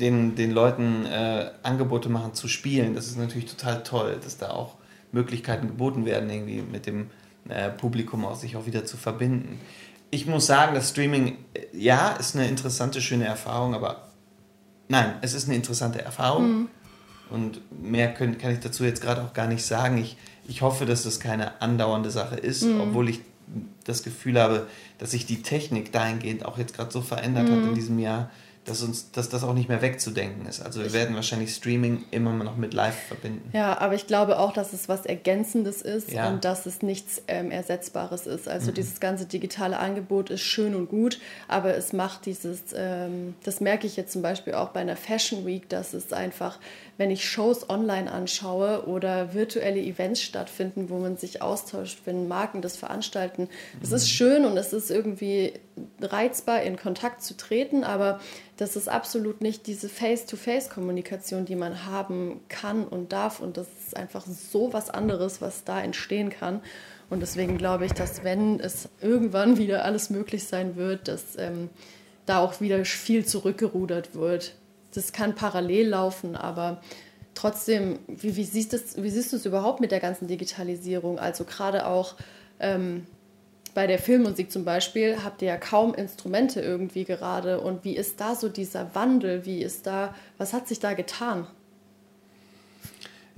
den, 0.00 0.34
den 0.34 0.50
Leuten 0.52 1.04
äh, 1.04 1.50
Angebote 1.62 2.08
machen 2.08 2.32
zu 2.32 2.48
spielen. 2.48 2.94
Das 2.94 3.06
ist 3.06 3.18
natürlich 3.18 3.50
total 3.54 3.82
toll, 3.82 4.18
dass 4.24 4.38
da 4.38 4.48
auch 4.48 4.76
Möglichkeiten 5.12 5.66
geboten 5.66 6.06
werden, 6.06 6.30
irgendwie 6.30 6.62
mit 6.62 6.86
dem 6.86 7.10
äh, 7.50 7.68
Publikum 7.68 8.24
auch 8.24 8.36
sich 8.36 8.56
auch 8.56 8.64
wieder 8.64 8.86
zu 8.86 8.96
verbinden. 8.96 9.60
Ich 10.10 10.26
muss 10.26 10.46
sagen, 10.46 10.74
das 10.74 10.88
Streaming, 10.88 11.36
äh, 11.52 11.66
ja, 11.74 12.12
ist 12.12 12.34
eine 12.34 12.48
interessante, 12.48 13.02
schöne 13.02 13.26
Erfahrung, 13.26 13.74
aber 13.74 14.08
nein, 14.88 15.16
es 15.20 15.34
ist 15.34 15.46
eine 15.46 15.54
interessante 15.54 16.00
Erfahrung. 16.00 16.48
Mhm. 16.48 16.68
Und 17.28 17.60
mehr 17.82 18.14
können, 18.14 18.38
kann 18.38 18.52
ich 18.52 18.60
dazu 18.60 18.84
jetzt 18.84 19.02
gerade 19.02 19.22
auch 19.22 19.34
gar 19.34 19.48
nicht 19.48 19.66
sagen. 19.66 19.98
Ich, 19.98 20.16
ich 20.48 20.62
hoffe, 20.62 20.86
dass 20.86 21.02
das 21.02 21.20
keine 21.20 21.60
andauernde 21.60 22.10
Sache 22.10 22.36
ist, 22.36 22.62
mhm. 22.62 22.80
obwohl 22.80 23.10
ich 23.10 23.20
das 23.85 24.02
Gefühl 24.02 24.40
habe, 24.40 24.66
dass 24.98 25.12
sich 25.12 25.26
die 25.26 25.42
Technik 25.42 25.92
dahingehend 25.92 26.44
auch 26.44 26.59
jetzt 26.59 26.74
gerade 26.74 26.90
so 26.90 27.00
verändert 27.00 27.48
mhm. 27.48 27.52
hat 27.52 27.68
in 27.68 27.74
diesem 27.74 27.98
Jahr, 27.98 28.30
dass 28.66 28.82
uns, 28.82 29.12
dass 29.12 29.28
das 29.28 29.44
auch 29.44 29.54
nicht 29.54 29.68
mehr 29.68 29.80
wegzudenken 29.80 30.44
ist. 30.46 30.61
Also 30.61 30.82
wir 30.82 30.92
werden 30.92 31.14
wahrscheinlich 31.14 31.54
Streaming 31.54 32.04
immer 32.11 32.32
noch 32.32 32.56
mit 32.56 32.74
Live 32.74 32.96
verbinden. 32.96 33.48
Ja, 33.52 33.78
aber 33.78 33.94
ich 33.94 34.09
glaube 34.09 34.40
auch, 34.40 34.52
dass 34.52 34.72
es 34.72 34.88
was 34.88 35.06
Ergänzendes 35.06 35.82
ist 35.82 36.11
ja. 36.11 36.28
und 36.28 36.44
dass 36.44 36.66
es 36.66 36.82
nichts 36.82 37.22
ähm, 37.28 37.52
Ersetzbares 37.52 38.26
ist. 38.26 38.48
Also 38.48 38.72
mhm. 38.72 38.74
dieses 38.74 38.98
ganze 38.98 39.26
digitale 39.26 39.78
Angebot 39.78 40.30
ist 40.30 40.40
schön 40.40 40.74
und 40.74 40.88
gut, 40.88 41.20
aber 41.46 41.76
es 41.76 41.92
macht 41.92 42.26
dieses, 42.26 42.61
ähm, 42.74 43.35
das 43.44 43.61
merke 43.61 43.87
ich 43.87 43.96
jetzt 43.96 44.12
zum 44.12 44.22
Beispiel 44.22 44.54
auch 44.54 44.70
bei 44.70 44.80
einer 44.80 44.96
Fashion 44.96 45.46
Week, 45.46 45.68
dass 45.68 45.94
es 45.94 46.12
einfach 46.12 46.59
wenn 46.98 47.11
ich 47.11 47.28
Shows 47.28 47.68
online 47.68 48.11
anschaue 48.11 48.87
oder 48.87 49.35
virtuelle 49.35 49.80
Events 49.80 50.22
stattfinden, 50.22 50.88
wo 50.88 50.98
man 50.98 51.16
sich 51.16 51.42
austauscht, 51.42 52.00
wenn 52.06 52.28
Marken 52.28 52.62
das 52.62 52.76
veranstalten. 52.76 53.48
Es 53.82 53.92
ist 53.92 54.09
schön 54.09 54.46
und 54.46 54.56
es 54.56 54.72
ist 54.72 54.90
irgendwie 54.90 55.52
reizbar, 56.00 56.62
in 56.62 56.76
Kontakt 56.76 57.22
zu 57.22 57.37
treten, 57.37 57.85
aber 57.85 58.20
das 58.56 58.76
ist 58.76 58.88
absolut 58.88 59.42
nicht 59.42 59.66
diese 59.66 59.90
Face-to-Face-Kommunikation, 59.90 61.44
die 61.44 61.56
man 61.56 61.85
haben 61.85 62.40
kann 62.48 62.85
und 62.85 63.12
darf. 63.12 63.40
Und 63.40 63.59
das 63.59 63.66
ist 63.85 63.96
einfach 63.96 64.24
so 64.26 64.72
was 64.72 64.88
anderes, 64.88 65.42
was 65.42 65.64
da 65.64 65.80
entstehen 65.80 66.30
kann. 66.30 66.62
Und 67.11 67.20
deswegen 67.20 67.59
glaube 67.59 67.85
ich, 67.85 67.92
dass 67.92 68.24
wenn 68.24 68.59
es 68.59 68.88
irgendwann 69.02 69.59
wieder 69.59 69.85
alles 69.85 70.09
möglich 70.09 70.44
sein 70.44 70.76
wird, 70.76 71.09
dass 71.09 71.37
ähm, 71.38 71.68
da 72.24 72.40
auch 72.40 72.61
wieder 72.61 72.85
viel 72.85 73.24
zurückgerudert 73.24 74.14
wird 74.14 74.54
das 74.96 75.12
kann 75.12 75.35
parallel 75.35 75.88
laufen, 75.88 76.37
aber 76.37 76.80
trotzdem, 77.35 77.98
wie, 78.09 78.37
wie, 78.37 78.44
siehst 78.44 78.72
das, 78.72 79.02
wie 79.02 79.11
siehst 79.11 79.32
du 79.32 79.37
es 79.37 79.46
überhaupt 79.46 79.80
mit 79.80 79.92
der 79.92 80.00
ganzen 80.00 80.26
Digitalisierung? 80.26 81.18
Also 81.18 81.44
gerade 81.44 81.87
auch 81.87 82.14
ähm, 82.61 83.06
bei 83.74 83.87
der 83.87 83.98
Filmmusik 83.98 84.50
zum 84.50 84.64
Beispiel 84.64 85.18
habt 85.22 85.42
ihr 85.42 85.48
ja 85.48 85.56
kaum 85.59 85.94
Instrumente 85.94 86.62
irgendwie 86.62 87.04
gerade. 87.04 87.61
Und 87.61 87.85
wie 87.85 87.94
ist 87.94 88.20
da 88.20 88.35
so 88.35 88.48
dieser 88.48 88.94
Wandel? 88.94 89.44
Wie 89.44 89.62
ist 89.62 89.87
da, 89.87 90.14
was 90.38 90.54
hat 90.54 90.66
sich 90.66 90.80
da 90.80 90.94
getan? 90.94 91.46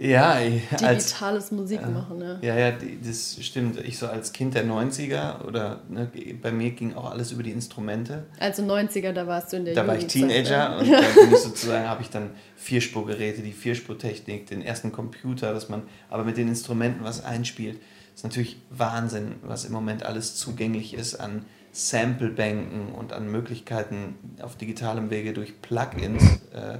Ja, 0.01 0.39
digitales 0.39 1.21
als, 1.21 1.51
Musik 1.51 1.83
äh, 1.83 1.87
machen, 1.87 2.19
ne? 2.19 2.39
Ja, 2.41 2.57
ja, 2.57 2.73
das 3.05 3.37
stimmt. 3.41 3.81
Ich 3.85 3.99
so 3.99 4.07
als 4.07 4.33
Kind 4.33 4.55
der 4.55 4.65
90er 4.65 5.45
oder 5.45 5.81
ne, 5.89 6.09
bei 6.41 6.53
mir 6.53 6.71
ging 6.71 6.95
auch 6.95 7.11
alles 7.11 7.33
über 7.33 7.43
die 7.43 7.51
Instrumente. 7.51 8.27
Also 8.39 8.63
90er, 8.63 9.13
da 9.13 9.27
warst 9.27 9.53
du 9.53 9.57
in 9.57 9.65
der 9.65 9.75
Da 9.75 9.87
war 9.87 9.97
ich 9.97 10.07
Teenager 10.07 10.79
und 10.79 10.93
da 10.93 11.01
bin 11.01 11.33
ich 11.33 11.39
sozusagen, 11.39 11.89
habe 11.89 12.03
ich 12.03 12.11
dann 12.11 12.31
Vierspurgeräte, 12.55 13.43
die 13.43 13.53
Vierspurtechnik, 13.53 14.47
den 14.47 14.63
ersten 14.63 14.93
Computer, 14.93 15.53
dass 15.53 15.69
man 15.69 15.83
aber 16.09 16.23
mit 16.23 16.37
den 16.37 16.47
Instrumenten 16.47 17.03
was 17.03 17.25
einspielt. 17.25 17.81
Das 18.13 18.21
ist 18.21 18.25
natürlich 18.25 18.57
Wahnsinn, 18.71 19.37
was 19.43 19.65
im 19.65 19.73
Moment 19.73 20.05
alles 20.05 20.37
zugänglich 20.37 20.95
ist 20.95 21.17
an 21.17 21.45
Samplebänken 21.73 22.93
und 22.93 23.13
an 23.13 23.31
Möglichkeiten 23.31 24.17
auf 24.43 24.57
digitalem 24.57 25.11
Wege 25.11 25.33
durch 25.33 25.61
Plugins. 25.61 26.23
Äh, 26.53 26.79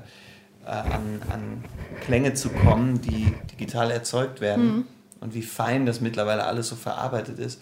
äh, 0.69 0.71
an, 0.71 1.23
an 1.31 1.65
Klänge 2.03 2.35
zu 2.35 2.51
kommen, 2.51 3.01
die 3.01 3.33
digital 3.51 3.91
erzeugt 3.91 4.41
werden 4.43 4.65
mhm. 4.65 4.85
und 5.21 5.35
wie 5.35 5.43
fein 5.43 5.87
das 5.87 6.01
mittlerweile 6.03 6.45
alles 6.45 6.69
so 6.69 6.77
verarbeitet 6.77 7.39
ist. 7.39 7.61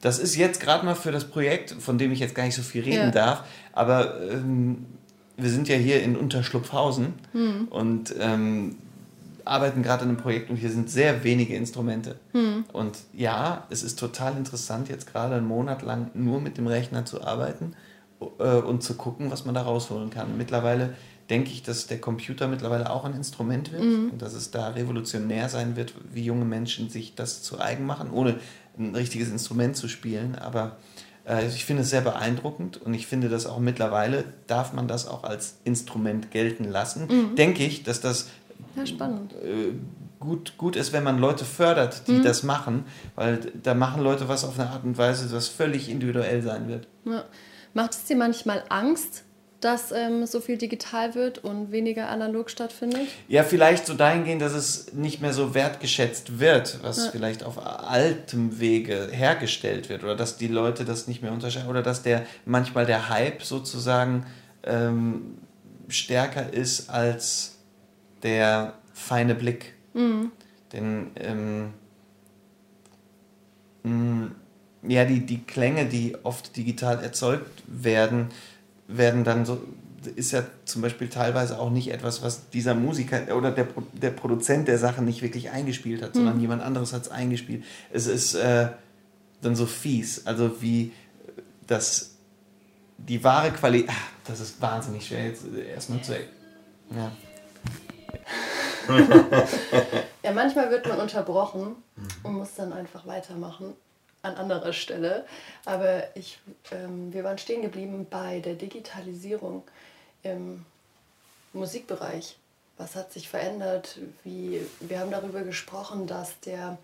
Das 0.00 0.18
ist 0.18 0.34
jetzt 0.34 0.60
gerade 0.60 0.84
mal 0.84 0.96
für 0.96 1.12
das 1.12 1.26
Projekt, 1.26 1.70
von 1.78 1.96
dem 1.96 2.10
ich 2.10 2.18
jetzt 2.18 2.34
gar 2.34 2.44
nicht 2.44 2.54
so 2.56 2.62
viel 2.62 2.82
reden 2.82 3.06
ja. 3.06 3.10
darf, 3.10 3.44
aber 3.72 4.20
ähm, 4.20 4.86
wir 5.36 5.50
sind 5.50 5.68
ja 5.68 5.76
hier 5.76 6.02
in 6.02 6.16
Unterschlupfhausen 6.16 7.14
mhm. 7.32 7.68
und 7.70 8.14
ähm, 8.18 8.78
arbeiten 9.44 9.82
gerade 9.82 10.02
an 10.02 10.08
einem 10.08 10.18
Projekt 10.18 10.50
und 10.50 10.56
hier 10.56 10.70
sind 10.70 10.90
sehr 10.90 11.22
wenige 11.22 11.54
Instrumente. 11.54 12.16
Mhm. 12.32 12.64
Und 12.72 12.98
ja, 13.12 13.66
es 13.70 13.82
ist 13.82 13.98
total 13.98 14.36
interessant, 14.36 14.88
jetzt 14.88 15.10
gerade 15.10 15.36
einen 15.36 15.46
Monat 15.46 15.82
lang 15.82 16.10
nur 16.14 16.40
mit 16.40 16.58
dem 16.58 16.66
Rechner 16.66 17.04
zu 17.04 17.22
arbeiten 17.22 17.74
äh, 18.38 18.56
und 18.56 18.82
zu 18.82 18.94
gucken, 18.94 19.30
was 19.30 19.44
man 19.44 19.54
da 19.54 19.62
rausholen 19.62 20.10
kann. 20.10 20.36
Mittlerweile 20.36 20.94
denke 21.30 21.50
ich, 21.50 21.62
dass 21.62 21.86
der 21.86 22.00
Computer 22.00 22.48
mittlerweile 22.48 22.90
auch 22.90 23.04
ein 23.04 23.14
Instrument 23.14 23.72
wird 23.72 23.84
mhm. 23.84 24.10
und 24.10 24.22
dass 24.22 24.34
es 24.34 24.50
da 24.50 24.68
revolutionär 24.68 25.48
sein 25.48 25.76
wird, 25.76 25.94
wie 26.12 26.24
junge 26.24 26.44
Menschen 26.44 26.90
sich 26.90 27.14
das 27.14 27.42
zu 27.42 27.60
eigen 27.60 27.86
machen, 27.86 28.10
ohne 28.10 28.36
ein 28.78 28.94
richtiges 28.94 29.30
Instrument 29.30 29.76
zu 29.76 29.88
spielen. 29.88 30.34
Aber 30.34 30.76
äh, 31.24 31.46
ich 31.46 31.64
finde 31.64 31.82
es 31.82 31.90
sehr 31.90 32.00
beeindruckend 32.00 32.82
und 32.82 32.94
ich 32.94 33.06
finde, 33.06 33.28
dass 33.28 33.46
auch 33.46 33.60
mittlerweile 33.60 34.24
darf 34.48 34.72
man 34.72 34.88
das 34.88 35.06
auch 35.06 35.22
als 35.22 35.58
Instrument 35.64 36.30
gelten 36.30 36.64
lassen. 36.64 37.06
Mhm. 37.06 37.36
Denke 37.36 37.64
ich, 37.64 37.84
dass 37.84 38.00
das 38.00 38.28
ja, 38.74 38.84
spannend. 38.84 39.32
Äh, 39.34 39.72
gut, 40.18 40.58
gut 40.58 40.74
ist, 40.74 40.92
wenn 40.92 41.04
man 41.04 41.18
Leute 41.18 41.44
fördert, 41.44 42.08
die 42.08 42.12
mhm. 42.12 42.24
das 42.24 42.42
machen, 42.42 42.84
weil 43.14 43.40
da 43.62 43.74
machen 43.74 44.02
Leute 44.02 44.28
was 44.28 44.44
auf 44.44 44.58
eine 44.58 44.68
Art 44.68 44.84
und 44.84 44.98
Weise, 44.98 45.28
das 45.28 45.48
völlig 45.48 45.88
individuell 45.88 46.42
sein 46.42 46.68
wird. 46.68 46.88
Ja. 47.04 47.24
Macht 47.72 47.92
es 47.92 48.04
dir 48.04 48.16
manchmal 48.16 48.64
Angst, 48.68 49.24
dass 49.60 49.92
ähm, 49.92 50.26
so 50.26 50.40
viel 50.40 50.56
digital 50.56 51.14
wird 51.14 51.38
und 51.38 51.70
weniger 51.70 52.08
analog 52.08 52.50
stattfindet? 52.50 53.08
Ja, 53.28 53.42
vielleicht 53.44 53.86
so 53.86 53.94
dahingehend, 53.94 54.40
dass 54.42 54.52
es 54.52 54.92
nicht 54.92 55.20
mehr 55.20 55.32
so 55.32 55.54
wertgeschätzt 55.54 56.38
wird, 56.38 56.78
was 56.82 57.04
ja. 57.04 57.10
vielleicht 57.10 57.44
auf 57.44 57.58
altem 57.58 58.58
Wege 58.58 59.08
hergestellt 59.10 59.88
wird 59.88 60.02
oder 60.02 60.16
dass 60.16 60.36
die 60.36 60.48
Leute 60.48 60.84
das 60.84 61.06
nicht 61.06 61.22
mehr 61.22 61.32
unterscheiden 61.32 61.68
oder 61.68 61.82
dass 61.82 62.02
der 62.02 62.26
manchmal 62.44 62.86
der 62.86 63.08
Hype 63.08 63.42
sozusagen 63.42 64.26
ähm, 64.62 65.38
stärker 65.88 66.52
ist 66.52 66.88
als 66.90 67.56
der 68.22 68.74
feine 68.92 69.34
Blick. 69.34 69.74
Mhm. 69.94 70.30
Denn 70.72 71.10
ähm, 71.16 71.72
mh, 73.82 74.30
ja, 74.82 75.04
die, 75.04 75.26
die 75.26 75.42
Klänge, 75.42 75.86
die 75.86 76.16
oft 76.22 76.56
digital 76.56 77.02
erzeugt 77.02 77.62
werden, 77.66 78.28
werden 78.90 79.24
dann 79.24 79.44
so, 79.44 79.62
ist 80.16 80.32
ja 80.32 80.42
zum 80.64 80.82
Beispiel 80.82 81.08
teilweise 81.08 81.58
auch 81.58 81.70
nicht 81.70 81.90
etwas, 81.90 82.22
was 82.22 82.48
dieser 82.50 82.74
Musiker 82.74 83.36
oder 83.36 83.50
der, 83.50 83.68
der 83.92 84.10
Produzent 84.10 84.68
der 84.68 84.78
Sache 84.78 85.02
nicht 85.02 85.22
wirklich 85.22 85.50
eingespielt 85.50 86.02
hat, 86.02 86.14
mhm. 86.14 86.20
sondern 86.20 86.40
jemand 86.40 86.62
anderes 86.62 86.92
hat 86.92 87.02
es 87.02 87.08
eingespielt. 87.10 87.64
Es 87.92 88.06
ist 88.06 88.34
äh, 88.34 88.68
dann 89.42 89.56
so 89.56 89.66
fies, 89.66 90.26
also 90.26 90.62
wie 90.62 90.92
das, 91.66 92.16
die 92.98 93.22
wahre 93.22 93.50
Qualität, 93.52 93.90
das 94.26 94.40
ist 94.40 94.60
wahnsinnig 94.60 95.06
schwer 95.06 95.26
jetzt 95.26 95.44
erstmal 95.54 96.02
zu, 96.02 96.12
ja. 96.12 97.12
ja, 100.24 100.32
manchmal 100.32 100.70
wird 100.70 100.88
man 100.88 100.98
unterbrochen 100.98 101.76
und 102.24 102.32
muss 102.32 102.54
dann 102.56 102.72
einfach 102.72 103.06
weitermachen 103.06 103.74
an 104.22 104.36
anderer 104.36 104.72
Stelle. 104.72 105.26
Aber 105.64 106.04
ich, 106.16 106.38
ähm, 106.72 107.12
wir 107.12 107.24
waren 107.24 107.38
stehen 107.38 107.62
geblieben 107.62 108.06
bei 108.08 108.40
der 108.40 108.54
Digitalisierung 108.54 109.62
im 110.22 110.64
Musikbereich. 111.52 112.36
Was 112.76 112.96
hat 112.96 113.12
sich 113.12 113.28
verändert? 113.28 113.98
Wie, 114.24 114.66
wir 114.80 115.00
haben 115.00 115.10
darüber 115.10 115.42
gesprochen, 115.42 116.06
dass 116.06 116.38
der 116.40 116.78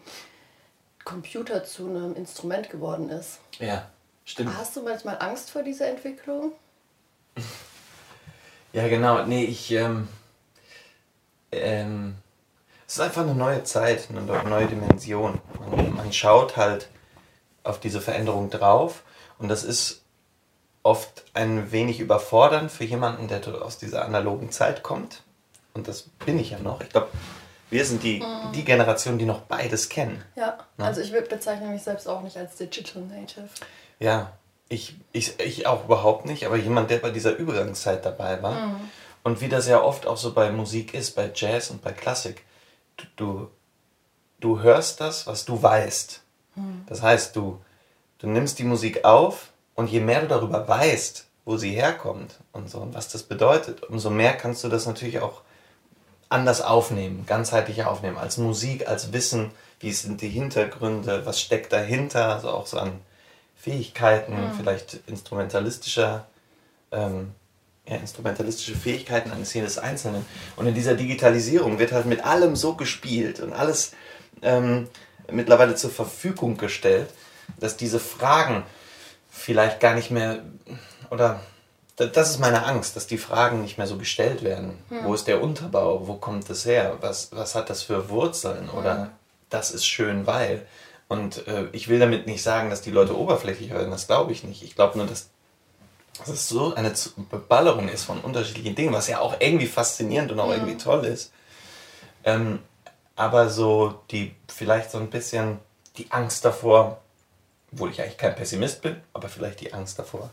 Computer 1.04 1.64
zu 1.64 1.86
einem 1.86 2.14
Instrument 2.14 2.68
geworden 2.68 3.08
ist. 3.08 3.38
Ja, 3.58 3.88
stimmt. 4.24 4.56
Hast 4.56 4.76
du 4.76 4.82
manchmal 4.82 5.18
Angst 5.20 5.50
vor 5.50 5.62
dieser 5.62 5.88
Entwicklung? 5.88 6.52
Ja, 8.72 8.88
genau. 8.88 9.24
Nee, 9.24 9.44
ich. 9.44 9.70
Ähm, 9.70 10.06
ähm, 11.50 12.16
es 12.86 12.94
ist 12.94 13.00
einfach 13.00 13.22
eine 13.22 13.34
neue 13.34 13.64
Zeit, 13.64 14.08
eine 14.10 14.20
neue 14.20 14.66
Dimension. 14.66 15.40
Man, 15.70 15.94
man 15.94 16.12
schaut 16.12 16.58
halt 16.58 16.88
auf 17.66 17.80
diese 17.80 18.00
Veränderung 18.00 18.50
drauf. 18.50 19.02
Und 19.38 19.48
das 19.48 19.64
ist 19.64 20.02
oft 20.82 21.24
ein 21.34 21.72
wenig 21.72 22.00
überfordernd 22.00 22.70
für 22.70 22.84
jemanden, 22.84 23.28
der 23.28 23.42
aus 23.62 23.78
dieser 23.78 24.04
analogen 24.04 24.50
Zeit 24.52 24.82
kommt. 24.82 25.22
Und 25.74 25.88
das 25.88 26.02
bin 26.24 26.38
ich 26.38 26.50
ja 26.50 26.58
noch. 26.58 26.80
Ich 26.80 26.88
glaube, 26.88 27.08
wir 27.70 27.84
sind 27.84 28.02
die, 28.02 28.20
mhm. 28.20 28.52
die 28.54 28.64
Generation, 28.64 29.18
die 29.18 29.24
noch 29.24 29.40
beides 29.40 29.88
kennen. 29.88 30.22
Ja, 30.36 30.58
Na? 30.76 30.84
Ne? 30.84 30.88
also 30.88 31.00
ich 31.00 31.12
bezeichne 31.28 31.68
mich 31.68 31.82
selbst 31.82 32.08
auch 32.08 32.22
nicht 32.22 32.36
als 32.36 32.56
Digital 32.56 33.02
Native. 33.02 33.48
Ja, 33.98 34.32
ich, 34.68 34.96
ich, 35.12 35.38
ich 35.40 35.66
auch 35.66 35.84
überhaupt 35.84 36.26
nicht, 36.26 36.46
aber 36.46 36.56
jemand, 36.56 36.90
der 36.90 36.98
bei 36.98 37.10
dieser 37.10 37.36
Übergangszeit 37.36 38.04
dabei 38.04 38.42
war. 38.42 38.66
Mhm. 38.66 38.90
Und 39.24 39.40
wie 39.40 39.48
das 39.48 39.66
ja 39.66 39.82
oft 39.82 40.06
auch 40.06 40.16
so 40.16 40.32
bei 40.32 40.50
Musik 40.50 40.94
ist, 40.94 41.16
bei 41.16 41.30
Jazz 41.34 41.70
und 41.70 41.82
bei 41.82 41.92
Klassik, 41.92 42.44
du, 42.96 43.04
du, 43.16 43.50
du 44.38 44.60
hörst 44.60 45.00
das, 45.00 45.26
was 45.26 45.44
du 45.44 45.60
weißt. 45.60 46.22
Das 46.86 47.02
heißt, 47.02 47.36
du, 47.36 47.60
du 48.18 48.28
nimmst 48.28 48.58
die 48.58 48.64
Musik 48.64 49.04
auf 49.04 49.52
und 49.74 49.90
je 49.90 50.00
mehr 50.00 50.22
du 50.22 50.28
darüber 50.28 50.66
weißt, 50.66 51.26
wo 51.44 51.56
sie 51.56 51.70
herkommt 51.70 52.34
und 52.52 52.70
so 52.70 52.78
und 52.78 52.94
was 52.94 53.08
das 53.08 53.22
bedeutet, 53.22 53.82
umso 53.84 54.10
mehr 54.10 54.34
kannst 54.34 54.64
du 54.64 54.68
das 54.68 54.86
natürlich 54.86 55.20
auch 55.20 55.42
anders 56.28 56.60
aufnehmen, 56.60 57.24
ganzheitlicher 57.26 57.90
aufnehmen, 57.90 58.16
als 58.16 58.36
Musik, 58.36 58.88
als 58.88 59.12
Wissen, 59.12 59.52
wie 59.80 59.92
sind 59.92 60.20
die 60.22 60.28
Hintergründe, 60.28 61.24
was 61.24 61.40
steckt 61.40 61.72
dahinter, 61.72 62.34
also 62.34 62.50
auch 62.50 62.66
so 62.66 62.78
an 62.78 63.00
Fähigkeiten, 63.56 64.34
mhm. 64.34 64.52
vielleicht 64.56 65.00
instrumentalistischer, 65.06 66.26
ähm, 66.90 67.32
ja, 67.88 67.96
instrumentalistische 67.96 68.74
Fähigkeiten 68.74 69.30
eines 69.30 69.54
jedes 69.54 69.78
Einzelnen. 69.78 70.26
Und 70.56 70.66
in 70.66 70.74
dieser 70.74 70.94
Digitalisierung 70.94 71.78
wird 71.78 71.92
halt 71.92 72.06
mit 72.06 72.24
allem 72.24 72.56
so 72.56 72.74
gespielt 72.74 73.38
und 73.38 73.52
alles 73.52 73.92
ähm, 74.42 74.88
mittlerweile 75.30 75.76
zur 75.76 75.90
Verfügung 75.90 76.56
gestellt, 76.56 77.08
dass 77.58 77.76
diese 77.76 78.00
Fragen 78.00 78.64
vielleicht 79.30 79.80
gar 79.80 79.94
nicht 79.94 80.10
mehr 80.10 80.42
oder 81.10 81.40
das 81.96 82.30
ist 82.30 82.40
meine 82.40 82.66
Angst, 82.66 82.94
dass 82.94 83.06
die 83.06 83.16
Fragen 83.16 83.62
nicht 83.62 83.78
mehr 83.78 83.86
so 83.86 83.96
gestellt 83.96 84.42
werden. 84.42 84.78
Hm. 84.90 85.04
Wo 85.04 85.14
ist 85.14 85.26
der 85.26 85.42
Unterbau? 85.42 86.06
Wo 86.06 86.14
kommt 86.14 86.48
das 86.50 86.66
her? 86.66 86.98
Was, 87.00 87.32
was 87.32 87.54
hat 87.54 87.70
das 87.70 87.82
für 87.82 88.10
Wurzeln? 88.10 88.68
Oder 88.68 88.98
hm. 88.98 89.10
das 89.48 89.70
ist 89.70 89.86
schön, 89.86 90.26
weil. 90.26 90.66
Und 91.08 91.46
äh, 91.46 91.68
ich 91.72 91.88
will 91.88 91.98
damit 91.98 92.26
nicht 92.26 92.42
sagen, 92.42 92.68
dass 92.68 92.82
die 92.82 92.90
Leute 92.90 93.16
oberflächlich 93.16 93.70
hören. 93.70 93.90
Das 93.90 94.06
glaube 94.06 94.32
ich 94.32 94.44
nicht. 94.44 94.62
Ich 94.62 94.74
glaube 94.74 94.98
nur, 94.98 95.06
dass, 95.06 95.30
dass 96.18 96.28
es 96.28 96.48
so 96.48 96.74
eine 96.74 96.92
Beballerung 97.30 97.88
ist 97.88 98.04
von 98.04 98.20
unterschiedlichen 98.20 98.74
Dingen, 98.74 98.92
was 98.92 99.08
ja 99.08 99.20
auch 99.20 99.36
irgendwie 99.38 99.66
faszinierend 99.66 100.32
und 100.32 100.40
auch 100.40 100.52
hm. 100.52 100.54
irgendwie 100.54 100.76
toll 100.76 101.04
ist. 101.06 101.32
Ähm, 102.24 102.58
aber 103.14 103.48
so 103.48 104.02
die, 104.10 104.34
vielleicht 104.48 104.90
so 104.90 104.98
ein 104.98 105.08
bisschen 105.08 105.58
die 105.96 106.10
Angst 106.10 106.44
davor, 106.44 107.00
obwohl 107.76 107.90
ich 107.90 108.00
eigentlich 108.00 108.16
kein 108.16 108.34
Pessimist 108.34 108.80
bin, 108.80 108.96
aber 109.12 109.28
vielleicht 109.28 109.60
die 109.60 109.74
Angst 109.74 109.98
davor, 109.98 110.30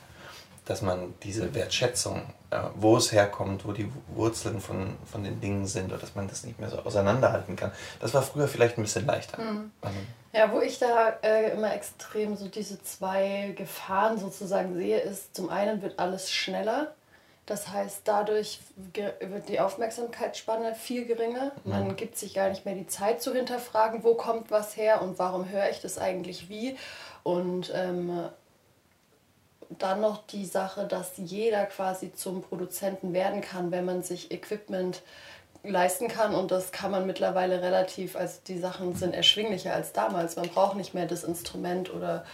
dass 0.64 0.82
man 0.82 1.14
diese 1.24 1.54
Wertschätzung, 1.54 2.22
äh, 2.50 2.60
wo 2.76 2.96
es 2.96 3.12
herkommt, 3.12 3.66
wo 3.68 3.74
die 3.74 3.92
Wurzeln 4.16 4.62
von, 4.62 4.96
von 5.12 5.26
den 5.26 5.42
Dingen 5.42 5.68
sind, 5.68 5.92
oder 5.92 5.98
dass 5.98 6.16
man 6.16 6.30
das 6.30 6.46
nicht 6.46 6.58
mehr 6.58 6.70
so 6.70 6.80
auseinanderhalten 6.80 7.58
kann. 7.58 7.74
Das 8.00 8.14
war 8.14 8.22
früher 8.22 8.48
vielleicht 8.48 8.78
ein 8.78 8.84
bisschen 8.84 9.06
leichter. 9.06 9.42
Mhm. 9.42 9.72
Ja, 10.32 10.54
wo 10.54 10.62
ich 10.62 10.80
da 10.80 11.18
äh, 11.22 11.52
immer 11.52 11.76
extrem 11.76 12.38
so 12.38 12.48
diese 12.48 12.82
zwei 12.82 13.54
Gefahren 13.58 14.18
sozusagen 14.18 14.74
sehe, 14.76 15.00
ist 15.00 15.36
zum 15.36 15.50
einen 15.50 15.82
wird 15.82 16.00
alles 16.00 16.32
schneller. 16.32 16.94
Das 17.46 17.68
heißt, 17.68 18.04
dadurch 18.06 18.62
wird 18.94 19.50
die 19.50 19.60
Aufmerksamkeitsspanne 19.60 20.76
viel 20.76 21.04
geringer. 21.06 21.52
Man 21.66 21.90
mhm. 21.90 21.96
gibt 21.98 22.18
sich 22.18 22.34
gar 22.34 22.48
nicht 22.48 22.64
mehr 22.64 22.76
die 22.76 22.88
Zeit 22.88 23.22
zu 23.22 23.34
hinterfragen, 23.34 24.06
wo 24.06 24.14
kommt 24.14 24.50
was 24.50 24.78
her 24.78 25.02
und 25.02 25.20
warum 25.20 25.50
höre 25.50 25.70
ich 25.70 25.82
das 25.82 25.98
eigentlich 25.98 26.48
wie. 26.48 26.78
Und 27.24 27.72
ähm, 27.74 28.30
dann 29.70 30.02
noch 30.02 30.26
die 30.28 30.46
Sache, 30.46 30.86
dass 30.86 31.14
jeder 31.18 31.66
quasi 31.66 32.14
zum 32.14 32.42
Produzenten 32.42 33.14
werden 33.14 33.42
kann, 33.42 33.72
wenn 33.72 33.86
man 33.86 34.04
sich 34.04 34.32
Equipment 34.32 35.02
leisten 35.64 36.10
kann 36.10 36.36
und 36.36 36.52
das 36.52 36.72
kann 36.72 36.92
man 36.92 37.08
mittlerweile 37.08 37.62
relativ, 37.62 38.18
also 38.18 38.40
die 38.48 38.58
Sachen 38.58 38.96
sind 38.96 39.16
erschwinglicher 39.16 39.74
als 39.74 39.94
damals. 39.94 40.36
Man 40.36 40.50
braucht 40.50 40.76
nicht 40.76 40.94
mehr 40.94 41.06
das 41.06 41.24
Instrument 41.24 41.94
oder 41.94 42.26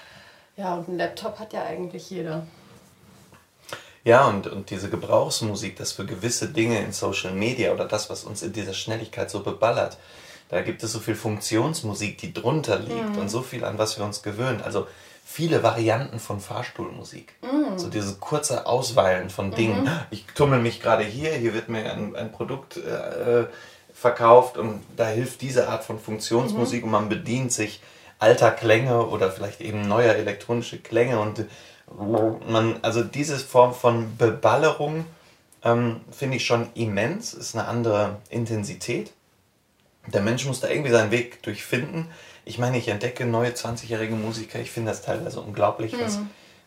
ja, 0.58 0.76
und 0.76 0.90
ein 0.90 0.98
Laptop 0.98 1.40
hat 1.40 1.54
ja 1.54 1.64
eigentlich 1.64 2.10
jeder. 2.10 2.46
Ja, 4.04 4.28
und, 4.28 4.48
und 4.48 4.72
diese 4.72 4.90
Gebrauchsmusik, 4.90 5.78
das 5.78 5.92
für 5.92 6.06
gewisse 6.06 6.50
Dinge 6.50 6.80
in 6.80 6.92
Social 6.92 7.32
Media 7.32 7.72
oder 7.72 7.86
das, 7.86 8.10
was 8.10 8.24
uns 8.24 8.42
in 8.42 8.54
dieser 8.54 8.74
Schnelligkeit 8.74 9.30
so 9.30 9.42
beballert, 9.44 9.98
da 10.50 10.62
gibt 10.62 10.84
es 10.84 10.92
so 10.92 11.00
viel 11.00 11.16
Funktionsmusik, 11.16 12.18
die 12.18 12.34
drunter 12.34 12.80
liegt 12.80 13.16
mhm. 13.16 13.20
und 13.20 13.30
so 13.30 13.42
viel, 13.42 13.64
an 13.64 13.78
was 13.78 13.98
wir 13.98 14.06
uns 14.06 14.24
gewöhnen. 14.24 14.62
Also 14.62 14.88
viele 15.24 15.62
Varianten 15.62 16.20
von 16.20 16.40
Fahrstuhlmusik. 16.40 17.36
Mm. 17.44 17.78
So 17.78 17.88
dieses 17.88 18.20
kurze 18.20 18.66
Ausweilen 18.66 19.30
von 19.30 19.52
Dingen. 19.52 19.84
Mm 19.84 19.90
Ich 20.10 20.26
tummel 20.34 20.60
mich 20.60 20.82
gerade 20.82 21.04
hier, 21.04 21.32
hier 21.34 21.54
wird 21.54 21.70
mir 21.70 21.94
ein, 21.94 22.16
ein 22.16 22.32
Produkt 22.32 22.78
äh, 22.78 23.46
verkauft 23.94 24.58
und 24.58 24.82
da 24.98 25.08
hilft 25.08 25.42
diese 25.42 25.70
Art 25.70 25.84
von 25.84 26.00
Funktionsmusik 26.00 26.82
mm 26.82 26.86
und 26.86 26.92
man 26.92 27.10
bedient 27.10 27.52
sich 27.52 27.80
alter 28.18 28.50
Klänge 28.50 29.06
oder 29.06 29.32
vielleicht 29.32 29.62
eben 29.62 29.88
neuer 29.88 30.16
elektronische 30.16 30.80
Klänge 30.80 31.20
und 31.20 31.46
man, 32.48 32.80
also 32.82 33.04
diese 33.04 33.38
Form 33.38 33.74
von 33.74 34.18
Beballerung 34.18 35.06
ähm, 35.64 36.02
finde 36.12 36.38
ich 36.38 36.46
schon 36.46 36.70
immens, 36.74 37.34
ist 37.34 37.56
eine 37.56 37.68
andere 37.68 38.18
Intensität. 38.30 39.12
Der 40.12 40.22
Mensch 40.22 40.46
muss 40.46 40.60
da 40.60 40.70
irgendwie 40.70 40.92
seinen 40.92 41.12
Weg 41.12 41.42
durchfinden 41.44 42.10
ich 42.50 42.58
meine, 42.58 42.80
ich 42.80 42.88
entdecke 42.88 43.26
neue 43.26 43.52
20-jährige 43.52 44.16
Musiker, 44.16 44.60
ich 44.60 44.72
finde 44.72 44.90
das 44.90 45.04
teilweise 45.04 45.40
unglaublich, 45.40 45.94
mhm. 45.94 46.02
was, 46.02 46.20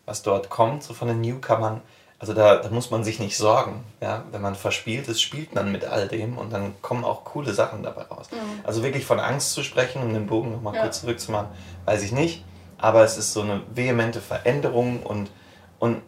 was 0.05 0.21
dort 0.23 0.49
kommt, 0.49 0.81
so 0.81 0.93
von 0.93 1.09
den 1.09 1.19
Newcomern. 1.19 1.81
Also 2.19 2.33
da, 2.33 2.55
da 2.55 2.69
muss 2.69 2.89
man 2.89 3.03
sich 3.03 3.19
nicht 3.19 3.35
sorgen. 3.35 3.83
Ja? 3.99 4.23
Wenn 4.31 4.41
man 4.41 4.55
verspielt 4.55 5.09
ist, 5.09 5.21
spielt 5.21 5.53
man 5.53 5.73
mit 5.73 5.83
all 5.83 6.07
dem 6.07 6.37
und 6.37 6.53
dann 6.53 6.73
kommen 6.81 7.03
auch 7.03 7.25
coole 7.25 7.53
Sachen 7.53 7.83
dabei 7.83 8.03
raus. 8.03 8.29
Mhm. 8.31 8.61
Also 8.63 8.81
wirklich 8.81 9.05
von 9.05 9.19
Angst 9.19 9.51
zu 9.51 9.61
sprechen, 9.61 10.01
um 10.01 10.13
den 10.13 10.25
Bogen 10.25 10.53
nochmal 10.53 10.73
ja. 10.73 10.83
kurz 10.83 11.01
zurückzumachen, 11.01 11.49
weiß 11.83 12.01
ich 12.03 12.13
nicht. 12.13 12.45
Aber 12.77 13.03
es 13.03 13.17
ist 13.17 13.33
so 13.33 13.41
eine 13.41 13.61
vehemente 13.73 14.21
Veränderung 14.21 15.03
und, 15.03 15.31
und 15.79 16.01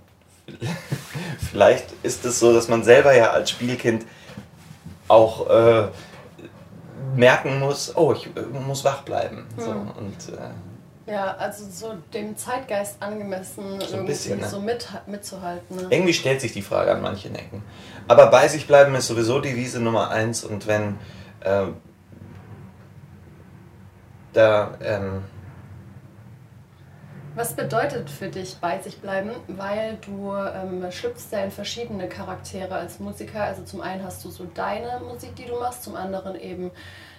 vielleicht 1.51 1.87
ist 2.01 2.23
es 2.23 2.39
so, 2.39 2.53
dass 2.53 2.69
man 2.69 2.85
selber 2.85 3.13
ja 3.13 3.31
als 3.31 3.49
Spielkind 3.49 4.05
auch 5.09 5.49
äh, 5.49 5.87
merken 7.15 7.59
muss, 7.59 7.95
oh, 7.95 8.13
ich 8.13 8.29
muss 8.65 8.83
wach 8.83 9.03
bleiben. 9.03 9.45
So, 9.57 9.71
hm. 9.71 9.91
und, 9.91 10.33
äh, 10.37 11.11
ja, 11.11 11.35
also 11.35 11.65
so 11.69 11.95
dem 12.13 12.35
Zeitgeist 12.35 13.01
angemessen 13.01 13.79
so 13.79 13.87
irgendwie 13.87 14.07
bisschen, 14.07 14.39
ne? 14.39 14.47
so 14.47 14.59
mit, 14.59 14.87
mitzuhalten. 15.05 15.75
Ne? 15.75 15.87
Irgendwie 15.89 16.13
stellt 16.13 16.41
sich 16.41 16.51
die 16.51 16.63
Frage 16.63 16.91
an 16.91 17.01
manchen 17.01 17.35
Ecken. 17.35 17.61
Aber 18.07 18.27
bei 18.27 18.47
sich 18.47 18.65
bleiben 18.65 18.95
ist 18.95 19.07
sowieso 19.07 19.39
die 19.39 19.55
Wiese 19.55 19.79
Nummer 19.79 20.09
eins 20.09 20.43
und 20.43 20.65
wenn 20.65 20.97
äh, 21.41 21.67
da 24.33 24.77
ähm, 24.81 25.23
was 27.35 27.53
bedeutet 27.53 28.09
für 28.09 28.29
dich 28.29 28.55
bei 28.61 28.79
sich 28.79 28.97
bleiben? 28.99 29.31
Weil 29.47 29.97
du 30.05 30.33
ähm, 30.33 30.89
schlüpfst 30.91 31.31
ja 31.31 31.39
in 31.39 31.51
verschiedene 31.51 32.07
Charaktere 32.07 32.75
als 32.75 32.99
Musiker. 32.99 33.43
Also 33.43 33.63
zum 33.63 33.81
einen 33.81 34.03
hast 34.03 34.23
du 34.23 34.29
so 34.29 34.45
deine 34.53 35.01
Musik, 35.05 35.35
die 35.35 35.45
du 35.45 35.59
machst, 35.59 35.83
zum 35.83 35.95
anderen 35.95 36.39
eben 36.39 36.71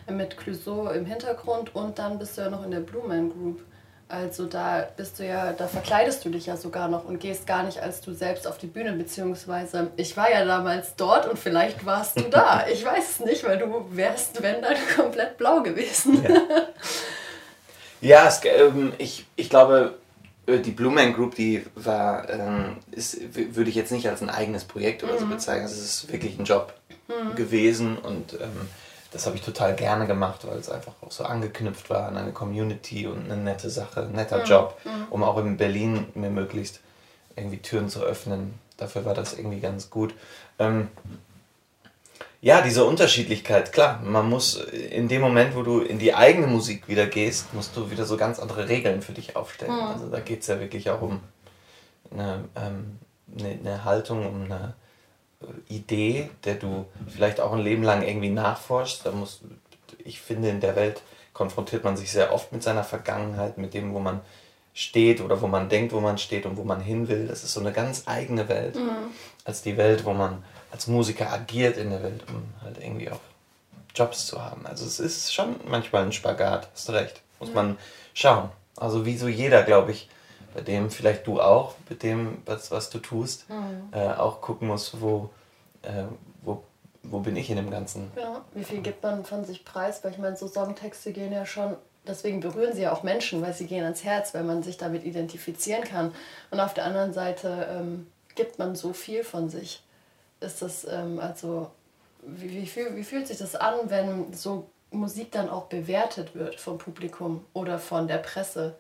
mit 0.09 0.37
Clouseau 0.37 0.89
im 0.91 1.05
Hintergrund 1.05 1.75
und 1.75 1.99
dann 1.99 2.19
bist 2.19 2.39
du 2.39 2.43
ja 2.43 2.51
noch 2.51 2.64
in 2.64 2.71
der 2.71 2.81
Blue 2.81 3.07
Man 3.07 3.31
Group. 3.31 3.61
Also 4.09 4.47
da 4.47 4.87
bist 4.97 5.19
du 5.19 5.27
ja, 5.27 5.53
da 5.53 5.67
verkleidest 5.67 6.25
du 6.25 6.31
dich 6.31 6.47
ja 6.47 6.57
sogar 6.57 6.87
noch 6.87 7.05
und 7.05 7.19
gehst 7.19 7.45
gar 7.45 7.64
nicht 7.64 7.83
als 7.83 8.01
du 8.01 8.12
selbst 8.12 8.47
auf 8.47 8.57
die 8.57 8.69
Bühne, 8.69 8.93
beziehungsweise 8.93 9.91
ich 9.97 10.17
war 10.17 10.31
ja 10.31 10.45
damals 10.45 10.95
dort 10.95 11.29
und 11.29 11.39
vielleicht 11.39 11.85
warst 11.85 12.19
du 12.19 12.23
da. 12.31 12.64
Ich 12.73 12.85
weiß 12.85 13.11
es 13.11 13.21
nicht, 13.21 13.45
weil 13.45 13.59
du 13.59 13.85
wärst, 13.91 14.43
wenn 14.43 14.62
dann 14.62 14.77
komplett 14.95 15.37
blau 15.37 15.61
gewesen. 15.62 16.23
Ja, 16.23 16.41
ja 18.01 18.29
es, 18.29 18.41
ähm, 18.45 18.93
ich, 18.99 19.27
ich 19.35 19.51
glaube, 19.51 19.95
die 20.47 20.70
Blue 20.70 20.92
Man 20.92 21.12
Group, 21.12 21.34
die 21.34 21.64
war, 21.74 22.28
ähm, 22.30 22.76
ist, 22.92 23.18
würde 23.34 23.68
ich 23.68 23.76
jetzt 23.76 23.92
nicht 23.92 24.09
als 24.09 24.22
ein 24.22 24.30
eigenes 24.30 24.64
Projekt 24.64 25.03
oder 25.03 25.18
so 25.18 25.26
mhm. 25.26 25.30
bezeichnen. 25.30 25.66
Es 25.66 25.76
ist 25.76 26.12
wirklich 26.12 26.38
ein 26.38 26.44
Job 26.44 26.72
mhm. 27.09 27.34
gewesen 27.34 27.99
und 27.99 28.34
ähm, 28.34 28.68
das 29.12 29.26
habe 29.26 29.36
ich 29.36 29.42
total 29.42 29.74
gerne 29.74 30.07
gemacht, 30.07 30.47
weil 30.47 30.59
es 30.59 30.70
einfach 30.70 30.92
auch 31.01 31.11
so 31.11 31.24
angeknüpft 31.24 31.90
war 31.90 32.09
an 32.09 32.16
eine 32.16 32.32
Community 32.32 33.07
und 33.07 33.24
eine 33.24 33.36
nette 33.36 33.70
Sache, 33.70 34.03
ein 34.03 34.12
netter 34.12 34.38
mhm. 34.38 34.44
Job, 34.44 34.78
mhm. 34.84 35.07
um 35.11 35.22
auch 35.24 35.38
in 35.38 35.57
Berlin 35.57 36.07
mir 36.14 36.30
möglichst 36.30 36.80
irgendwie 37.34 37.59
Türen 37.59 37.88
zu 37.88 38.03
öffnen. 38.03 38.55
Dafür 38.76 39.05
war 39.05 39.14
das 39.14 39.36
irgendwie 39.36 39.61
ganz 39.61 39.90
gut. 39.90 40.14
Ähm, 40.59 40.88
ja, 42.47 42.61
diese 42.61 42.84
Unterschiedlichkeit, 42.84 43.72
klar, 43.72 44.01
man 44.05 44.30
muss 44.30 44.55
in 44.55 45.09
dem 45.09 45.20
Moment, 45.20 45.57
wo 45.57 45.62
du 45.62 45.80
in 45.80 45.99
die 45.99 46.14
eigene 46.14 46.47
Musik 46.47 46.86
wieder 46.86 47.07
gehst, 47.07 47.53
musst 47.55 47.76
du 47.76 47.90
wieder 47.90 48.05
so 48.05 48.16
ganz 48.16 48.38
andere 48.38 48.68
Regeln 48.68 49.03
für 49.03 49.11
dich 49.11 49.34
aufstellen. 49.34 49.74
Mhm. 49.74 49.80
Also 49.80 50.09
da 50.09 50.20
geht 50.20 50.42
es 50.42 50.47
ja 50.47 50.61
wirklich 50.61 50.88
auch 50.88 51.03
um 51.03 51.18
eine, 52.12 52.44
ähm, 52.55 53.01
eine, 53.36 53.49
eine, 53.49 53.84
Haltung, 53.84 54.28
um 54.28 54.44
eine 54.44 54.74
Idee, 55.66 56.30
der 56.44 56.55
du 56.55 56.86
vielleicht 57.09 57.40
auch 57.40 57.53
ein 57.53 57.64
Leben 57.64 57.82
lang 57.82 58.07
irgendwie 58.07 58.30
nachforschst. 58.30 59.05
Da 59.05 59.11
muss, 59.11 59.40
ich 60.05 60.20
finde, 60.20 60.49
in 60.49 60.61
der 60.61 60.76
Welt 60.76 61.03
konfrontiert 61.32 61.82
man 61.82 61.97
sich 61.97 62.12
sehr 62.12 62.32
oft 62.32 62.53
mit 62.53 62.62
seiner 62.62 62.84
Vergangenheit, 62.84 63.59
mit 63.59 63.74
dem, 63.74 63.92
wo 63.92 63.99
man 63.99 64.20
steht 64.72 65.20
oder 65.20 65.42
wo 65.42 65.49
man 65.49 65.68
denkt, 65.68 65.92
wo 65.92 65.99
man 65.99 66.16
steht 66.16 66.47
und 66.47 66.57
wo 66.57 66.62
man 66.62 66.80
hin 66.80 67.09
will. 67.09 67.26
Das 67.26 67.42
ist 67.42 67.55
so 67.55 67.59
eine 67.59 67.72
ganz 67.72 68.05
eigene 68.07 68.49
Welt 68.49 68.76
mhm. 68.76 69.11
als 69.44 69.62
die 69.62 69.76
Welt, 69.76 70.05
wo 70.05 70.12
man 70.12 70.44
als 70.71 70.87
Musiker 70.87 71.33
agiert 71.33 71.77
in 71.77 71.91
der 71.91 72.03
Welt, 72.03 72.25
um 72.29 72.43
halt 72.62 72.79
irgendwie 72.79 73.11
auch 73.11 73.21
Jobs 73.95 74.27
zu 74.27 74.43
haben. 74.43 74.67
Also 74.67 74.85
es 74.85 75.01
ist 75.01 75.33
schon 75.33 75.57
manchmal 75.69 76.05
ein 76.05 76.12
Spagat, 76.12 76.69
hast 76.73 76.89
du 76.89 76.93
recht. 76.93 77.23
Muss 77.41 77.53
man 77.53 77.77
schauen. 78.14 78.51
Also 78.77 79.07
wie 79.07 79.17
so 79.17 79.29
jeder, 79.29 79.62
glaube 79.62 79.93
ich, 79.93 80.09
bei 80.55 80.61
dem 80.61 80.91
vielleicht 80.91 81.27
du 81.27 81.41
auch, 81.41 81.75
mit 81.89 82.03
dem, 82.03 82.39
was, 82.47 82.71
was 82.71 82.91
du 82.91 82.99
tust, 82.99 83.49
mhm. 83.51 83.89
äh, 83.93 84.09
auch 84.14 84.41
gucken 84.41 84.69
muss, 84.69 85.01
wo, 85.01 85.31
äh, 85.83 86.05
wo, 86.43 86.62
wo 87.03 87.21
bin 87.21 87.37
ich 87.37 87.51
in 87.51 87.57
dem 87.57 87.71
Ganzen. 87.71 88.11
Ja, 88.17 88.43
wie 88.55 88.64
viel 88.64 88.81
gibt 88.81 89.03
man 89.03 89.25
von 89.25 89.45
sich 89.45 89.64
preis? 89.64 90.03
Weil 90.03 90.12
ich 90.12 90.19
meine, 90.19 90.37
so 90.37 90.49
Songtexte 90.49 91.12
gehen 91.12 91.33
ja 91.33 91.45
schon, 91.45 91.77
deswegen 92.07 92.41
berühren 92.41 92.75
sie 92.75 92.83
ja 92.83 92.93
auch 92.93 93.03
Menschen, 93.03 93.43
weil 93.43 93.53
sie 93.53 93.67
gehen 93.67 93.85
ans 93.85 94.05
Herz, 94.05 94.33
weil 94.35 94.45
man 94.45 94.62
sich 94.62 94.79
damit 94.79 95.05
identifizieren 95.05 95.85
kann. 95.85 96.14
Und 96.51 96.61
auf 96.61 96.73
der 96.73 96.85
anderen 96.85 97.12
Seite 97.12 97.69
ähm, 97.71 98.07
gibt 98.35 98.59
man 98.59 98.77
so 98.77 98.93
viel 98.93 99.25
von 99.25 99.51
sich? 99.51 99.83
Ist 100.41 100.62
das 100.62 100.84
ähm, 100.84 101.18
also, 101.18 101.70
wie, 102.22 102.51
wie, 102.51 102.66
fühl, 102.66 102.95
wie 102.97 103.05
fühlt 103.05 103.26
sich 103.26 103.39
das 103.39 103.57
an, 103.57 103.91
wenn 103.91 104.32
so 104.32 104.68
Musik 104.91 105.32
dann 105.32 105.49
auch 105.49 105.66
bewertet 105.66 106.34
wird 106.34 106.61
vom 106.61 106.78
Publikum 106.78 107.45
oder 107.53 107.78
von 107.78 108.09
der 108.09 108.18
Presse? 108.18 108.78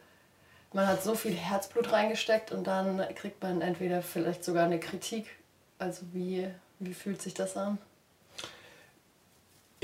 Man 0.72 0.86
hat 0.86 1.02
so 1.02 1.14
viel 1.14 1.32
Herzblut 1.32 1.92
reingesteckt 1.92 2.52
und 2.52 2.66
dann 2.66 3.02
kriegt 3.14 3.42
man 3.42 3.62
entweder 3.62 4.02
vielleicht 4.02 4.44
sogar 4.44 4.64
eine 4.64 4.80
Kritik. 4.80 5.26
Also 5.78 6.02
wie, 6.12 6.48
wie 6.78 6.94
fühlt 6.94 7.22
sich 7.22 7.34
das 7.34 7.56
an? 7.56 7.78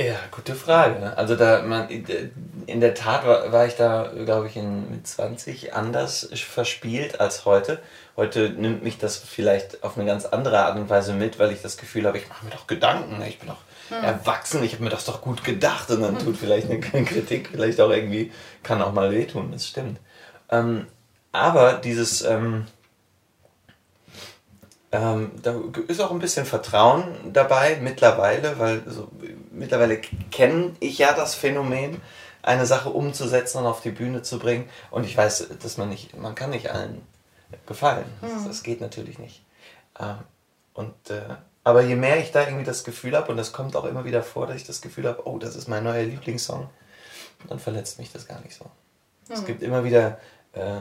Ja, 0.05 0.17
gute 0.33 0.55
Frage. 0.55 1.17
Also 1.17 1.37
da 1.37 1.63
man 1.63 1.89
in 1.89 2.81
der 2.81 2.95
Tat 2.95 3.25
war, 3.25 3.53
war 3.53 3.67
ich 3.67 3.77
da, 3.77 4.11
glaube 4.25 4.49
ich, 4.49 4.57
in, 4.57 4.91
mit 4.91 5.07
20 5.07 5.75
anders 5.75 6.29
verspielt 6.35 7.21
als 7.21 7.45
heute. 7.45 7.79
Heute 8.17 8.51
nimmt 8.51 8.83
mich 8.83 8.99
das 8.99 9.19
vielleicht 9.19 9.85
auf 9.85 9.97
eine 9.97 10.07
ganz 10.07 10.25
andere 10.25 10.59
Art 10.61 10.77
und 10.77 10.91
Weise 10.91 11.13
mit, 11.13 11.39
weil 11.39 11.53
ich 11.53 11.63
das 11.63 11.77
Gefühl 11.77 12.07
habe, 12.07 12.19
ich 12.19 12.29
mache 12.29 12.45
mir 12.45 12.51
doch 12.51 12.67
Gedanken, 12.67 13.23
ich 13.23 13.39
bin 13.39 13.49
doch 13.49 13.63
hm. 13.91 14.03
erwachsen, 14.03 14.65
ich 14.65 14.73
habe 14.73 14.85
mir 14.85 14.91
das 14.91 15.05
doch 15.05 15.21
gut 15.21 15.45
gedacht 15.45 15.89
und 15.91 16.03
dann 16.03 16.19
tut 16.19 16.37
vielleicht 16.37 16.69
eine 16.69 16.81
Kritik 17.05 17.51
vielleicht 17.53 17.81
auch 17.81 17.91
irgendwie, 17.91 18.33
kann 18.63 18.83
auch 18.83 18.93
mal 18.93 19.13
wehtun, 19.13 19.53
das 19.53 19.69
stimmt. 19.69 20.01
Ähm, 20.51 20.87
aber 21.31 21.75
dieses, 21.75 22.23
ähm, 22.23 22.67
ähm, 24.93 25.33
da 25.43 25.59
ist 25.89 26.01
auch 26.01 26.11
ein 26.11 26.19
bisschen 26.19 26.45
Vertrauen 26.45 27.33
dabei 27.33 27.79
mittlerweile, 27.81 28.59
weil 28.59 28.83
so, 28.87 29.09
mittlerweile 29.51 29.99
kenne 30.31 30.75
ich 30.81 30.99
ja 30.99 31.15
das 31.15 31.35
Phänomen, 31.35 32.01
eine 32.43 32.67
Sache 32.67 32.91
umzusetzen 32.91 33.59
und 33.59 33.67
auf 33.67 33.81
die 33.81 33.91
Bühne 33.91 34.23
zu 34.23 34.39
bringen. 34.39 34.69
Und 34.91 35.05
ich 35.05 35.17
weiß, 35.17 35.49
dass 35.63 35.79
man 35.79 35.89
nicht, 35.89 36.17
man 36.19 36.35
kann 36.35 36.51
nicht 36.51 36.71
allen 36.71 37.01
gefallen. 37.67 38.05
Das, 38.21 38.33
mhm. 38.33 38.49
das 38.49 38.63
geht 38.63 38.81
natürlich 38.81 39.19
nicht. 39.19 39.43
Ähm, 39.99 40.19
und 40.75 41.11
äh, 41.11 41.23
aber 41.65 41.83
je 41.83 41.95
mehr 41.95 42.19
ich 42.19 42.33
da 42.33 42.45
irgendwie 42.45 42.65
das 42.65 42.85
Gefühl 42.85 43.17
habe, 43.17 43.31
und 43.31 43.37
das 43.37 43.53
kommt 43.53 43.77
auch 43.77 43.85
immer 43.85 44.05
wieder 44.05 44.23
vor, 44.23 44.47
dass 44.47 44.57
ich 44.57 44.65
das 44.65 44.83
Gefühl 44.83 45.07
habe, 45.07 45.27
oh, 45.27 45.39
das 45.39 45.55
ist 45.55 45.69
mein 45.69 45.85
neuer 45.85 46.03
Lieblingssong, 46.03 46.69
dann 47.49 47.61
verletzt 47.61 47.99
mich 47.99 48.13
das 48.13 48.27
gar 48.27 48.41
nicht 48.41 48.55
so. 48.55 48.65
Mhm. 48.65 49.35
Es 49.35 49.45
gibt 49.47 49.63
immer 49.63 49.85
wieder, 49.85 50.19
äh, 50.53 50.81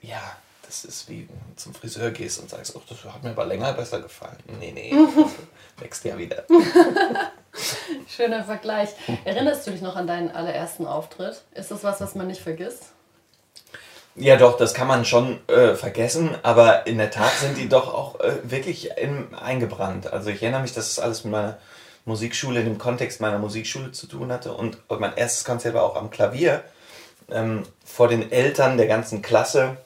ja, 0.00 0.36
das 0.74 0.84
ist 0.84 1.08
wie 1.08 1.28
zum 1.56 1.72
Friseur 1.74 2.10
gehst 2.10 2.40
und 2.40 2.50
sagst, 2.50 2.74
oh, 2.74 2.82
das 2.88 3.04
hat 3.04 3.22
mir 3.22 3.30
aber 3.30 3.46
länger 3.46 3.72
besser 3.72 4.00
gefallen. 4.00 4.36
Nee, 4.58 4.72
nee, 4.72 4.92
wächst 5.78 6.04
ja 6.04 6.18
wieder. 6.18 6.44
Schöner 8.08 8.44
Vergleich. 8.44 8.90
Erinnerst 9.24 9.66
du 9.66 9.70
dich 9.70 9.82
noch 9.82 9.94
an 9.94 10.06
deinen 10.06 10.30
allerersten 10.30 10.86
Auftritt? 10.86 11.42
Ist 11.54 11.70
das 11.70 11.84
was, 11.84 12.00
was 12.00 12.14
man 12.14 12.26
nicht 12.26 12.40
vergisst? 12.40 12.86
Ja, 14.16 14.36
doch, 14.36 14.56
das 14.56 14.74
kann 14.74 14.86
man 14.86 15.04
schon 15.04 15.40
äh, 15.48 15.74
vergessen, 15.74 16.36
aber 16.42 16.86
in 16.86 16.98
der 16.98 17.10
Tat 17.10 17.32
sind 17.40 17.56
die 17.56 17.68
doch 17.68 17.92
auch 17.92 18.20
äh, 18.20 18.38
wirklich 18.44 18.96
in, 18.96 19.34
eingebrannt. 19.34 20.12
Also 20.12 20.30
ich 20.30 20.42
erinnere 20.42 20.62
mich, 20.62 20.72
dass 20.72 20.94
das 20.94 21.04
alles 21.04 21.24
mit 21.24 21.32
meiner 21.32 21.58
Musikschule, 22.04 22.60
in 22.60 22.66
dem 22.66 22.78
Kontext 22.78 23.20
meiner 23.20 23.38
Musikschule 23.38 23.92
zu 23.92 24.06
tun 24.06 24.30
hatte 24.30 24.52
und 24.52 24.78
mein 24.88 25.16
erstes 25.16 25.44
Konzert 25.44 25.74
war 25.74 25.82
auch 25.84 25.96
am 25.96 26.10
Klavier 26.10 26.62
ähm, 27.30 27.64
vor 27.84 28.08
den 28.08 28.30
Eltern 28.30 28.76
der 28.76 28.86
ganzen 28.86 29.22
Klasse 29.22 29.78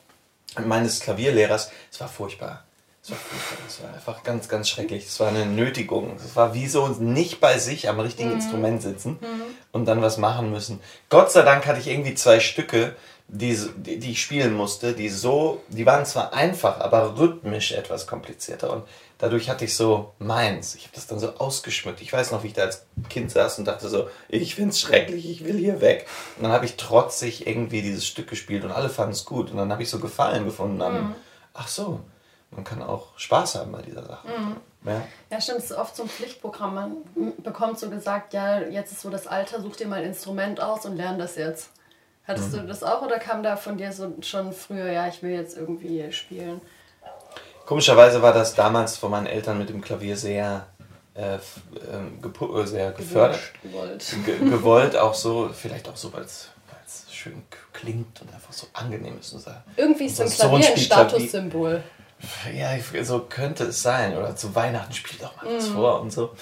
meines 0.67 1.01
Klavierlehrers. 1.01 1.71
Es 1.91 2.01
war 2.01 2.09
furchtbar. 2.09 2.65
Es 3.03 3.11
war 3.11 3.19
furchtbar. 3.19 3.67
Es 3.67 3.83
war 3.83 3.95
einfach 3.95 4.23
ganz, 4.23 4.49
ganz 4.49 4.69
schrecklich. 4.69 5.07
Es 5.07 5.19
war 5.21 5.29
eine 5.29 5.47
Nötigung. 5.47 6.17
Es 6.17 6.37
war 6.37 6.55
wie 6.55 6.67
so 6.67 6.89
nicht 6.89 7.41
bei 7.41 7.59
sich 7.59 7.89
am 7.89 8.01
richtigen 8.01 8.31
mhm. 8.31 8.37
Instrument 8.37 8.83
sitzen 8.83 9.19
mhm. 9.21 9.43
und 9.73 9.87
dann 9.87 10.03
was 10.03 10.19
machen 10.19 10.51
müssen. 10.51 10.81
Gott 11.09 11.31
sei 11.31 11.43
Dank 11.43 11.67
hatte 11.67 11.81
ich 11.81 11.89
irgendwie 11.89 12.15
zwei 12.15 12.41
Stücke, 12.41 12.97
die, 13.29 13.59
die, 13.77 14.11
ich 14.11 14.23
spielen 14.23 14.55
musste, 14.55 14.95
die 14.95 15.11
so, 15.11 15.63
die 15.69 15.85
waren 15.85 16.07
zwar 16.07 16.33
einfach, 16.33 16.81
aber 16.81 17.19
rhythmisch 17.19 17.73
etwas 17.73 18.07
komplizierter. 18.07 18.73
Und 18.73 18.85
dadurch 19.19 19.51
hatte 19.51 19.65
ich 19.65 19.77
so 19.77 20.15
meins. 20.19 20.75
Ich 20.75 20.85
habe 20.85 20.95
das 20.95 21.07
dann 21.07 21.19
so 21.19 21.35
ausgeschmückt. 21.35 22.01
Ich 22.01 22.13
weiß 22.13 22.31
noch, 22.31 22.45
wie 22.45 22.49
ich 22.49 22.53
da 22.55 22.63
als 22.63 22.87
Kind 23.11 23.31
saß 23.31 23.59
und 23.59 23.67
dachte 23.67 23.89
so, 23.89 24.09
ich 24.29 24.55
finde 24.55 24.71
es 24.71 24.81
schrecklich, 24.81 25.29
ich 25.29 25.45
will 25.45 25.59
hier 25.59 25.81
weg. 25.81 26.07
Und 26.37 26.45
dann 26.45 26.53
habe 26.53 26.65
ich 26.65 26.77
trotzig 26.77 27.47
irgendwie 27.47 27.83
dieses 27.83 28.07
Stück 28.07 28.29
gespielt 28.29 28.65
und 28.65 28.71
alle 28.71 28.89
fanden 28.89 29.13
es 29.13 29.25
gut. 29.25 29.51
Und 29.51 29.57
dann 29.59 29.71
habe 29.71 29.83
ich 29.83 29.91
so 29.91 29.99
Gefallen 29.99 30.45
gefunden 30.45 30.81
an, 30.81 31.09
mhm. 31.09 31.15
ach 31.53 31.69
so, 31.69 32.01
man 32.51 32.65
kann 32.65 32.83
auch 32.83 33.19
Spaß 33.19 33.57
haben 33.57 33.73
bei 33.73 33.83
dieser 33.83 34.07
Sache. 34.07 34.27
Mhm. 34.29 34.57
Ja. 34.85 35.03
ja, 35.31 35.41
stimmt, 35.41 35.59
es 35.59 35.71
ist 35.73 35.77
oft 35.77 35.97
so 35.97 36.05
ein 36.05 36.09
Pflichtprogramm. 36.09 36.75
Man 36.75 37.33
bekommt 37.43 37.81
so 37.81 37.91
gesagt, 37.91 38.33
ja, 38.33 38.61
jetzt 38.61 38.93
ist 38.93 39.01
so 39.01 39.11
das 39.11 39.27
Alter, 39.27 39.61
such 39.61 39.77
dir 39.77 39.89
mal 39.89 39.99
ein 39.99 40.07
Instrument 40.07 40.61
aus 40.61 40.87
und 40.87 40.97
lern 40.97 41.19
das 41.19 41.35
jetzt. 41.35 41.71
Hattest 42.25 42.53
mhm. 42.53 42.59
du 42.59 42.67
das 42.67 42.85
auch 42.85 43.03
oder 43.03 43.19
kam 43.19 43.43
da 43.43 43.57
von 43.57 43.77
dir 43.77 43.91
so 43.93 44.15
schon 44.21 44.53
früher, 44.53 44.93
ja, 44.93 45.09
ich 45.09 45.23
will 45.23 45.33
jetzt 45.33 45.57
irgendwie 45.57 46.13
spielen? 46.13 46.61
Komischerweise 47.69 48.23
war 48.23 48.33
das 48.33 48.55
damals 48.55 48.97
von 48.97 49.11
meinen 49.11 49.27
Eltern 49.27 49.59
mit 49.59 49.69
dem 49.69 49.83
Klavier 49.83 50.17
sehr, 50.17 50.69
äh, 51.13 51.35
ähm, 51.93 52.19
äh, 52.23 52.67
sehr 52.67 52.93
gefördert. 52.93 53.41
Gewollt. 53.63 54.17
Ge 54.25 54.39
gewollt, 54.39 54.97
auch 54.97 55.13
so, 55.13 55.51
vielleicht 55.53 55.87
auch 55.87 55.97
so, 55.97 56.11
weil 56.15 56.23
es 56.23 56.49
schön 57.11 57.43
klingt 57.75 58.23
und 58.23 58.33
einfach 58.33 58.55
so 58.55 58.69
angenehm 58.73 59.19
ist. 59.21 59.35
Unser, 59.35 59.63
Irgendwie 59.77 60.07
ist 60.07 60.17
so 60.17 60.23
ein 60.23 60.31
Klavier 60.31 60.67
ein 60.71 60.79
Statussymbol. 60.79 61.83
Ja, 62.55 62.71
so 63.05 63.27
könnte 63.29 63.65
es 63.65 63.83
sein. 63.83 64.17
Oder 64.17 64.35
zu 64.35 64.55
Weihnachten 64.55 64.95
spielt 64.95 65.23
auch 65.23 65.37
mal 65.37 65.55
was 65.55 65.69
mm. 65.69 65.75
vor 65.75 66.01
und 66.01 66.11
so. 66.11 66.35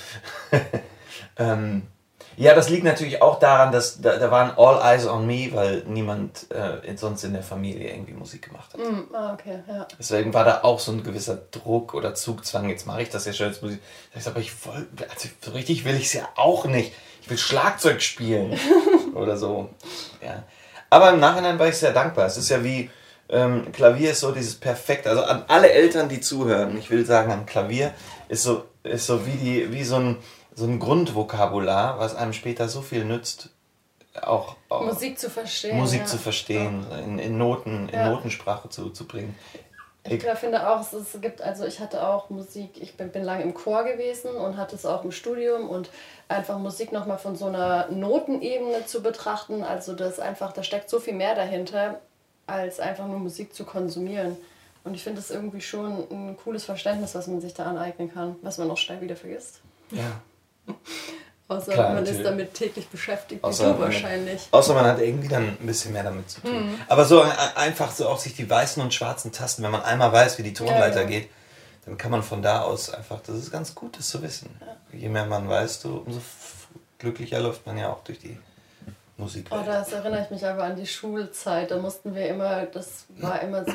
ähm, 1.38 1.88
ja, 2.36 2.54
das 2.54 2.68
liegt 2.68 2.84
natürlich 2.84 3.22
auch 3.22 3.38
daran, 3.38 3.72
dass 3.72 4.00
da, 4.00 4.16
da 4.18 4.30
waren 4.30 4.52
All 4.56 4.80
Eyes 4.82 5.06
on 5.06 5.26
Me, 5.26 5.48
weil 5.52 5.82
niemand 5.86 6.46
äh, 6.50 6.96
sonst 6.96 7.24
in 7.24 7.32
der 7.32 7.42
Familie 7.42 7.90
irgendwie 7.90 8.12
Musik 8.12 8.46
gemacht 8.46 8.72
hat. 8.74 8.80
Mm, 8.80 9.14
ah, 9.14 9.32
okay, 9.32 9.60
ja. 9.66 9.86
Deswegen 9.98 10.34
war 10.34 10.44
da 10.44 10.62
auch 10.62 10.78
so 10.78 10.92
ein 10.92 11.02
gewisser 11.02 11.38
Druck 11.50 11.94
oder 11.94 12.14
Zugzwang. 12.14 12.68
Jetzt 12.68 12.86
mache 12.86 13.02
ich 13.02 13.10
das 13.10 13.24
ja 13.24 13.32
schon 13.32 13.46
als 13.46 13.62
Musik. 13.62 13.80
Ich 14.14 14.26
aber 14.26 14.40
ich 14.40 14.52
wollte, 14.66 15.10
also 15.10 15.28
so 15.40 15.50
richtig 15.52 15.84
will 15.84 15.96
ich 15.96 16.06
es 16.06 16.12
ja 16.12 16.28
auch 16.36 16.66
nicht. 16.66 16.92
Ich 17.22 17.30
will 17.30 17.38
Schlagzeug 17.38 18.02
spielen 18.02 18.58
oder 19.14 19.36
so. 19.36 19.70
Ja. 20.22 20.42
Aber 20.90 21.10
im 21.10 21.20
Nachhinein 21.20 21.58
war 21.58 21.68
ich 21.68 21.76
sehr 21.76 21.92
dankbar. 21.92 22.26
Es 22.26 22.36
ist 22.36 22.50
ja 22.50 22.62
wie, 22.62 22.90
ähm, 23.28 23.72
Klavier 23.72 24.12
ist 24.12 24.20
so 24.20 24.30
dieses 24.30 24.54
perfekte, 24.54 25.10
also 25.10 25.22
an 25.24 25.44
alle 25.48 25.70
Eltern, 25.70 26.08
die 26.08 26.20
zuhören, 26.20 26.78
ich 26.78 26.90
will 26.90 27.04
sagen, 27.04 27.32
am 27.32 27.46
Klavier 27.46 27.92
ist 28.28 28.44
so, 28.44 28.66
ist 28.84 29.06
so 29.06 29.26
wie, 29.26 29.32
die, 29.32 29.72
wie 29.72 29.84
so 29.84 29.96
ein 29.96 30.16
so 30.56 30.64
ein 30.64 30.80
Grundvokabular, 30.80 31.98
was 32.00 32.16
einem 32.16 32.32
später 32.32 32.68
so 32.68 32.80
viel 32.80 33.04
nützt, 33.04 33.50
auch, 34.22 34.56
auch 34.70 34.84
Musik 34.84 35.18
zu 35.18 35.28
verstehen. 35.28 35.76
Musik 35.76 36.00
ja. 36.00 36.06
zu 36.06 36.16
verstehen, 36.16 36.86
ja. 36.90 36.98
in, 36.98 37.18
in 37.18 37.38
Noten, 37.38 37.88
in. 37.90 38.04
Notensprache 38.10 38.70
zu, 38.70 38.88
zu 38.88 39.06
bringen. 39.06 39.36
Ich, 40.04 40.24
ich 40.24 40.38
finde 40.38 40.68
auch, 40.70 40.80
es, 40.80 41.20
gibt, 41.20 41.42
also 41.42 41.66
ich 41.66 41.80
hatte 41.80 42.06
auch 42.06 42.30
Musik, 42.30 42.80
ich 42.80 42.96
bin, 42.96 43.10
bin 43.10 43.24
lange 43.24 43.42
im 43.42 43.54
Chor 43.54 43.84
gewesen 43.84 44.30
und 44.30 44.56
hatte 44.56 44.76
es 44.76 44.86
auch 44.86 45.04
im 45.04 45.10
Studium 45.10 45.68
und 45.68 45.90
einfach 46.28 46.58
Musik 46.58 46.92
nochmal 46.92 47.18
von 47.18 47.36
so 47.36 47.46
einer 47.46 47.88
Notenebene 47.90 48.86
zu 48.86 49.02
betrachten, 49.02 49.62
also 49.62 49.94
das 49.94 50.20
einfach, 50.20 50.52
da 50.52 50.62
steckt 50.62 50.88
so 50.88 51.00
viel 51.00 51.14
mehr 51.14 51.34
dahinter, 51.34 52.00
als 52.46 52.80
einfach 52.80 53.06
nur 53.06 53.18
Musik 53.18 53.52
zu 53.52 53.64
konsumieren. 53.64 54.36
Und 54.84 54.94
ich 54.94 55.02
finde 55.02 55.20
das 55.20 55.32
irgendwie 55.32 55.60
schon 55.60 56.06
ein 56.10 56.36
cooles 56.36 56.64
Verständnis, 56.64 57.16
was 57.16 57.26
man 57.26 57.40
sich 57.40 57.52
da 57.52 57.64
aneignen 57.64 58.14
kann, 58.14 58.36
was 58.42 58.58
man 58.58 58.70
auch 58.70 58.78
schnell 58.78 59.00
wieder 59.00 59.16
vergisst. 59.16 59.60
Ja. 59.90 60.22
Außer 61.48 61.72
Klar, 61.72 61.88
man 61.90 61.96
natürlich. 61.98 62.18
ist 62.18 62.26
damit 62.26 62.54
täglich 62.54 62.88
beschäftigt, 62.88 63.44
außer, 63.44 63.74
du 63.74 63.78
wahrscheinlich. 63.78 64.48
Außer 64.50 64.74
man 64.74 64.84
hat 64.84 65.00
irgendwie 65.00 65.28
dann 65.28 65.44
ein 65.60 65.66
bisschen 65.66 65.92
mehr 65.92 66.02
damit 66.02 66.28
zu 66.28 66.40
tun. 66.40 66.72
Mhm. 66.72 66.80
Aber 66.88 67.04
so 67.04 67.24
einfach 67.54 67.92
so 67.92 68.08
auch 68.08 68.18
sich 68.18 68.34
die 68.34 68.50
weißen 68.50 68.82
und 68.82 68.92
schwarzen 68.92 69.30
Tasten, 69.30 69.62
wenn 69.62 69.70
man 69.70 69.82
einmal 69.82 70.12
weiß, 70.12 70.38
wie 70.38 70.42
die 70.42 70.54
Tonleiter 70.54 70.96
ja, 70.96 71.02
ja. 71.02 71.06
geht, 71.06 71.30
dann 71.84 71.96
kann 71.96 72.10
man 72.10 72.24
von 72.24 72.42
da 72.42 72.62
aus 72.62 72.90
einfach, 72.92 73.20
das 73.24 73.36
ist 73.36 73.52
ganz 73.52 73.76
gut, 73.76 73.96
das 73.96 74.08
zu 74.08 74.22
wissen. 74.22 74.50
Ja. 74.60 74.98
Je 74.98 75.08
mehr 75.08 75.24
man 75.24 75.48
weiß, 75.48 75.84
umso 75.84 76.20
glücklicher 76.98 77.38
läuft 77.38 77.64
man 77.64 77.78
ja 77.78 77.92
auch 77.92 78.02
durch 78.02 78.18
die 78.18 78.36
Musik. 79.18 79.46
Oh, 79.50 79.62
das 79.64 79.92
erinnere 79.92 80.24
ich 80.24 80.30
mich 80.30 80.44
aber 80.44 80.64
an 80.64 80.76
die 80.76 80.86
Schulzeit. 80.86 81.70
Da 81.70 81.78
mussten 81.78 82.14
wir 82.14 82.28
immer, 82.28 82.66
das 82.66 83.06
war 83.16 83.40
immer 83.40 83.64
so 83.64 83.72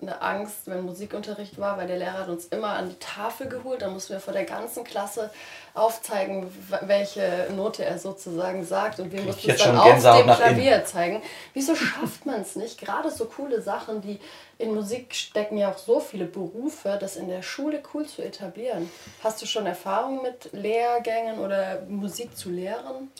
eine 0.00 0.22
Angst, 0.22 0.66
wenn 0.66 0.82
Musikunterricht 0.82 1.58
war, 1.58 1.76
weil 1.78 1.88
der 1.88 1.98
Lehrer 1.98 2.20
hat 2.20 2.28
uns 2.28 2.46
immer 2.46 2.68
an 2.68 2.88
die 2.88 2.98
Tafel 3.00 3.48
geholt. 3.48 3.82
Da 3.82 3.88
mussten 3.88 4.12
wir 4.12 4.20
vor 4.20 4.32
der 4.32 4.44
ganzen 4.44 4.84
Klasse 4.84 5.30
aufzeigen, 5.74 6.46
welche 6.82 7.48
Note 7.56 7.84
er 7.84 7.98
sozusagen 7.98 8.64
sagt. 8.64 9.00
Und 9.00 9.10
wir 9.10 9.22
mussten 9.22 9.50
es 9.50 9.58
dann 9.58 9.76
auf 9.76 10.00
dem 10.00 10.26
Klavier 10.26 10.76
innen. 10.76 10.86
zeigen. 10.86 11.22
Wieso 11.54 11.74
schafft 11.74 12.24
man 12.24 12.42
es 12.42 12.54
nicht? 12.54 12.78
Gerade 12.78 13.10
so 13.10 13.24
coole 13.24 13.60
Sachen, 13.62 14.00
die 14.00 14.20
in 14.58 14.74
Musik 14.74 15.12
stecken 15.12 15.56
ja 15.56 15.72
auch 15.72 15.78
so 15.78 15.98
viele 15.98 16.26
Berufe, 16.26 16.98
das 17.00 17.16
in 17.16 17.28
der 17.28 17.42
Schule 17.42 17.82
cool 17.92 18.06
zu 18.06 18.22
etablieren. 18.22 18.88
Hast 19.24 19.42
du 19.42 19.46
schon 19.46 19.66
Erfahrung 19.66 20.22
mit 20.22 20.52
Lehrgängen 20.52 21.40
oder 21.40 21.82
Musik 21.88 22.36
zu 22.36 22.48
lehren? 22.48 23.10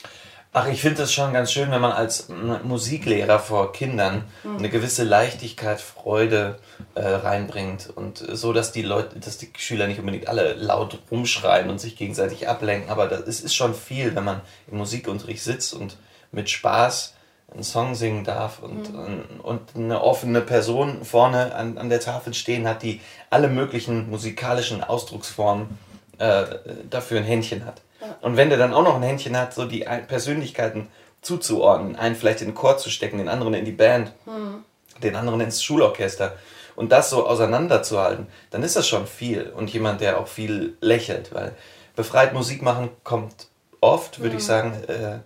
Ach, 0.54 0.68
ich 0.68 0.82
finde 0.82 1.04
es 1.04 1.12
schon 1.14 1.32
ganz 1.32 1.50
schön, 1.50 1.70
wenn 1.70 1.80
man 1.80 1.92
als 1.92 2.28
Musiklehrer 2.28 3.38
vor 3.38 3.72
Kindern 3.72 4.24
mhm. 4.44 4.58
eine 4.58 4.68
gewisse 4.68 5.02
Leichtigkeit, 5.02 5.80
Freude 5.80 6.58
äh, 6.94 7.00
reinbringt 7.00 7.88
und 7.94 8.18
so, 8.18 8.52
dass 8.52 8.70
die 8.70 8.82
Leute, 8.82 9.18
dass 9.18 9.38
die 9.38 9.50
Schüler 9.56 9.86
nicht 9.86 9.98
unbedingt 9.98 10.28
alle 10.28 10.52
laut 10.52 10.98
rumschreien 11.10 11.70
und 11.70 11.80
sich 11.80 11.96
gegenseitig 11.96 12.48
ablenken, 12.48 12.90
aber 12.90 13.08
das, 13.08 13.20
es 13.20 13.40
ist 13.40 13.54
schon 13.54 13.74
viel, 13.74 14.14
wenn 14.14 14.24
man 14.24 14.42
im 14.70 14.76
Musikunterricht 14.76 15.42
sitzt 15.42 15.72
und 15.72 15.96
mit 16.32 16.50
Spaß 16.50 17.14
einen 17.50 17.64
Song 17.64 17.94
singen 17.94 18.24
darf 18.24 18.58
und, 18.58 18.92
mhm. 18.92 19.40
und 19.42 19.74
eine 19.74 20.02
offene 20.02 20.42
Person 20.42 21.02
vorne 21.02 21.54
an, 21.54 21.78
an 21.78 21.88
der 21.88 22.00
Tafel 22.00 22.34
stehen 22.34 22.68
hat, 22.68 22.82
die 22.82 23.00
alle 23.30 23.48
möglichen 23.48 24.10
musikalischen 24.10 24.84
Ausdrucksformen 24.84 25.78
äh, 26.18 26.44
dafür 26.90 27.20
ein 27.20 27.24
Händchen 27.24 27.64
hat. 27.64 27.80
Und 28.20 28.36
wenn 28.36 28.48
der 28.48 28.58
dann 28.58 28.74
auch 28.74 28.82
noch 28.82 28.96
ein 28.96 29.02
Händchen 29.02 29.36
hat, 29.36 29.54
so 29.54 29.64
die 29.64 29.86
Persönlichkeiten 30.08 30.88
zuzuordnen, 31.20 31.96
einen 31.96 32.16
vielleicht 32.16 32.40
in 32.40 32.48
den 32.48 32.54
Chor 32.54 32.78
zu 32.78 32.90
stecken, 32.90 33.18
den 33.18 33.28
anderen 33.28 33.54
in 33.54 33.64
die 33.64 33.72
Band, 33.72 34.12
mhm. 34.26 34.64
den 35.02 35.16
anderen 35.16 35.40
ins 35.40 35.62
Schulorchester 35.62 36.36
und 36.74 36.90
das 36.90 37.10
so 37.10 37.26
auseinanderzuhalten, 37.26 38.26
dann 38.50 38.62
ist 38.62 38.76
das 38.76 38.88
schon 38.88 39.06
viel. 39.06 39.50
Und 39.50 39.72
jemand, 39.72 40.00
der 40.00 40.18
auch 40.18 40.28
viel 40.28 40.76
lächelt, 40.80 41.32
weil 41.34 41.54
befreit 41.94 42.32
Musik 42.32 42.62
machen 42.62 42.90
kommt 43.04 43.48
oft, 43.80 44.18
würde 44.18 44.32
mhm. 44.32 44.38
ich 44.38 44.44
sagen, 44.44 44.84
äh, 44.88 45.18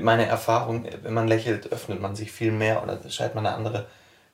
meine 0.00 0.26
Erfahrung, 0.26 0.86
wenn 1.02 1.14
man 1.14 1.26
lächelt, 1.26 1.72
öffnet 1.72 2.00
man 2.00 2.14
sich 2.14 2.30
viel 2.30 2.52
mehr 2.52 2.82
oder 2.82 2.98
scheint 3.10 3.34
man 3.34 3.46
eine 3.46 3.56
andere 3.56 3.86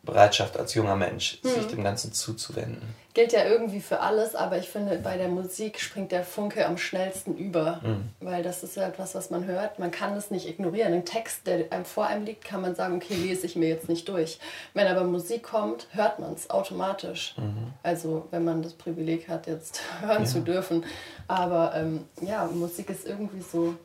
Bereitschaft 0.02 0.58
als 0.58 0.74
junger 0.74 0.96
Mensch, 0.96 1.38
mhm. 1.42 1.48
sich 1.48 1.66
dem 1.68 1.82
Ganzen 1.82 2.12
zuzuwenden. 2.12 2.94
Gilt 3.16 3.32
ja 3.32 3.46
irgendwie 3.46 3.80
für 3.80 4.00
alles, 4.00 4.34
aber 4.34 4.58
ich 4.58 4.68
finde, 4.68 4.98
bei 4.98 5.16
der 5.16 5.28
Musik 5.28 5.80
springt 5.80 6.12
der 6.12 6.22
Funke 6.22 6.66
am 6.66 6.76
schnellsten 6.76 7.34
über, 7.34 7.80
mhm. 7.82 8.10
weil 8.20 8.42
das 8.42 8.62
ist 8.62 8.76
ja 8.76 8.86
etwas, 8.86 9.14
was 9.14 9.30
man 9.30 9.46
hört. 9.46 9.78
Man 9.78 9.90
kann 9.90 10.14
es 10.18 10.30
nicht 10.30 10.46
ignorieren. 10.46 10.92
Ein 10.92 11.06
Text, 11.06 11.46
der 11.46 11.72
einem 11.72 11.86
vor 11.86 12.08
einem 12.08 12.26
liegt, 12.26 12.44
kann 12.44 12.60
man 12.60 12.74
sagen, 12.74 12.96
okay, 12.96 13.14
lese 13.14 13.46
ich 13.46 13.56
mir 13.56 13.70
jetzt 13.70 13.88
nicht 13.88 14.06
durch. 14.10 14.38
Wenn 14.74 14.86
aber 14.86 15.04
Musik 15.04 15.44
kommt, 15.44 15.86
hört 15.92 16.18
man 16.18 16.34
es 16.34 16.50
automatisch. 16.50 17.34
Mhm. 17.38 17.72
Also 17.82 18.28
wenn 18.32 18.44
man 18.44 18.60
das 18.60 18.74
Privileg 18.74 19.30
hat, 19.30 19.46
jetzt 19.46 19.80
hören 20.02 20.24
ja. 20.24 20.28
zu 20.28 20.40
dürfen. 20.40 20.84
Aber 21.26 21.72
ähm, 21.74 22.04
ja, 22.20 22.44
Musik 22.44 22.90
ist 22.90 23.06
irgendwie 23.06 23.40
so 23.40 23.76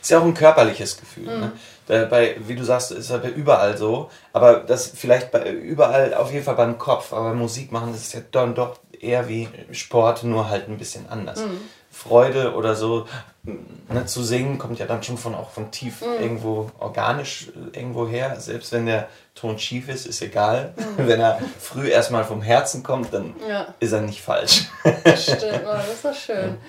ist 0.00 0.10
ja 0.10 0.18
auch 0.18 0.24
ein 0.24 0.34
körperliches 0.34 0.98
Gefühl. 0.98 1.26
Ne? 1.26 1.36
Mhm. 1.36 1.52
Ne? 1.88 2.06
Bei, 2.06 2.36
wie 2.46 2.54
du 2.54 2.64
sagst, 2.64 2.92
ist 2.92 3.10
ja 3.10 3.20
überall 3.22 3.76
so. 3.76 4.10
Aber 4.32 4.60
das 4.60 4.92
vielleicht 4.94 5.30
bei, 5.30 5.50
überall, 5.50 6.14
auf 6.14 6.32
jeden 6.32 6.44
Fall 6.44 6.56
beim 6.56 6.78
Kopf. 6.78 7.12
Aber 7.12 7.34
Musik 7.34 7.72
machen, 7.72 7.92
das 7.92 8.02
ist 8.02 8.14
ja 8.14 8.20
dann 8.30 8.54
doch 8.54 8.78
eher 9.00 9.28
wie 9.28 9.48
Sport, 9.72 10.24
nur 10.24 10.48
halt 10.48 10.68
ein 10.68 10.78
bisschen 10.78 11.08
anders. 11.08 11.40
Mhm. 11.40 11.60
Freude 11.90 12.54
oder 12.54 12.74
so 12.74 13.06
ne, 13.42 14.06
zu 14.06 14.22
singen 14.22 14.58
kommt 14.58 14.78
ja 14.78 14.86
dann 14.86 15.02
schon 15.02 15.18
von 15.18 15.34
auch 15.34 15.50
von 15.50 15.70
tief 15.70 16.00
mhm. 16.00 16.22
irgendwo 16.22 16.70
organisch 16.78 17.48
äh, 17.48 17.78
irgendwo 17.78 18.08
her. 18.08 18.40
Selbst 18.40 18.72
wenn 18.72 18.86
der 18.86 19.08
Ton 19.34 19.58
schief 19.58 19.88
ist, 19.88 20.06
ist 20.06 20.22
egal. 20.22 20.74
Mhm. 20.76 21.06
Wenn 21.08 21.20
er 21.20 21.40
früh 21.58 21.88
erstmal 21.88 22.24
vom 22.24 22.42
Herzen 22.42 22.82
kommt, 22.82 23.12
dann 23.12 23.34
ja. 23.48 23.74
ist 23.80 23.92
er 23.92 24.02
nicht 24.02 24.22
falsch. 24.22 24.68
Stimmt, 25.16 25.62
oh, 25.64 25.74
das 25.74 26.04
ist 26.04 26.22
schön. 26.24 26.58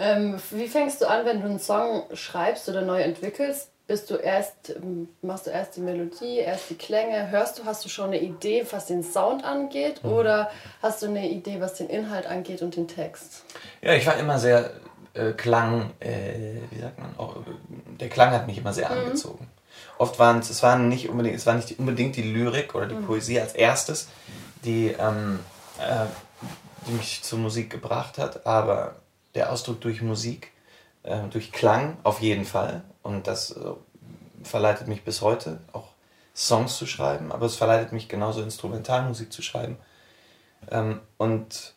Ähm, 0.00 0.40
wie 0.50 0.66
fängst 0.66 1.02
du 1.02 1.08
an, 1.08 1.26
wenn 1.26 1.40
du 1.40 1.46
einen 1.46 1.58
Song 1.58 2.04
schreibst 2.14 2.68
oder 2.70 2.80
neu 2.80 3.02
entwickelst? 3.02 3.68
Bist 3.86 4.08
du 4.08 4.14
erst, 4.14 4.70
ähm, 4.70 5.08
machst 5.20 5.46
du 5.46 5.50
erst 5.50 5.76
die 5.76 5.80
Melodie, 5.80 6.38
erst 6.38 6.70
die 6.70 6.76
Klänge? 6.76 7.30
Hörst 7.30 7.58
du, 7.58 7.66
hast 7.66 7.84
du 7.84 7.90
schon 7.90 8.06
eine 8.06 8.20
Idee, 8.20 8.64
was 8.70 8.86
den 8.86 9.02
Sound 9.02 9.44
angeht? 9.44 10.02
Mhm. 10.02 10.12
Oder 10.12 10.50
hast 10.80 11.02
du 11.02 11.06
eine 11.06 11.28
Idee, 11.28 11.60
was 11.60 11.74
den 11.74 11.88
Inhalt 11.88 12.26
angeht 12.26 12.62
und 12.62 12.76
den 12.76 12.88
Text? 12.88 13.44
Ja, 13.82 13.92
ich 13.92 14.06
war 14.06 14.16
immer 14.16 14.38
sehr 14.38 14.70
äh, 15.12 15.32
Klang, 15.32 15.90
äh, 16.00 16.60
wie 16.70 16.80
sagt 16.80 16.98
man, 16.98 17.14
auch, 17.18 17.36
der 18.00 18.08
Klang 18.08 18.30
hat 18.30 18.46
mich 18.46 18.56
immer 18.56 18.72
sehr 18.72 18.88
mhm. 18.90 18.98
angezogen. 18.98 19.48
Oft 19.98 20.18
waren 20.18 20.38
es, 20.38 20.48
es 20.48 20.62
waren 20.62 20.88
nicht 20.88 21.10
unbedingt, 21.10 21.36
es 21.36 21.44
war 21.44 21.54
nicht 21.54 21.78
unbedingt 21.78 22.16
die 22.16 22.22
Lyrik 22.22 22.74
oder 22.74 22.86
die 22.86 22.94
mhm. 22.94 23.06
Poesie 23.06 23.38
als 23.38 23.52
erstes, 23.52 24.08
die, 24.64 24.94
ähm, 24.98 25.40
äh, 25.78 26.06
die 26.86 26.92
mich 26.92 27.22
zur 27.22 27.38
Musik 27.38 27.68
gebracht 27.68 28.16
hat, 28.16 28.46
aber 28.46 28.94
der 29.34 29.52
Ausdruck 29.52 29.80
durch 29.80 30.02
Musik, 30.02 30.52
äh, 31.02 31.22
durch 31.30 31.52
Klang 31.52 31.96
auf 32.02 32.20
jeden 32.20 32.44
Fall. 32.44 32.82
Und 33.02 33.26
das 33.26 33.52
äh, 33.52 33.72
verleitet 34.42 34.88
mich 34.88 35.04
bis 35.04 35.20
heute, 35.20 35.60
auch 35.72 35.88
Songs 36.34 36.76
zu 36.76 36.86
schreiben, 36.86 37.32
aber 37.32 37.46
es 37.46 37.56
verleitet 37.56 37.92
mich 37.92 38.08
genauso 38.08 38.42
Instrumentalmusik 38.42 39.32
zu 39.32 39.42
schreiben. 39.42 39.76
Ähm, 40.70 41.00
und 41.18 41.74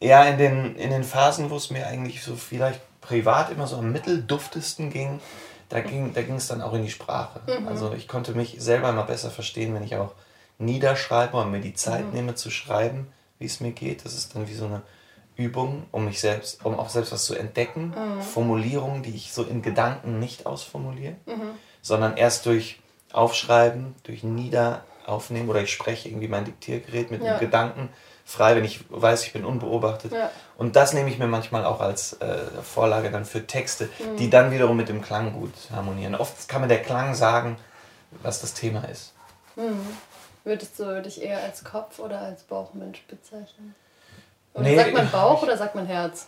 ja, 0.00 0.24
in 0.24 0.38
den, 0.38 0.76
in 0.76 0.90
den 0.90 1.04
Phasen, 1.04 1.50
wo 1.50 1.56
es 1.56 1.70
mir 1.70 1.86
eigentlich 1.86 2.22
so 2.22 2.36
vielleicht 2.36 2.80
privat 3.00 3.50
immer 3.50 3.66
so 3.66 3.76
am 3.76 3.92
mittelduftesten 3.92 4.90
ging, 4.90 5.20
da 5.68 5.80
ging 5.80 6.12
da 6.14 6.22
ging 6.22 6.36
es 6.36 6.48
dann 6.48 6.62
auch 6.62 6.72
in 6.74 6.82
die 6.82 6.90
Sprache. 6.90 7.40
Mhm. 7.46 7.68
Also 7.68 7.92
ich 7.92 8.08
konnte 8.08 8.32
mich 8.32 8.56
selber 8.58 8.90
immer 8.90 9.04
besser 9.04 9.30
verstehen, 9.30 9.74
wenn 9.74 9.84
ich 9.84 9.96
auch 9.96 10.12
niederschreibe 10.58 11.36
und 11.36 11.50
mir 11.50 11.60
die 11.60 11.74
Zeit 11.74 12.06
mhm. 12.06 12.12
nehme 12.12 12.34
zu 12.34 12.50
schreiben, 12.50 13.12
wie 13.38 13.46
es 13.46 13.60
mir 13.60 13.72
geht. 13.72 14.04
Das 14.04 14.14
ist 14.14 14.34
dann 14.34 14.48
wie 14.48 14.54
so 14.54 14.66
eine 14.66 14.82
Übungen, 15.40 15.86
um 15.90 16.04
mich 16.04 16.20
selbst, 16.20 16.64
um 16.64 16.78
auch 16.78 16.90
selbst 16.90 17.12
was 17.12 17.24
zu 17.24 17.34
entdecken. 17.34 17.94
Mhm. 17.96 18.22
Formulierungen, 18.22 19.02
die 19.02 19.14
ich 19.14 19.32
so 19.32 19.42
in 19.42 19.62
Gedanken 19.62 20.18
nicht 20.18 20.46
ausformuliere, 20.46 21.16
mhm. 21.26 21.52
sondern 21.80 22.16
erst 22.16 22.46
durch 22.46 22.80
Aufschreiben, 23.12 23.94
durch 24.04 24.22
Niederaufnehmen 24.22 25.48
oder 25.48 25.62
ich 25.62 25.72
spreche 25.72 26.08
irgendwie 26.08 26.28
mein 26.28 26.44
Diktiergerät 26.44 27.10
mit 27.10 27.22
ja. 27.22 27.30
einem 27.30 27.40
Gedanken 27.40 27.88
frei, 28.24 28.54
wenn 28.54 28.64
ich 28.64 28.84
weiß, 28.90 29.24
ich 29.24 29.32
bin 29.32 29.44
unbeobachtet. 29.44 30.12
Ja. 30.12 30.30
Und 30.56 30.76
das 30.76 30.92
nehme 30.92 31.10
ich 31.10 31.18
mir 31.18 31.26
manchmal 31.26 31.64
auch 31.64 31.80
als 31.80 32.14
äh, 32.20 32.38
Vorlage 32.62 33.10
dann 33.10 33.24
für 33.24 33.46
Texte, 33.46 33.88
mhm. 33.98 34.16
die 34.18 34.30
dann 34.30 34.52
wiederum 34.52 34.76
mit 34.76 34.88
dem 34.88 35.02
Klang 35.02 35.32
gut 35.32 35.52
harmonieren. 35.74 36.14
Oft 36.14 36.48
kann 36.48 36.60
mir 36.60 36.68
der 36.68 36.82
Klang 36.82 37.14
sagen, 37.14 37.56
was 38.22 38.40
das 38.40 38.54
Thema 38.54 38.84
ist. 38.84 39.14
Mhm. 39.56 39.86
Würdest 40.44 40.78
du 40.78 41.02
dich 41.02 41.22
eher 41.22 41.42
als 41.42 41.64
Kopf- 41.64 41.98
oder 41.98 42.20
als 42.20 42.44
Bauchmensch 42.44 43.02
bezeichnen? 43.08 43.74
Nee, 44.58 44.76
sagt 44.76 44.92
man 44.92 45.10
Bauch 45.10 45.42
oder 45.42 45.56
sagt 45.56 45.74
man 45.74 45.86
Herz? 45.86 46.26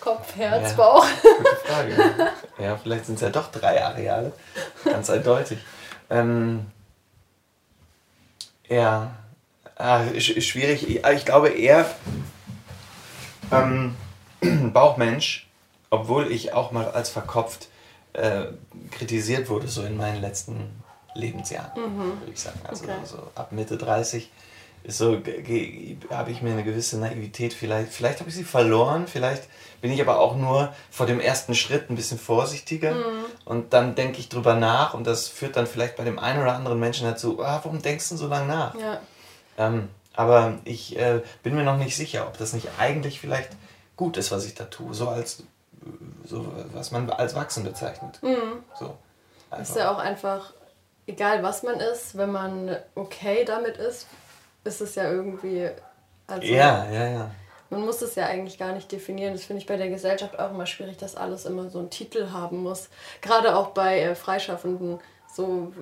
Kopf, 0.00 0.36
Herz, 0.36 0.70
ja, 0.70 0.76
Bauch? 0.76 1.06
Gute 1.22 1.56
Frage. 1.64 2.30
ja, 2.58 2.76
vielleicht 2.76 3.06
sind 3.06 3.16
es 3.16 3.20
ja 3.20 3.30
doch 3.30 3.50
drei 3.50 3.84
Areale. 3.84 4.32
Ganz 4.84 5.10
eindeutig. 5.10 5.58
Ähm, 6.10 6.66
ja, 8.68 9.12
ah, 9.76 10.02
schwierig. 10.18 11.04
Ich 11.04 11.24
glaube 11.24 11.50
eher 11.50 11.86
ähm, 13.50 13.96
Bauchmensch, 14.72 15.48
obwohl 15.90 16.30
ich 16.30 16.52
auch 16.52 16.72
mal 16.72 16.90
als 16.90 17.10
verkopft 17.10 17.68
äh, 18.12 18.46
kritisiert 18.90 19.48
wurde, 19.48 19.68
so 19.68 19.82
in 19.82 19.96
meinen 19.96 20.20
letzten 20.20 20.82
Lebensjahren, 21.14 21.72
mhm. 21.80 22.20
würde 22.20 22.32
ich 22.32 22.40
sagen. 22.40 22.60
Also 22.64 22.84
okay. 22.84 22.94
so 23.04 23.30
ab 23.34 23.52
Mitte 23.52 23.76
30 23.76 24.30
so 24.86 25.20
habe 26.10 26.30
ich 26.30 26.42
mir 26.42 26.52
eine 26.52 26.64
gewisse 26.64 26.98
Naivität 26.98 27.54
vielleicht, 27.54 27.92
vielleicht 27.92 28.20
habe 28.20 28.28
ich 28.28 28.36
sie 28.36 28.44
verloren, 28.44 29.06
vielleicht 29.06 29.44
bin 29.80 29.92
ich 29.92 30.00
aber 30.00 30.18
auch 30.18 30.36
nur 30.36 30.72
vor 30.90 31.06
dem 31.06 31.20
ersten 31.20 31.54
Schritt 31.54 31.90
ein 31.90 31.96
bisschen 31.96 32.18
vorsichtiger 32.18 32.94
mhm. 32.94 33.24
und 33.44 33.72
dann 33.72 33.94
denke 33.94 34.18
ich 34.18 34.28
drüber 34.28 34.54
nach 34.54 34.94
und 34.94 35.06
das 35.06 35.28
führt 35.28 35.56
dann 35.56 35.66
vielleicht 35.66 35.96
bei 35.96 36.04
dem 36.04 36.18
einen 36.18 36.42
oder 36.42 36.54
anderen 36.54 36.80
Menschen 36.80 37.06
dazu, 37.06 37.42
ah, 37.42 37.60
warum 37.62 37.80
denkst 37.82 38.08
du 38.10 38.16
so 38.16 38.26
lange 38.26 38.46
nach? 38.46 38.74
Ja. 38.74 39.00
Ähm, 39.58 39.88
aber 40.14 40.58
ich 40.64 40.98
äh, 40.98 41.22
bin 41.42 41.54
mir 41.54 41.64
noch 41.64 41.78
nicht 41.78 41.96
sicher, 41.96 42.26
ob 42.26 42.36
das 42.38 42.52
nicht 42.52 42.68
eigentlich 42.78 43.20
vielleicht 43.20 43.50
gut 43.96 44.16
ist, 44.16 44.30
was 44.30 44.44
ich 44.44 44.54
da 44.54 44.64
tue, 44.64 44.94
so 44.94 45.08
als 45.08 45.44
so 46.24 46.52
was 46.72 46.90
man 46.90 47.10
als 47.10 47.34
Wachsen 47.34 47.64
bezeichnet. 47.64 48.22
Mhm. 48.22 48.62
So, 48.78 48.96
ist 49.60 49.76
ja 49.76 49.92
auch 49.92 49.98
einfach 49.98 50.52
egal, 51.06 51.42
was 51.42 51.62
man 51.62 51.80
ist, 51.80 52.16
wenn 52.16 52.30
man 52.30 52.76
okay 52.94 53.44
damit 53.44 53.76
ist, 53.76 54.06
ist 54.64 54.80
es 54.80 54.94
ja 54.94 55.10
irgendwie. 55.10 55.68
Also, 56.26 56.46
ja, 56.46 56.86
ja, 56.90 57.08
ja. 57.08 57.30
Man 57.70 57.86
muss 57.86 58.02
es 58.02 58.14
ja 58.14 58.26
eigentlich 58.26 58.58
gar 58.58 58.72
nicht 58.72 58.92
definieren. 58.92 59.32
Das 59.32 59.44
finde 59.44 59.62
ich 59.62 59.66
bei 59.66 59.76
der 59.76 59.88
Gesellschaft 59.88 60.38
auch 60.38 60.50
immer 60.50 60.66
schwierig, 60.66 60.98
dass 60.98 61.16
alles 61.16 61.46
immer 61.46 61.70
so 61.70 61.78
einen 61.78 61.90
Titel 61.90 62.30
haben 62.30 62.62
muss. 62.62 62.88
Gerade 63.22 63.56
auch 63.56 63.68
bei 63.68 64.00
äh, 64.00 64.14
Freischaffenden, 64.14 65.00
so 65.34 65.72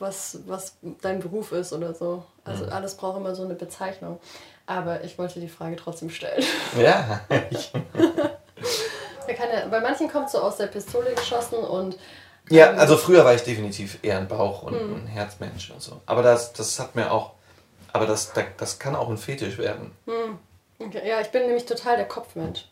was, 0.00 0.38
was 0.46 0.76
dein 1.00 1.20
Beruf 1.20 1.52
ist 1.52 1.72
oder 1.72 1.94
so. 1.94 2.24
Also 2.44 2.64
mhm. 2.64 2.72
alles 2.72 2.96
braucht 2.96 3.18
immer 3.18 3.36
so 3.36 3.44
eine 3.44 3.54
Bezeichnung. 3.54 4.18
Aber 4.66 5.04
ich 5.04 5.18
wollte 5.18 5.40
die 5.40 5.48
Frage 5.48 5.76
trotzdem 5.76 6.10
stellen. 6.10 6.42
Ja. 6.76 7.20
ja 7.28 7.38
bei 9.70 9.80
manchen 9.80 10.10
kommt 10.10 10.26
es 10.26 10.32
so 10.32 10.40
aus 10.40 10.56
der 10.56 10.66
Pistole 10.66 11.14
geschossen 11.14 11.58
und 11.58 11.98
ja, 12.50 12.70
ähm, 12.70 12.78
also 12.78 12.96
früher 12.96 13.24
war 13.24 13.34
ich 13.34 13.42
definitiv 13.42 13.98
eher 14.02 14.18
ein 14.18 14.28
Bauch- 14.28 14.62
und 14.62 14.72
mhm. 14.72 14.94
ein 14.94 15.06
Herzmensch 15.06 15.70
und 15.70 15.82
so. 15.82 16.00
Aber 16.06 16.22
das, 16.22 16.52
das 16.52 16.78
hat 16.78 16.94
mir 16.94 17.12
auch 17.12 17.32
aber 17.92 18.06
das, 18.06 18.32
das 18.56 18.78
kann 18.78 18.94
auch 18.94 19.08
ein 19.08 19.18
Fetisch 19.18 19.58
werden. 19.58 19.92
Hm. 20.06 20.38
Okay. 20.78 21.08
Ja, 21.08 21.20
ich 21.20 21.28
bin 21.28 21.46
nämlich 21.46 21.66
total 21.66 21.96
der 21.96 22.06
Kopfmensch. 22.06 22.66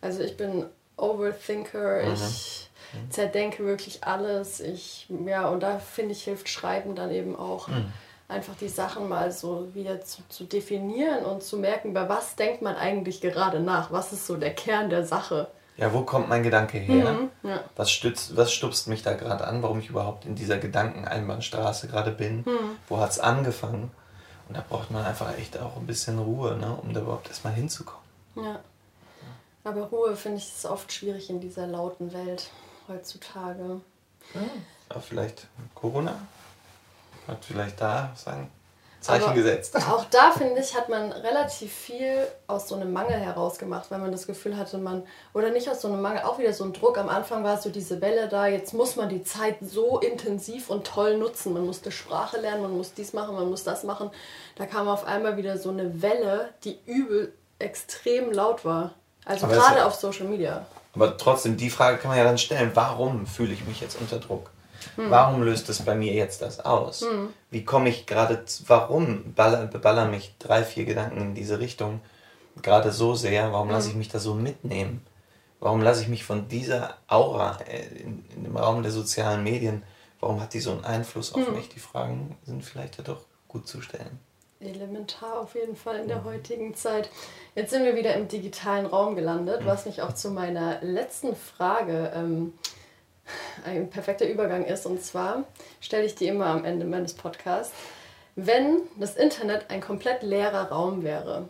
Also 0.00 0.22
ich 0.22 0.36
bin 0.36 0.66
Overthinker, 0.96 2.04
mhm. 2.04 2.12
ich 2.12 2.70
mhm. 2.92 3.10
zerdenke 3.10 3.64
wirklich 3.64 4.04
alles. 4.04 4.60
Ich, 4.60 5.06
ja, 5.26 5.48
und 5.48 5.62
da 5.62 5.78
finde 5.78 6.12
ich, 6.12 6.24
hilft 6.24 6.48
Schreiben 6.48 6.94
dann 6.94 7.10
eben 7.10 7.36
auch. 7.36 7.68
Mhm. 7.68 7.92
Einfach 8.26 8.54
die 8.56 8.68
Sachen 8.68 9.08
mal 9.08 9.30
so 9.30 9.74
wieder 9.74 10.00
zu, 10.00 10.22
zu 10.28 10.44
definieren 10.44 11.24
und 11.24 11.42
zu 11.42 11.58
merken, 11.58 11.92
bei 11.92 12.08
was 12.08 12.36
denkt 12.36 12.62
man 12.62 12.74
eigentlich 12.74 13.20
gerade 13.20 13.60
nach? 13.60 13.92
Was 13.92 14.12
ist 14.12 14.26
so 14.26 14.36
der 14.36 14.54
Kern 14.54 14.88
der 14.88 15.04
Sache? 15.04 15.48
Ja, 15.76 15.92
wo 15.92 16.02
kommt 16.02 16.28
mein 16.28 16.42
Gedanke 16.42 16.78
her? 16.78 17.12
Mhm, 17.12 17.30
ja. 17.42 17.60
was, 17.76 17.90
stützt, 17.90 18.36
was 18.36 18.52
stupst 18.52 18.88
mich 18.88 19.02
da 19.02 19.12
gerade 19.12 19.46
an, 19.46 19.62
warum 19.62 19.78
ich 19.80 19.90
überhaupt 19.90 20.24
in 20.24 20.36
dieser 20.36 20.58
Gedankeneinbahnstraße 20.58 21.88
gerade 21.88 22.12
bin? 22.12 22.38
Mhm. 22.38 22.78
Wo 22.88 22.98
hat 22.98 23.10
es 23.10 23.18
angefangen? 23.18 23.90
Und 24.54 24.60
da 24.60 24.66
braucht 24.68 24.92
man 24.92 25.04
einfach 25.04 25.36
echt 25.36 25.58
auch 25.58 25.76
ein 25.76 25.86
bisschen 25.86 26.16
Ruhe, 26.16 26.56
ne, 26.56 26.78
um 26.80 26.94
da 26.94 27.00
überhaupt 27.00 27.26
erstmal 27.26 27.54
hinzukommen. 27.54 28.04
Ja. 28.36 28.60
Aber 29.64 29.82
Ruhe 29.86 30.14
finde 30.14 30.38
ich 30.38 30.46
ist 30.46 30.64
oft 30.64 30.92
schwierig 30.92 31.28
in 31.28 31.40
dieser 31.40 31.66
lauten 31.66 32.12
Welt 32.12 32.50
heutzutage. 32.86 33.80
Ja. 34.32 34.40
Aber 34.90 35.00
vielleicht 35.00 35.48
Corona? 35.74 36.14
Hat 37.26 37.44
vielleicht 37.44 37.80
da 37.80 38.12
sagen, 38.14 38.48
Zeichen 39.04 39.24
Aber 39.24 39.34
gesetzt. 39.34 39.76
Auch 39.90 40.06
da, 40.06 40.30
finde 40.30 40.60
ich, 40.62 40.74
hat 40.74 40.88
man 40.88 41.12
relativ 41.12 41.70
viel 41.70 42.26
aus 42.46 42.68
so 42.68 42.74
einem 42.74 42.90
Mangel 42.90 43.18
herausgemacht, 43.18 43.90
weil 43.90 43.98
man 43.98 44.10
das 44.10 44.26
Gefühl 44.26 44.56
hatte, 44.56 44.78
man, 44.78 45.02
oder 45.34 45.50
nicht 45.50 45.68
aus 45.68 45.82
so 45.82 45.88
einem 45.88 46.00
Mangel, 46.00 46.22
auch 46.22 46.38
wieder 46.38 46.54
so 46.54 46.64
ein 46.64 46.72
Druck. 46.72 46.96
Am 46.96 47.10
Anfang 47.10 47.44
war 47.44 47.60
so 47.60 47.68
diese 47.68 48.00
Welle 48.00 48.28
da, 48.28 48.46
jetzt 48.46 48.72
muss 48.72 48.96
man 48.96 49.10
die 49.10 49.22
Zeit 49.22 49.56
so 49.60 50.00
intensiv 50.00 50.70
und 50.70 50.86
toll 50.86 51.18
nutzen. 51.18 51.52
Man 51.52 51.66
musste 51.66 51.92
Sprache 51.92 52.40
lernen, 52.40 52.62
man 52.62 52.74
muss 52.74 52.94
dies 52.94 53.12
machen, 53.12 53.34
man 53.34 53.50
muss 53.50 53.62
das 53.62 53.84
machen. 53.84 54.10
Da 54.56 54.64
kam 54.64 54.88
auf 54.88 55.04
einmal 55.04 55.36
wieder 55.36 55.58
so 55.58 55.68
eine 55.68 56.00
Welle, 56.00 56.48
die 56.64 56.78
übel 56.86 57.34
extrem 57.58 58.32
laut 58.32 58.64
war. 58.64 58.94
Also 59.26 59.46
gerade 59.46 59.84
auf 59.84 59.94
Social 59.94 60.26
Media. 60.26 60.64
Aber 60.94 61.18
trotzdem, 61.18 61.58
die 61.58 61.68
Frage 61.68 61.98
kann 61.98 62.08
man 62.08 62.16
ja 62.16 62.24
dann 62.24 62.38
stellen, 62.38 62.70
warum 62.72 63.26
fühle 63.26 63.52
ich 63.52 63.66
mich 63.66 63.82
jetzt 63.82 64.00
unter 64.00 64.18
Druck? 64.18 64.50
Hm. 64.96 65.10
Warum 65.10 65.42
löst 65.42 65.68
es 65.68 65.82
bei 65.82 65.94
mir 65.94 66.12
jetzt 66.12 66.42
das 66.42 66.60
aus? 66.60 67.02
Hm. 67.02 67.28
Wie 67.50 67.64
komme 67.64 67.88
ich 67.88 68.06
gerade, 68.06 68.44
warum 68.66 69.34
beballern 69.34 70.10
mich 70.10 70.34
drei, 70.38 70.62
vier 70.62 70.84
Gedanken 70.84 71.20
in 71.20 71.34
diese 71.34 71.58
Richtung 71.58 72.00
gerade 72.62 72.92
so 72.92 73.14
sehr? 73.14 73.52
Warum 73.52 73.68
hm. 73.68 73.74
lasse 73.74 73.88
ich 73.88 73.94
mich 73.94 74.08
da 74.08 74.18
so 74.18 74.34
mitnehmen? 74.34 75.04
Warum 75.60 75.80
lasse 75.80 76.02
ich 76.02 76.08
mich 76.08 76.24
von 76.24 76.48
dieser 76.48 76.98
Aura 77.06 77.58
äh, 77.66 77.86
in, 78.02 78.24
in, 78.36 78.44
dem 78.44 78.56
Raum 78.56 78.82
der 78.82 78.92
sozialen 78.92 79.42
Medien, 79.42 79.82
warum 80.20 80.40
hat 80.40 80.52
die 80.52 80.60
so 80.60 80.72
einen 80.72 80.84
Einfluss 80.84 81.34
auf 81.34 81.46
hm. 81.46 81.54
mich? 81.54 81.68
Die 81.68 81.80
Fragen 81.80 82.36
sind 82.44 82.64
vielleicht 82.64 82.98
ja 82.98 83.04
doch 83.04 83.24
gut 83.48 83.66
zu 83.66 83.80
stellen. 83.80 84.20
Elementar 84.60 85.40
auf 85.40 85.54
jeden 85.54 85.76
Fall 85.76 85.96
in 85.96 86.08
der 86.08 86.18
hm. 86.18 86.24
heutigen 86.24 86.74
Zeit. 86.74 87.10
Jetzt 87.54 87.70
sind 87.70 87.84
wir 87.84 87.96
wieder 87.96 88.14
im 88.14 88.28
digitalen 88.28 88.86
Raum 88.86 89.16
gelandet, 89.16 89.60
hm. 89.60 89.66
was 89.66 89.86
mich 89.86 90.02
auch 90.02 90.12
zu 90.12 90.30
meiner 90.30 90.82
letzten 90.82 91.34
Frage 91.34 92.12
ähm, 92.14 92.52
ein 93.64 93.90
perfekter 93.90 94.26
Übergang 94.28 94.64
ist. 94.64 94.86
Und 94.86 95.02
zwar 95.02 95.44
stelle 95.80 96.04
ich 96.04 96.14
die 96.14 96.26
immer 96.26 96.46
am 96.46 96.64
Ende 96.64 96.84
meines 96.84 97.14
Podcasts. 97.14 97.74
Wenn 98.36 98.82
das 98.98 99.16
Internet 99.16 99.70
ein 99.70 99.80
komplett 99.80 100.22
leerer 100.22 100.70
Raum 100.70 101.04
wäre, 101.04 101.48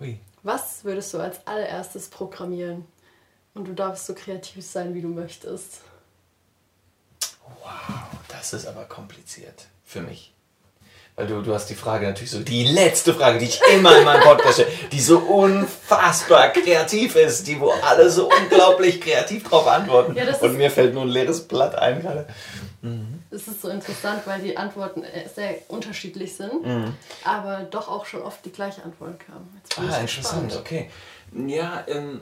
Ui. 0.00 0.18
was 0.42 0.84
würdest 0.84 1.12
du 1.14 1.18
als 1.18 1.46
allererstes 1.46 2.08
programmieren? 2.08 2.84
Und 3.54 3.66
du 3.66 3.72
darfst 3.72 4.04
so 4.04 4.14
kreativ 4.14 4.66
sein, 4.66 4.94
wie 4.94 5.00
du 5.00 5.08
möchtest. 5.08 5.80
Wow, 7.62 8.06
das 8.28 8.52
ist 8.52 8.66
aber 8.66 8.84
kompliziert 8.84 9.66
für 9.82 10.02
mich. 10.02 10.35
Weil 11.16 11.28
du, 11.28 11.40
du 11.40 11.54
hast 11.54 11.70
die 11.70 11.74
Frage 11.74 12.06
natürlich 12.06 12.30
so, 12.30 12.40
die 12.40 12.64
letzte 12.64 13.14
Frage, 13.14 13.38
die 13.38 13.46
ich 13.46 13.60
immer 13.74 13.96
in 13.96 14.04
meinem 14.04 14.22
Podcast 14.22 14.60
stelle, 14.60 14.70
die 14.92 15.00
so 15.00 15.18
unfassbar 15.18 16.50
kreativ 16.50 17.16
ist, 17.16 17.46
die 17.46 17.58
wo 17.58 17.70
alle 17.70 18.10
so 18.10 18.28
unglaublich 18.28 19.00
kreativ 19.00 19.44
drauf 19.44 19.66
antworten. 19.66 20.14
Ja, 20.14 20.24
Und 20.36 20.58
mir 20.58 20.70
fällt 20.70 20.92
nur 20.92 21.04
ein 21.04 21.08
leeres 21.08 21.48
Blatt 21.48 21.74
ein 21.74 22.02
gerade. 22.02 22.26
Mhm. 22.82 23.22
Es 23.30 23.48
ist 23.48 23.62
so 23.62 23.70
interessant, 23.70 24.26
weil 24.26 24.42
die 24.42 24.58
Antworten 24.58 25.04
äh, 25.04 25.26
sehr 25.34 25.56
unterschiedlich 25.68 26.36
sind, 26.36 26.66
mhm. 26.66 26.94
aber 27.24 27.66
doch 27.70 27.88
auch 27.88 28.04
schon 28.04 28.20
oft 28.20 28.44
die 28.44 28.52
gleiche 28.52 28.82
Antwort 28.84 29.18
kam. 29.20 29.48
Ah, 29.78 29.96
interessant, 29.98 30.52
spannend. 30.52 30.56
okay. 30.56 30.90
Ja, 31.32 31.82
ähm, 31.88 32.20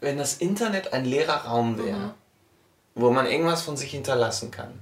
wenn 0.00 0.18
das 0.18 0.34
Internet 0.34 0.92
ein 0.92 1.06
leerer 1.06 1.46
Raum 1.46 1.78
wäre, 1.78 1.96
mhm 1.96 2.10
wo 2.98 3.10
man 3.10 3.26
irgendwas 3.26 3.62
von 3.62 3.76
sich 3.76 3.92
hinterlassen 3.92 4.50
kann. 4.50 4.72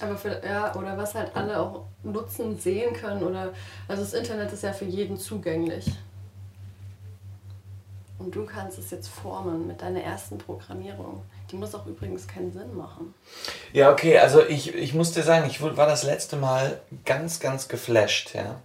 Aber 0.00 0.16
für, 0.16 0.40
ja, 0.44 0.74
oder 0.74 0.96
was 0.96 1.14
halt 1.14 1.34
alle 1.34 1.58
auch 1.58 1.84
nutzen, 2.02 2.58
sehen 2.58 2.94
können 2.94 3.22
oder 3.22 3.52
also 3.88 4.02
das 4.02 4.14
Internet 4.14 4.52
ist 4.52 4.62
ja 4.62 4.72
für 4.72 4.84
jeden 4.84 5.16
zugänglich. 5.16 5.86
Und 8.18 8.34
du 8.34 8.44
kannst 8.44 8.78
es 8.78 8.90
jetzt 8.90 9.08
formen 9.08 9.66
mit 9.66 9.80
deiner 9.80 10.02
ersten 10.02 10.38
Programmierung. 10.38 11.22
Die 11.50 11.56
muss 11.56 11.74
auch 11.74 11.86
übrigens 11.86 12.26
keinen 12.26 12.52
Sinn 12.52 12.76
machen. 12.76 13.14
Ja, 13.72 13.92
okay, 13.92 14.18
also 14.18 14.44
ich, 14.44 14.74
ich 14.74 14.92
muss 14.92 15.12
dir 15.12 15.22
sagen, 15.22 15.46
ich 15.48 15.62
war 15.62 15.86
das 15.86 16.02
letzte 16.02 16.36
Mal 16.36 16.80
ganz, 17.04 17.38
ganz 17.38 17.68
geflasht, 17.68 18.34
ja. 18.34 18.60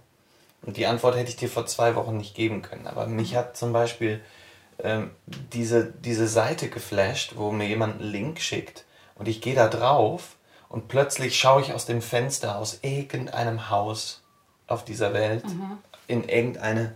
Und 0.63 0.77
die 0.77 0.87
Antwort 0.87 1.15
hätte 1.15 1.29
ich 1.29 1.35
dir 1.35 1.49
vor 1.49 1.65
zwei 1.65 1.95
Wochen 1.95 2.17
nicht 2.17 2.35
geben 2.35 2.61
können. 2.61 2.87
Aber 2.87 3.05
mich 3.05 3.35
hat 3.35 3.55
zum 3.55 3.73
Beispiel 3.73 4.21
ähm, 4.79 5.11
diese, 5.25 5.85
diese 5.85 6.27
Seite 6.27 6.69
geflasht, 6.69 7.33
wo 7.35 7.51
mir 7.51 7.67
jemand 7.67 8.01
einen 8.01 8.09
Link 8.09 8.39
schickt 8.39 8.85
und 9.15 9.27
ich 9.27 9.41
gehe 9.41 9.55
da 9.55 9.67
drauf 9.67 10.35
und 10.73 10.87
plötzlich 10.87 11.37
schaue 11.37 11.61
ich 11.61 11.71
aus 11.71 11.85
dem 11.85 12.01
Fenster 12.01 12.57
aus 12.57 12.79
irgendeinem 12.81 13.69
Haus 13.69 14.23
auf 14.65 14.83
dieser 14.83 15.13
Welt 15.13 15.45
mhm. 15.45 15.77
in 16.07 16.27
irgendeine 16.27 16.95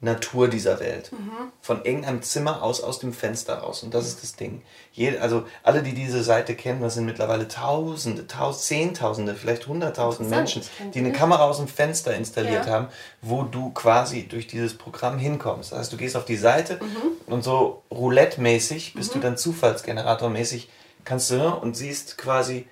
Natur 0.00 0.46
dieser 0.46 0.78
Welt. 0.78 1.10
Mhm. 1.10 1.50
Von 1.60 1.84
irgendeinem 1.84 2.22
Zimmer 2.22 2.62
aus, 2.62 2.80
aus 2.80 3.00
dem 3.00 3.12
Fenster 3.12 3.58
raus. 3.58 3.82
Und 3.82 3.92
das 3.92 4.06
ist 4.06 4.22
das 4.22 4.36
Ding. 4.36 4.62
Jede, 4.92 5.20
also 5.20 5.42
alle, 5.64 5.82
die 5.82 5.94
diese 5.94 6.22
Seite 6.22 6.54
kennen, 6.54 6.80
das 6.80 6.94
sind 6.94 7.04
mittlerweile 7.04 7.48
Tausende, 7.48 8.28
Taus 8.28 8.66
Zehntausende, 8.66 9.34
vielleicht 9.34 9.66
Hunderttausend 9.66 10.30
Menschen, 10.30 10.62
die 10.94 11.00
eine 11.00 11.10
Kamera 11.10 11.42
aus 11.42 11.56
dem 11.56 11.66
Fenster 11.66 12.14
installiert 12.14 12.66
ja. 12.66 12.72
haben, 12.72 12.88
wo 13.20 13.42
du 13.42 13.70
quasi 13.70 14.28
durch 14.28 14.46
dieses 14.46 14.78
Programm 14.78 15.18
hinkommst. 15.18 15.72
Das 15.72 15.78
heißt, 15.80 15.92
du 15.92 15.96
gehst 15.96 16.16
auf 16.16 16.24
die 16.24 16.36
Seite 16.36 16.78
mhm. 16.80 17.32
und 17.32 17.42
so 17.42 17.82
roulette-mäßig 17.90 18.94
bist 18.94 19.12
du 19.12 19.18
mhm. 19.18 19.22
dann 19.22 19.36
Zufallsgenerator-mäßig, 19.36 20.68
kannst 21.04 21.32
du 21.32 21.34
ne, 21.34 21.56
und 21.56 21.76
siehst 21.76 22.16
quasi 22.16 22.68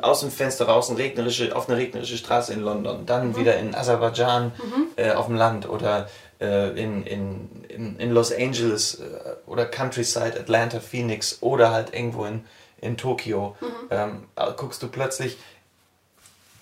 aus 0.00 0.20
dem 0.20 0.30
Fenster 0.30 0.66
raus 0.66 0.90
eine 0.90 0.98
regnerische, 0.98 1.54
auf 1.56 1.68
eine 1.68 1.78
regnerische 1.78 2.16
Straße 2.16 2.52
in 2.52 2.60
London, 2.60 3.04
dann 3.06 3.30
mhm. 3.30 3.36
wieder 3.36 3.56
in 3.58 3.74
Aserbaidschan 3.74 4.46
mhm. 4.46 4.86
äh, 4.96 5.12
auf 5.12 5.26
dem 5.26 5.34
Land 5.34 5.68
oder 5.68 6.08
äh, 6.40 6.70
in, 6.80 7.04
in, 7.04 7.96
in, 7.98 8.10
Los 8.12 8.32
Angeles 8.32 9.00
äh, 9.00 9.02
oder 9.46 9.66
Countryside, 9.66 10.38
Atlanta, 10.38 10.80
Phoenix 10.80 11.38
oder 11.40 11.72
halt 11.72 11.92
irgendwo 11.94 12.24
in, 12.24 12.44
in 12.80 12.96
Tokio. 12.96 13.56
Mhm. 13.60 13.66
Ähm, 13.90 14.28
guckst 14.56 14.82
du 14.82 14.88
plötzlich, 14.88 15.36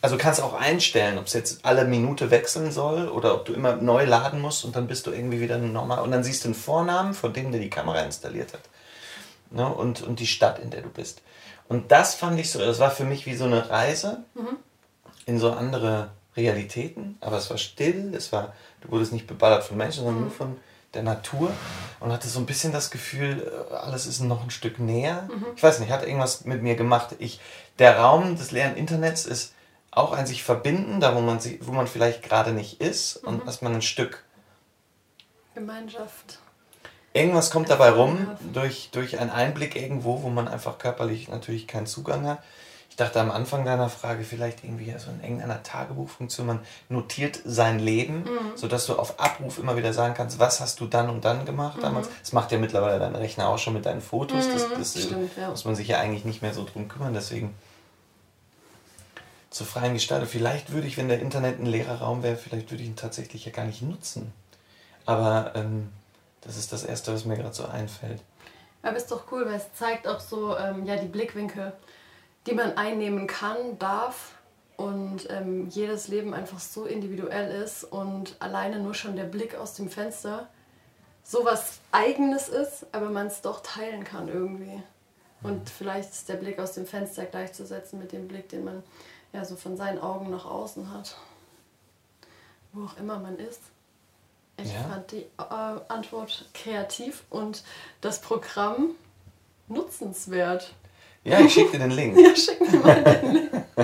also 0.01 0.17
kannst 0.17 0.43
auch 0.43 0.55
einstellen, 0.55 1.19
ob 1.19 1.27
es 1.27 1.35
jetzt 1.35 1.65
alle 1.67 1.85
Minute 1.85 2.31
wechseln 2.31 2.73
soll 2.73 3.09
oder 3.09 3.35
ob 3.35 3.45
du 3.45 3.53
immer 3.53 3.77
neu 3.77 4.07
laden 4.07 4.41
musst 4.41 4.65
und 4.65 4.77
dann 4.77 4.87
bist 4.87 5.07
du 5.07 5.11
irgendwie 5.11 5.41
wieder 5.41 5.59
normal 5.59 6.01
und 6.01 6.11
dann 6.11 6.25
siehst 6.25 6.45
du 6.45 6.49
den 6.49 6.55
Vornamen 6.55 7.13
von 7.13 7.35
dem, 7.35 7.53
der 7.53 7.61
die 7.61 7.71
Kamera 7.71 8.01
installiert 8.01 8.55
hat 8.55 8.63
ne? 9.51 9.67
und, 9.67 10.03
und 10.03 10.21
die 10.21 10.27
Stadt, 10.27 10.59
in 10.59 10.71
der 10.71 10.83
du 10.83 10.89
bist. 10.89 11.23
Und 11.69 11.93
das 11.93 12.15
fand 12.15 12.39
ich 12.41 12.51
so, 12.51 12.59
das 12.59 12.79
war 12.79 12.91
für 12.91 13.05
mich 13.05 13.27
wie 13.27 13.35
so 13.35 13.45
eine 13.45 13.71
Reise 13.71 14.25
mhm. 14.35 14.57
in 15.27 15.39
so 15.39 15.53
andere 15.53 16.11
Realitäten, 16.37 17.17
aber 17.21 17.39
es 17.39 17.51
war 17.51 17.59
still, 17.59 18.15
es 18.15 18.33
war, 18.33 18.55
du 18.81 18.91
wurdest 18.91 19.13
nicht 19.13 19.27
beballert 19.27 19.65
von 19.65 19.77
Menschen, 19.77 20.05
sondern 20.05 20.17
mhm. 20.17 20.23
nur 20.23 20.31
von 20.31 20.57
der 20.95 21.03
Natur 21.03 21.53
und 22.01 22.13
hatte 22.13 22.29
so 22.29 22.41
ein 22.41 22.47
bisschen 22.47 22.73
das 22.73 22.91
Gefühl, 22.91 23.47
äh, 23.71 23.75
alles 23.75 24.07
ist 24.07 24.21
noch 24.21 24.43
ein 24.43 24.51
Stück 24.51 24.79
näher. 24.79 25.29
Mhm. 25.33 25.47
Ich 25.55 25.63
weiß 25.63 25.79
nicht, 25.79 25.91
hat 25.91 26.05
irgendwas 26.05 26.45
mit 26.45 26.63
mir 26.63 26.75
gemacht. 26.75 27.15
Ich, 27.19 27.41
der 27.79 27.99
Raum 27.99 28.37
des 28.37 28.51
leeren 28.51 28.77
Internets 28.77 29.27
ist 29.27 29.55
auch 29.93 30.13
ein 30.13 30.27
sich 30.27 30.43
verbinden, 30.43 31.01
da 31.01 31.15
wo 31.15 31.21
man, 31.21 31.41
wo 31.61 31.73
man 31.73 31.87
vielleicht 31.87 32.23
gerade 32.23 32.53
nicht 32.53 32.81
ist 32.81 33.17
und 33.17 33.47
dass 33.47 33.63
man 33.63 33.75
ein 33.75 33.83
Stück 33.83 34.25
Gemeinschaft 35.55 36.39
Irgendwas 37.13 37.51
kommt 37.51 37.71
dabei 37.71 37.91
rum, 37.91 38.29
durch, 38.53 38.91
durch 38.93 39.19
einen 39.19 39.31
Einblick 39.31 39.75
irgendwo, 39.75 40.23
wo 40.23 40.29
man 40.29 40.47
einfach 40.47 40.79
körperlich 40.79 41.29
natürlich 41.29 41.67
keinen 41.67 41.87
Zugang 41.87 42.27
hat. 42.27 42.39
Ich 42.89 42.97
dachte 42.97 43.21
am 43.21 43.31
Anfang 43.31 43.65
deiner 43.65 43.89
Frage 43.89 44.25
vielleicht 44.25 44.63
irgendwie 44.63 44.93
so 44.99 45.11
in 45.11 45.23
irgendeiner 45.23 45.63
Tagebuchfunktion, 45.63 46.47
man 46.47 46.61
notiert 46.89 47.41
sein 47.45 47.79
Leben, 47.79 48.19
mhm. 48.19 48.57
sodass 48.57 48.87
du 48.87 48.97
auf 48.97 49.19
Abruf 49.19 49.59
immer 49.59 49.77
wieder 49.77 49.93
sagen 49.93 50.15
kannst, 50.15 50.39
was 50.39 50.61
hast 50.61 50.81
du 50.81 50.87
dann 50.87 51.09
und 51.09 51.25
dann 51.25 51.47
gemacht 51.47 51.79
mhm. 51.79 51.83
damals. 51.83 52.09
Das 52.21 52.33
macht 52.33 52.53
ja 52.53 52.59
mittlerweile 52.59 52.99
dein 52.99 53.17
Rechner 53.17 53.49
auch 53.49 53.59
schon 53.59 53.75
mit 53.75 53.87
deinen 53.87 54.03
Fotos. 54.03 54.47
Mhm. 54.47 54.53
Das, 54.53 54.69
das 54.95 55.03
Stimmt, 55.03 55.37
ja. 55.37 55.49
muss 55.49 55.65
man 55.65 55.75
sich 55.75 55.89
ja 55.89 55.99
eigentlich 55.99 56.25
nicht 56.25 56.43
mehr 56.43 56.55
so 56.55 56.65
drum 56.65 56.89
kümmern. 56.89 57.15
Deswegen 57.15 57.55
zur 59.51 59.67
freien 59.67 59.95
Gestaltung. 59.95 60.29
Vielleicht 60.29 60.71
würde 60.71 60.87
ich, 60.87 60.97
wenn 60.97 61.09
der 61.09 61.21
Internet 61.21 61.59
ein 61.59 61.67
leerer 61.67 62.01
Raum 62.01 62.23
wäre, 62.23 62.37
vielleicht 62.37 62.71
würde 62.71 62.83
ich 62.83 62.89
ihn 62.89 62.97
tatsächlich 62.97 63.45
ja 63.45 63.53
gar 63.53 63.65
nicht 63.65 63.83
nutzen. 63.83 64.33
Aber 65.07 65.53
ähm, 65.57 65.91
das 66.41 66.57
ist 66.57 66.73
das 66.73 66.85
Erste, 66.85 67.13
was 67.13 67.25
mir 67.25 67.37
gerade 67.37 67.55
so 67.55 67.65
einfällt. 67.65 68.23
Aber 68.83 68.97
ist 68.97 69.11
doch 69.11 69.31
cool, 69.31 69.45
weil 69.47 69.57
es 69.57 69.75
zeigt 69.75 70.09
auch 70.09 70.21
so 70.21 70.57
ähm, 70.57 70.87
ja, 70.87 70.97
die 70.97 71.09
Blickwinkel, 71.09 71.73
die 72.47 72.55
man 72.55 72.77
einnehmen 72.77 73.27
kann, 73.27 73.79
darf 73.79 74.35
und 74.77 75.29
ähm, 75.29 75.69
jedes 75.69 76.09
Leben 76.09 76.33
einfach 76.33 76.59
so 76.59 76.87
individuell 76.87 77.63
ist 77.63 77.85
und 77.85 78.37
alleine 78.39 78.81
nur 78.81 78.95
schon 78.95 79.17
der 79.17 79.25
Blick 79.25 79.55
aus 79.55 79.75
dem 79.75 79.91
Fenster 79.91 80.49
so 81.23 81.45
was 81.45 81.79
Eigenes 81.93 82.49
ist, 82.49 82.87
aber 82.93 83.11
man 83.11 83.29
es 83.29 83.41
doch 83.41 83.63
teilen 83.63 84.05
kann 84.05 84.29
irgendwie. 84.29 84.83
Und 85.43 85.61
mhm. 85.61 85.67
vielleicht 85.67 86.11
ist 86.11 86.29
der 86.29 86.35
Blick 86.35 86.59
aus 86.59 86.73
dem 86.73 86.87
Fenster 86.87 87.25
gleichzusetzen 87.25 87.99
mit 87.99 88.13
dem 88.13 88.27
Blick, 88.27 88.49
den 88.49 88.65
man 88.65 88.83
ja 89.33 89.45
so 89.45 89.55
von 89.55 89.77
seinen 89.77 90.01
Augen 90.01 90.31
nach 90.31 90.45
außen 90.45 90.93
hat. 90.93 91.17
Wo 92.73 92.85
auch 92.85 92.97
immer 92.97 93.19
man 93.19 93.39
ist. 93.39 93.61
Ich 94.63 94.73
ja. 94.73 94.81
fand 94.81 95.13
die 95.13 95.27
äh, 95.39 95.81
Antwort 95.89 96.47
kreativ 96.55 97.23
und 97.31 97.63
das 98.01 98.21
Programm 98.21 98.91
nutzenswert. 99.69 100.75
Ja, 101.25 101.41
ich 101.41 101.53
schicke 101.53 101.73
dir 101.73 101.81
den 101.81 101.91
Link. 101.91 102.19
ja, 102.27 102.35
schick 102.35 102.61
mir 102.61 102.79
mal 102.79 103.03
den 103.03 103.33
Link. 103.33 103.51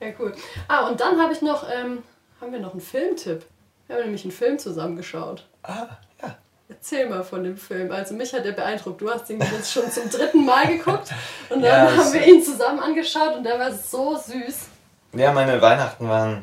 ja, 0.00 0.08
cool. 0.18 0.34
Ah, 0.68 0.88
und 0.88 1.00
dann 1.00 1.20
habe 1.20 1.32
ich 1.32 1.42
noch, 1.42 1.64
ähm, 1.68 2.02
haben 2.40 2.52
wir 2.52 2.60
noch 2.60 2.72
einen 2.72 2.80
Filmtipp. 2.80 3.44
Wir 3.86 3.96
haben 3.96 4.04
nämlich 4.04 4.24
einen 4.24 4.32
Film 4.32 4.58
zusammengeschaut. 4.58 5.46
Ah, 5.62 5.88
ja. 6.22 6.36
Erzähl 6.68 7.08
mal 7.08 7.22
von 7.22 7.44
dem 7.44 7.56
Film. 7.56 7.92
Also 7.92 8.14
mich 8.14 8.32
hat 8.32 8.44
er 8.44 8.52
beeindruckt. 8.52 9.00
Du 9.00 9.10
hast 9.10 9.30
ihn 9.30 9.40
jetzt 9.40 9.72
schon 9.72 9.90
zum 9.90 10.10
dritten 10.10 10.44
Mal 10.44 10.66
geguckt 10.66 11.12
und 11.48 11.62
dann 11.62 11.86
ja, 11.86 11.96
haben 11.96 12.12
wir 12.12 12.26
ihn 12.26 12.42
zusammen 12.42 12.80
angeschaut 12.80 13.36
und 13.36 13.44
der 13.44 13.58
war 13.58 13.72
so 13.72 14.16
süß. 14.16 14.68
Ja, 15.12 15.32
meine 15.32 15.60
Weihnachten 15.62 16.08
waren 16.08 16.42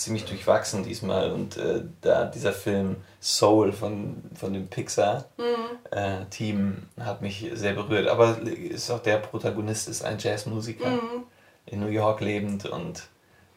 ziemlich 0.00 0.24
durchwachsen 0.24 0.82
diesmal 0.82 1.30
und 1.32 1.56
äh, 1.56 1.82
da 2.00 2.24
dieser 2.24 2.52
Film 2.52 2.96
Soul 3.20 3.72
von, 3.72 4.22
von 4.34 4.52
dem 4.52 4.68
Pixar-Team 4.68 6.56
mhm. 6.56 6.88
äh, 6.96 7.02
hat 7.02 7.22
mich 7.22 7.50
sehr 7.54 7.74
berührt. 7.74 8.08
Aber 8.08 8.38
ist 8.38 8.90
auch 8.90 9.00
der 9.00 9.18
Protagonist 9.18 9.88
ist 9.88 10.02
ein 10.02 10.18
Jazzmusiker 10.18 10.90
mhm. 10.90 11.24
in 11.66 11.80
New 11.80 11.88
York 11.88 12.20
lebend 12.20 12.66
und 12.66 13.08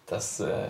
das 0.06 0.40
äh, 0.40 0.70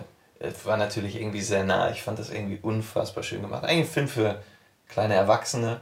war 0.64 0.76
natürlich 0.76 1.16
irgendwie 1.16 1.40
sehr 1.40 1.64
nah. 1.64 1.90
Ich 1.90 2.02
fand 2.02 2.18
das 2.18 2.30
irgendwie 2.30 2.58
unfassbar 2.62 3.22
schön 3.22 3.42
gemacht. 3.42 3.64
Eigentlich 3.64 3.86
ein 3.86 3.92
Film 3.92 4.08
für 4.08 4.42
kleine 4.88 5.14
Erwachsene. 5.14 5.80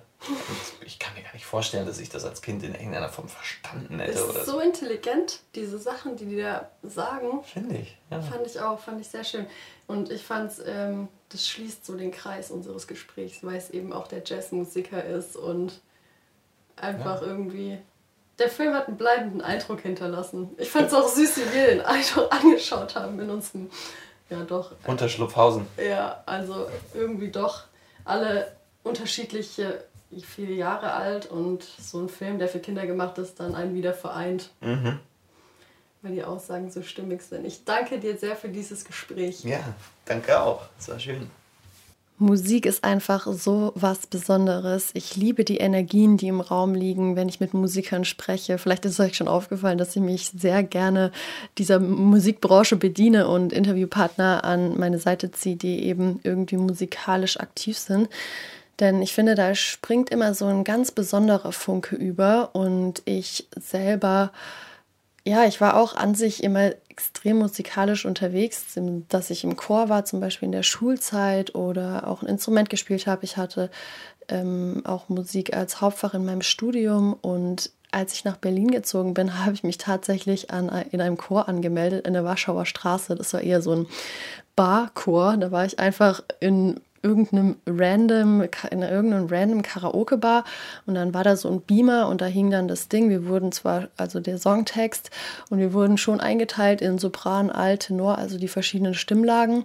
Ich 0.85 0.99
kann 0.99 1.14
mir 1.14 1.23
gar 1.23 1.33
nicht 1.33 1.47
vorstellen, 1.47 1.87
dass 1.87 1.99
ich 1.99 2.09
das 2.09 2.25
als 2.25 2.43
Kind 2.43 2.62
in 2.62 2.75
irgendeiner 2.75 3.09
Form 3.09 3.29
verstanden 3.29 3.99
hätte. 3.99 4.12
Ist 4.12 4.29
oder 4.29 4.45
so 4.45 4.61
intelligent, 4.61 5.41
diese 5.55 5.79
Sachen, 5.79 6.16
die 6.16 6.27
die 6.27 6.41
da 6.41 6.70
sagen. 6.83 7.43
Finde 7.45 7.79
ich, 7.79 7.97
ja. 8.11 8.20
Fand 8.20 8.47
ich 8.47 8.61
auch, 8.61 8.79
fand 8.79 9.01
ich 9.01 9.09
sehr 9.09 9.25
schön. 9.25 9.47
Und 9.87 10.11
ich 10.11 10.23
fand, 10.23 10.53
ähm, 10.66 11.09
das 11.31 11.49
schließt 11.49 11.85
so 11.85 11.97
den 11.97 12.12
Kreis 12.12 12.51
unseres 12.51 12.87
Gesprächs, 12.87 13.39
weil 13.43 13.57
es 13.57 13.70
eben 13.70 13.93
auch 13.93 14.07
der 14.07 14.23
Jazzmusiker 14.25 15.05
ist 15.05 15.37
und 15.37 15.81
einfach 16.77 17.23
ja. 17.23 17.29
irgendwie. 17.29 17.79
Der 18.39 18.49
Film 18.49 18.75
hat 18.75 18.89
einen 18.89 18.97
bleibenden 18.97 19.41
Eindruck 19.41 19.81
hinterlassen. 19.81 20.51
Ich 20.57 20.70
fand 20.70 20.89
es 20.89 20.95
auch 20.95 21.09
süß, 21.09 21.37
wie 21.37 21.55
wir 21.55 21.66
den 21.66 21.81
Eindruck 21.83 22.33
angeschaut 22.33 22.95
haben 22.97 23.20
in 23.20 23.31
unserem. 23.31 23.70
Ja, 24.31 24.43
doch. 24.45 24.73
Unter 24.87 25.09
Schlupfhausen. 25.09 25.66
Ja, 25.77 26.23
also 26.25 26.66
irgendwie 26.95 27.31
doch 27.31 27.64
alle 28.05 28.57
unterschiedliche 28.83 29.85
viele 30.20 30.52
Jahre 30.52 30.92
alt 30.92 31.26
und 31.26 31.62
so 31.62 32.00
ein 32.00 32.08
Film, 32.08 32.38
der 32.38 32.48
für 32.48 32.58
Kinder 32.58 32.86
gemacht 32.86 33.18
ist, 33.18 33.40
dann 33.40 33.54
einen 33.54 33.74
wieder 33.74 33.94
vereint. 33.94 34.50
Mhm. 34.60 34.98
Weil 36.02 36.12
die 36.12 36.24
Aussagen 36.24 36.70
so 36.70 36.82
stimmig 36.82 37.22
sind. 37.22 37.46
Ich 37.46 37.64
danke 37.64 37.98
dir 37.98 38.16
sehr 38.16 38.36
für 38.36 38.48
dieses 38.48 38.84
Gespräch. 38.84 39.44
Ja, 39.44 39.60
danke 40.04 40.40
auch. 40.40 40.62
Es 40.78 40.88
war 40.88 40.98
schön. 40.98 41.30
Musik 42.22 42.66
ist 42.66 42.84
einfach 42.84 43.26
so 43.26 43.72
was 43.74 44.06
Besonderes. 44.06 44.90
Ich 44.94 45.16
liebe 45.16 45.44
die 45.44 45.56
Energien, 45.56 46.16
die 46.16 46.28
im 46.28 46.40
Raum 46.40 46.72
liegen, 46.74 47.16
wenn 47.16 47.28
ich 47.28 47.40
mit 47.40 47.52
Musikern 47.52 48.04
spreche. 48.04 48.58
Vielleicht 48.58 48.84
ist 48.84 48.92
es 48.92 49.00
euch 49.00 49.16
schon 49.16 49.26
aufgefallen, 49.28 49.76
dass 49.76 49.96
ich 49.96 50.02
mich 50.02 50.28
sehr 50.28 50.62
gerne 50.62 51.10
dieser 51.58 51.80
Musikbranche 51.80 52.76
bediene 52.76 53.26
und 53.26 53.52
Interviewpartner 53.52 54.44
an 54.44 54.78
meine 54.78 54.98
Seite 54.98 55.32
ziehe, 55.32 55.56
die 55.56 55.84
eben 55.84 56.20
irgendwie 56.22 56.58
musikalisch 56.58 57.40
aktiv 57.40 57.76
sind. 57.76 58.08
Denn 58.81 59.03
ich 59.03 59.12
finde, 59.12 59.35
da 59.35 59.55
springt 59.55 60.11
immer 60.11 60.35
so 60.35 60.47
ein 60.47 60.64
ganz 60.64 60.91
besonderer 60.91 61.53
Funke 61.53 61.95
über 61.95 62.55
und 62.55 63.03
ich 63.05 63.49
selber, 63.59 64.33
ja, 65.25 65.45
ich 65.45 65.61
war 65.61 65.77
auch 65.77 65.95
an 65.95 66.14
sich 66.14 66.43
immer 66.43 66.73
extrem 66.89 67.39
musikalisch 67.39 68.07
unterwegs, 68.07 68.79
dass 69.09 69.31
ich 69.31 69.45
im 69.45 69.57
Chor 69.57 69.89
war, 69.89 70.05
zum 70.05 70.20
Beispiel 70.20 70.47
in 70.47 70.53
der 70.53 70.62
Schulzeit 70.62 71.55
oder 71.55 72.09
auch 72.09 72.23
ein 72.23 72.29
Instrument 72.29 72.70
gespielt 72.70 73.07
habe. 73.07 73.25
Ich 73.25 73.37
hatte 73.37 73.70
ähm, 74.29 74.83
auch 74.85 75.09
Musik 75.09 75.55
als 75.55 75.81
Hauptfach 75.81 76.14
in 76.14 76.25
meinem 76.25 76.43
Studium 76.43 77.14
und 77.14 77.70
als 77.93 78.14
ich 78.14 78.25
nach 78.25 78.39
Berlin 78.39 78.70
gezogen 78.70 79.14
bin, 79.14 79.39
habe 79.45 79.53
ich 79.53 79.62
mich 79.62 79.79
tatsächlich 79.79 80.51
an, 80.51 80.68
in 80.91 81.01
einem 81.01 81.18
Chor 81.18 81.49
angemeldet 81.49 82.07
in 82.07 82.14
der 82.14 82.25
Warschauer 82.25 82.66
Straße. 82.66 83.14
Das 83.14 83.33
war 83.35 83.43
eher 83.43 83.62
so 83.62 83.73
ein 83.73 83.87
Barchor. 84.57 85.37
Da 85.37 85.53
war 85.53 85.64
ich 85.64 85.79
einfach 85.79 86.23
in 86.41 86.81
irgendeinem 87.03 87.57
random, 87.66 88.42
in 88.70 88.82
irgendeinem 88.82 89.26
random 89.28 89.62
Karaoke-Bar 89.62 90.44
und 90.86 90.94
dann 90.94 91.12
war 91.14 91.24
da 91.24 91.36
so 91.36 91.50
ein 91.50 91.61
Beamer 91.61 92.09
und 92.09 92.20
da 92.20 92.26
hing 92.26 92.50
dann 92.50 92.68
das 92.68 92.88
Ding. 92.88 93.11
Wir 93.11 93.26
wurden 93.26 93.53
zwar, 93.53 93.88
also 93.96 94.20
der 94.20 94.38
Songtext 94.38 95.11
und 95.50 95.59
wir 95.59 95.72
wurden 95.72 95.98
schon 95.98 96.20
eingeteilt 96.20 96.80
in 96.80 96.98
Sopran, 96.98 97.50
Alt, 97.50 97.86
Tenor, 97.88 98.18
also 98.18 98.38
die 98.38 98.48
verschiedenen 98.48 98.94
Stimmlagen 98.94 99.64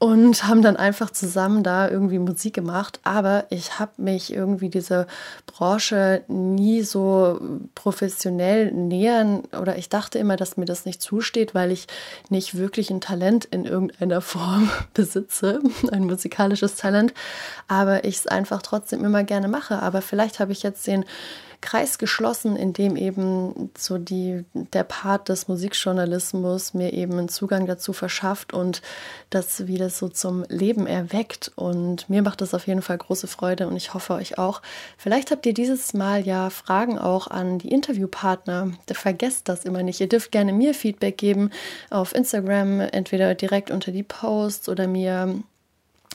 und 0.00 0.48
haben 0.48 0.62
dann 0.62 0.78
einfach 0.78 1.10
zusammen 1.10 1.62
da 1.62 1.90
irgendwie 1.90 2.18
Musik 2.18 2.54
gemacht. 2.54 3.00
Aber 3.04 3.44
ich 3.50 3.78
habe 3.78 3.92
mich 3.98 4.32
irgendwie 4.32 4.70
dieser 4.70 5.06
Branche 5.46 6.22
nie 6.26 6.80
so 6.80 7.38
professionell 7.74 8.72
nähern 8.72 9.42
oder 9.60 9.76
ich 9.76 9.90
dachte 9.90 10.18
immer, 10.18 10.36
dass 10.36 10.56
mir 10.56 10.64
das 10.64 10.86
nicht 10.86 11.02
zusteht, 11.02 11.54
weil 11.54 11.70
ich 11.70 11.86
nicht 12.30 12.56
wirklich 12.56 12.88
ein 12.88 13.02
Talent 13.02 13.44
in 13.44 13.66
irgendeiner 13.66 14.20
Form 14.30 14.70
besitze, 14.94 15.60
ein 15.92 16.04
musikalisches 16.04 16.76
Talent, 16.76 17.12
aber 17.68 18.04
ich 18.04 18.16
es 18.16 18.26
einfach 18.26 18.62
trotzdem 18.62 19.04
immer 19.04 19.22
gerne 19.22 19.48
mache. 19.48 19.82
Aber 19.82 20.00
vielleicht 20.00 20.40
habe 20.40 20.52
ich 20.52 20.62
jetzt 20.62 20.86
den 20.86 21.04
Kreis 21.60 21.98
geschlossen, 21.98 22.56
in 22.56 22.72
dem 22.72 22.96
eben 22.96 23.70
so 23.76 23.98
die, 23.98 24.44
der 24.54 24.84
Part 24.84 25.28
des 25.28 25.48
Musikjournalismus 25.48 26.74
mir 26.74 26.92
eben 26.92 27.18
einen 27.18 27.28
Zugang 27.28 27.66
dazu 27.66 27.92
verschafft 27.92 28.52
und 28.52 28.82
das 29.30 29.66
wieder 29.66 29.90
so 29.90 30.08
zum 30.08 30.44
Leben 30.48 30.86
erweckt. 30.86 31.52
Und 31.56 32.08
mir 32.08 32.22
macht 32.22 32.40
das 32.40 32.54
auf 32.54 32.66
jeden 32.66 32.82
Fall 32.82 32.98
große 32.98 33.26
Freude 33.26 33.68
und 33.68 33.76
ich 33.76 33.94
hoffe 33.94 34.14
euch 34.14 34.38
auch. 34.38 34.62
Vielleicht 34.96 35.30
habt 35.30 35.46
ihr 35.46 35.54
dieses 35.54 35.92
Mal 35.94 36.26
ja 36.26 36.50
Fragen 36.50 36.98
auch 36.98 37.26
an 37.26 37.58
die 37.58 37.70
Interviewpartner. 37.70 38.72
Vergesst 38.90 39.48
das 39.48 39.64
immer 39.64 39.82
nicht. 39.82 40.00
Ihr 40.00 40.08
dürft 40.08 40.32
gerne 40.32 40.52
mir 40.52 40.74
Feedback 40.74 41.18
geben 41.18 41.50
auf 41.90 42.14
Instagram, 42.14 42.80
entweder 42.80 43.34
direkt 43.34 43.70
unter 43.70 43.92
die 43.92 44.02
Posts 44.02 44.68
oder 44.68 44.86
mir 44.86 45.42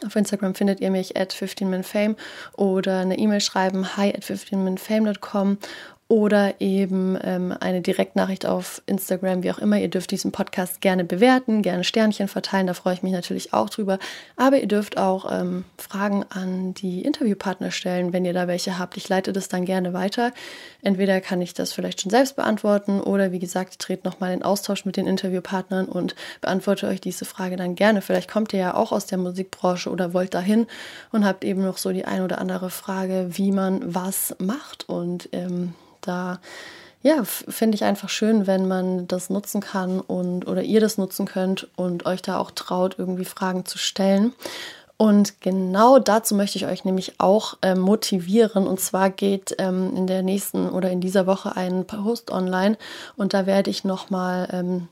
auf 0.06 0.16
Instagram 0.16 0.56
findet 0.56 0.82
ihr 0.82 0.92
mich 0.92 1.16
at 1.18 1.34
15minfame 1.34 2.16
oder 2.54 3.00
eine 3.00 3.18
E-Mail 3.18 3.42
schreiben 3.42 3.96
hi 3.98 4.10
at 4.10 4.24
15minfame.com 4.24 5.58
oder 6.08 6.62
eben 6.62 7.18
ähm, 7.24 7.52
eine 7.60 7.82
Direktnachricht 7.82 8.46
auf 8.46 8.84
Instagram, 8.86 9.42
wie 9.42 9.50
auch 9.50 9.58
immer. 9.58 9.80
Ihr 9.80 9.88
dürft 9.88 10.12
diesen 10.12 10.32
Podcast 10.32 10.80
gerne 10.80 11.04
bewerten, 11.04 11.64
gerne 11.64 11.84
Sternchen 11.84 12.28
verteilen, 12.28 12.68
da 12.68 12.76
freue 12.76 12.94
ich 12.94 13.02
mich 13.02 13.12
natürlich 13.12 13.54
auch 13.54 13.72
drüber. 13.72 13.98
Aber 14.36 14.60
ihr 14.60 14.68
dürft 14.68 15.00
auch 15.00 15.32
ähm, 15.32 15.66
Fragen 15.80 16.24
an 16.30 16.76
die 16.76 17.02
Interviewpartner 17.02 17.72
stellen, 17.72 18.14
wenn 18.14 18.24
ihr 18.24 18.34
da 18.34 18.48
welche 18.48 18.78
habt. 18.78 18.98
Ich 18.98 19.10
leite 19.10 19.34
das 19.34 19.48
dann 19.48 19.66
gerne 19.66 19.94
weiter. 19.94 20.32
Entweder 20.84 21.22
kann 21.22 21.42
ich 21.42 21.56
das 21.56 21.74
vielleicht 21.74 22.02
schon 22.02 22.12
selbst 22.12 22.36
beantworten 22.36 23.02
oder 23.02 23.32
wie 23.32 23.40
gesagt, 23.40 23.80
trete 23.80 24.08
nochmal 24.08 24.32
in 24.32 24.44
Austausch 24.44 24.86
mit 24.86 24.98
den 24.98 25.08
Interviewpartnern 25.08 25.88
und 25.88 26.14
beantworte 26.40 26.88
euch 26.88 27.02
diese 27.02 27.26
Frage 27.26 27.56
dann 27.56 27.74
gerne. 27.74 28.04
Vielleicht 28.04 28.30
kommt 28.30 28.54
ihr 28.54 28.60
ja 28.60 28.74
auch 28.76 28.92
aus 28.92 29.08
der 29.08 29.18
Musikbranche 29.18 29.90
oder 29.90 30.14
wollt 30.14 30.36
dahin 30.36 30.68
und 31.12 31.26
habt 31.26 31.44
eben 31.44 31.64
noch 31.64 31.80
so 31.80 31.92
die 31.92 32.06
ein 32.06 32.22
oder 32.22 32.38
andere 32.38 32.70
Frage, 32.70 33.30
wie 33.32 33.52
man 33.52 33.96
was 33.96 34.36
macht 34.38 34.88
und 34.88 35.30
ähm, 35.32 35.74
da 36.06 36.40
ja, 37.02 37.24
finde 37.24 37.76
ich 37.76 37.84
einfach 37.84 38.10
schön, 38.10 38.48
wenn 38.48 38.68
man 38.68 39.08
das 39.08 39.30
nutzen 39.30 39.62
kann 39.62 40.00
und 40.00 40.48
oder 40.48 40.64
ihr 40.64 40.82
das 40.82 40.98
nutzen 40.98 41.28
könnt 41.28 41.68
und 41.76 42.08
euch 42.08 42.24
da 42.24 42.40
auch 42.40 42.50
traut, 42.50 42.96
irgendwie 42.98 43.26
Fragen 43.26 43.64
zu 43.66 43.78
stellen. 43.78 44.34
Und 44.98 45.42
genau 45.42 46.00
dazu 46.00 46.34
möchte 46.34 46.58
ich 46.58 46.66
euch 46.66 46.84
nämlich 46.84 47.20
auch 47.20 47.58
äh, 47.62 47.76
motivieren. 47.76 48.66
Und 48.66 48.80
zwar 48.80 49.12
geht 49.12 49.56
ähm, 49.60 49.96
in 49.96 50.08
der 50.08 50.24
nächsten 50.24 50.70
oder 50.70 50.90
in 50.90 51.00
dieser 51.00 51.28
Woche 51.28 51.56
ein 51.56 51.86
Post 51.86 52.32
online 52.32 52.78
und 53.18 53.34
da 53.36 53.46
werde 53.46 53.70
ich 53.70 53.84
nochmal 53.84 54.48
ähm, 54.52 54.88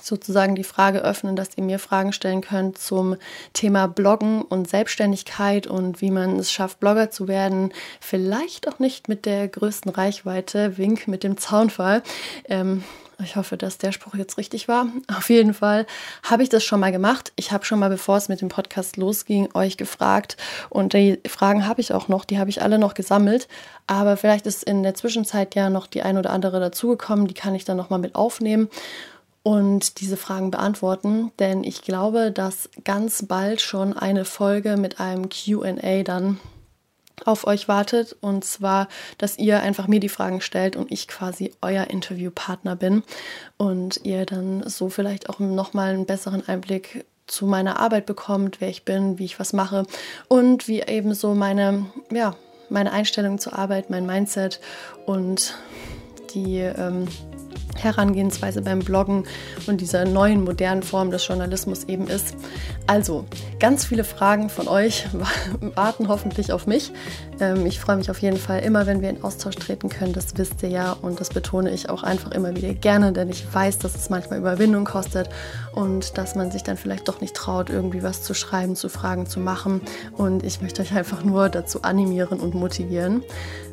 sozusagen 0.00 0.54
die 0.54 0.64
Frage 0.64 1.00
öffnen, 1.00 1.36
dass 1.36 1.50
ihr 1.56 1.64
mir 1.64 1.78
Fragen 1.78 2.12
stellen 2.12 2.40
könnt 2.40 2.78
zum 2.78 3.16
Thema 3.52 3.88
Bloggen 3.88 4.42
und 4.42 4.68
Selbstständigkeit 4.68 5.66
und 5.66 6.00
wie 6.00 6.10
man 6.10 6.38
es 6.38 6.50
schafft, 6.50 6.80
Blogger 6.80 7.10
zu 7.10 7.28
werden. 7.28 7.72
Vielleicht 8.00 8.68
auch 8.68 8.78
nicht 8.78 9.08
mit 9.08 9.26
der 9.26 9.48
größten 9.48 9.90
Reichweite, 9.90 10.78
Wink 10.78 11.08
mit 11.08 11.24
dem 11.24 11.36
Zaunfall. 11.36 12.02
Ähm, 12.48 12.84
ich 13.22 13.36
hoffe, 13.36 13.56
dass 13.56 13.78
der 13.78 13.92
Spruch 13.92 14.14
jetzt 14.14 14.38
richtig 14.38 14.68
war. 14.68 14.88
Auf 15.16 15.30
jeden 15.30 15.54
Fall 15.54 15.86
habe 16.22 16.42
ich 16.42 16.48
das 16.48 16.64
schon 16.64 16.80
mal 16.80 16.92
gemacht. 16.92 17.32
Ich 17.36 17.52
habe 17.52 17.64
schon 17.64 17.78
mal, 17.78 17.90
bevor 17.90 18.16
es 18.16 18.28
mit 18.28 18.40
dem 18.40 18.48
Podcast 18.48 18.96
losging, 18.96 19.48
euch 19.54 19.76
gefragt. 19.76 20.36
Und 20.70 20.92
die 20.92 21.20
Fragen 21.26 21.66
habe 21.66 21.80
ich 21.80 21.92
auch 21.92 22.08
noch, 22.08 22.24
die 22.24 22.38
habe 22.38 22.50
ich 22.50 22.62
alle 22.62 22.78
noch 22.78 22.94
gesammelt. 22.94 23.48
Aber 23.86 24.16
vielleicht 24.16 24.46
ist 24.46 24.64
in 24.64 24.82
der 24.82 24.94
Zwischenzeit 24.94 25.54
ja 25.54 25.70
noch 25.70 25.86
die 25.86 26.02
ein 26.02 26.18
oder 26.18 26.30
andere 26.30 26.60
dazugekommen. 26.60 27.26
Die 27.26 27.34
kann 27.34 27.54
ich 27.54 27.64
dann 27.64 27.76
nochmal 27.76 27.98
mit 27.98 28.14
aufnehmen 28.14 28.68
und 29.42 30.00
diese 30.00 30.16
Fragen 30.16 30.50
beantworten, 30.50 31.32
denn 31.38 31.64
ich 31.64 31.82
glaube, 31.82 32.30
dass 32.30 32.70
ganz 32.84 33.26
bald 33.26 33.60
schon 33.60 33.96
eine 33.96 34.24
Folge 34.24 34.76
mit 34.76 35.00
einem 35.00 35.28
QA 35.28 36.02
dann 36.04 36.38
auf 37.24 37.46
euch 37.46 37.68
wartet. 37.68 38.16
Und 38.20 38.44
zwar, 38.44 38.88
dass 39.18 39.38
ihr 39.38 39.60
einfach 39.60 39.88
mir 39.88 40.00
die 40.00 40.08
Fragen 40.08 40.40
stellt 40.40 40.76
und 40.76 40.90
ich 40.90 41.08
quasi 41.08 41.52
euer 41.60 41.88
Interviewpartner 41.88 42.76
bin 42.76 43.02
und 43.56 44.00
ihr 44.04 44.26
dann 44.26 44.68
so 44.68 44.88
vielleicht 44.88 45.28
auch 45.28 45.38
nochmal 45.38 45.94
einen 45.94 46.06
besseren 46.06 46.46
Einblick 46.46 47.04
zu 47.26 47.46
meiner 47.46 47.78
Arbeit 47.78 48.06
bekommt, 48.06 48.60
wer 48.60 48.68
ich 48.68 48.84
bin, 48.84 49.18
wie 49.18 49.24
ich 49.24 49.40
was 49.40 49.52
mache 49.52 49.86
und 50.28 50.68
wie 50.68 50.82
eben 50.82 51.14
so 51.14 51.34
meine, 51.34 51.86
ja, 52.10 52.34
meine 52.68 52.92
Einstellung 52.92 53.38
zur 53.38 53.56
Arbeit, 53.58 53.90
mein 53.90 54.06
Mindset 54.06 54.60
und 55.06 55.56
die 56.34 56.58
ähm, 56.58 57.06
Herangehensweise 57.76 58.62
beim 58.62 58.80
Bloggen 58.80 59.24
und 59.66 59.80
dieser 59.80 60.04
neuen 60.04 60.44
modernen 60.44 60.82
Form 60.82 61.10
des 61.10 61.26
Journalismus 61.26 61.84
eben 61.84 62.08
ist. 62.08 62.34
Also, 62.86 63.24
ganz 63.58 63.84
viele 63.84 64.04
Fragen 64.04 64.50
von 64.50 64.68
euch 64.68 65.06
warten 65.60 66.08
hoffentlich 66.08 66.52
auf 66.52 66.66
mich. 66.66 66.92
Ähm, 67.40 67.66
ich 67.66 67.80
freue 67.80 67.96
mich 67.96 68.10
auf 68.10 68.20
jeden 68.20 68.36
Fall 68.36 68.60
immer, 68.60 68.86
wenn 68.86 69.02
wir 69.02 69.10
in 69.10 69.22
Austausch 69.22 69.56
treten 69.56 69.88
können. 69.88 70.12
Das 70.12 70.36
wisst 70.36 70.62
ihr 70.62 70.68
ja 70.68 70.92
und 70.92 71.20
das 71.20 71.30
betone 71.30 71.70
ich 71.70 71.88
auch 71.88 72.02
einfach 72.02 72.32
immer 72.32 72.54
wieder 72.56 72.74
gerne, 72.74 73.12
denn 73.12 73.28
ich 73.28 73.44
weiß, 73.52 73.78
dass 73.78 73.94
es 73.94 74.10
manchmal 74.10 74.38
Überwindung 74.38 74.84
kostet 74.84 75.28
und 75.74 76.18
dass 76.18 76.34
man 76.34 76.50
sich 76.50 76.62
dann 76.62 76.76
vielleicht 76.76 77.08
doch 77.08 77.20
nicht 77.20 77.34
traut, 77.34 77.70
irgendwie 77.70 78.02
was 78.02 78.22
zu 78.22 78.34
schreiben, 78.34 78.76
zu 78.76 78.88
fragen, 78.88 79.26
zu 79.26 79.40
machen. 79.40 79.80
Und 80.16 80.44
ich 80.44 80.60
möchte 80.60 80.82
euch 80.82 80.94
einfach 80.94 81.24
nur 81.24 81.48
dazu 81.48 81.82
animieren 81.82 82.40
und 82.40 82.54
motivieren. 82.54 83.22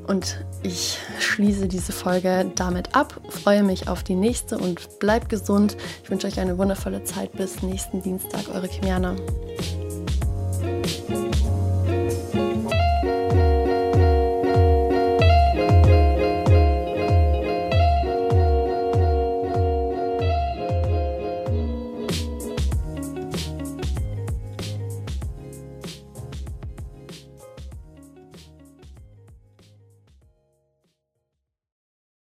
Und 0.07 0.43
ich 0.63 0.97
schließe 1.19 1.67
diese 1.67 1.91
Folge 1.91 2.51
damit 2.55 2.95
ab, 2.95 3.21
freue 3.29 3.63
mich 3.63 3.87
auf 3.87 4.03
die 4.03 4.15
nächste 4.15 4.57
und 4.57 4.99
bleibt 4.99 5.29
gesund. 5.29 5.77
Ich 6.03 6.09
wünsche 6.09 6.25
euch 6.25 6.39
eine 6.39 6.57
wundervolle 6.57 7.03
Zeit 7.03 7.33
bis 7.33 7.61
nächsten 7.61 8.01
Dienstag, 8.01 8.49
eure 8.53 8.67
Kimiana. 8.67 9.15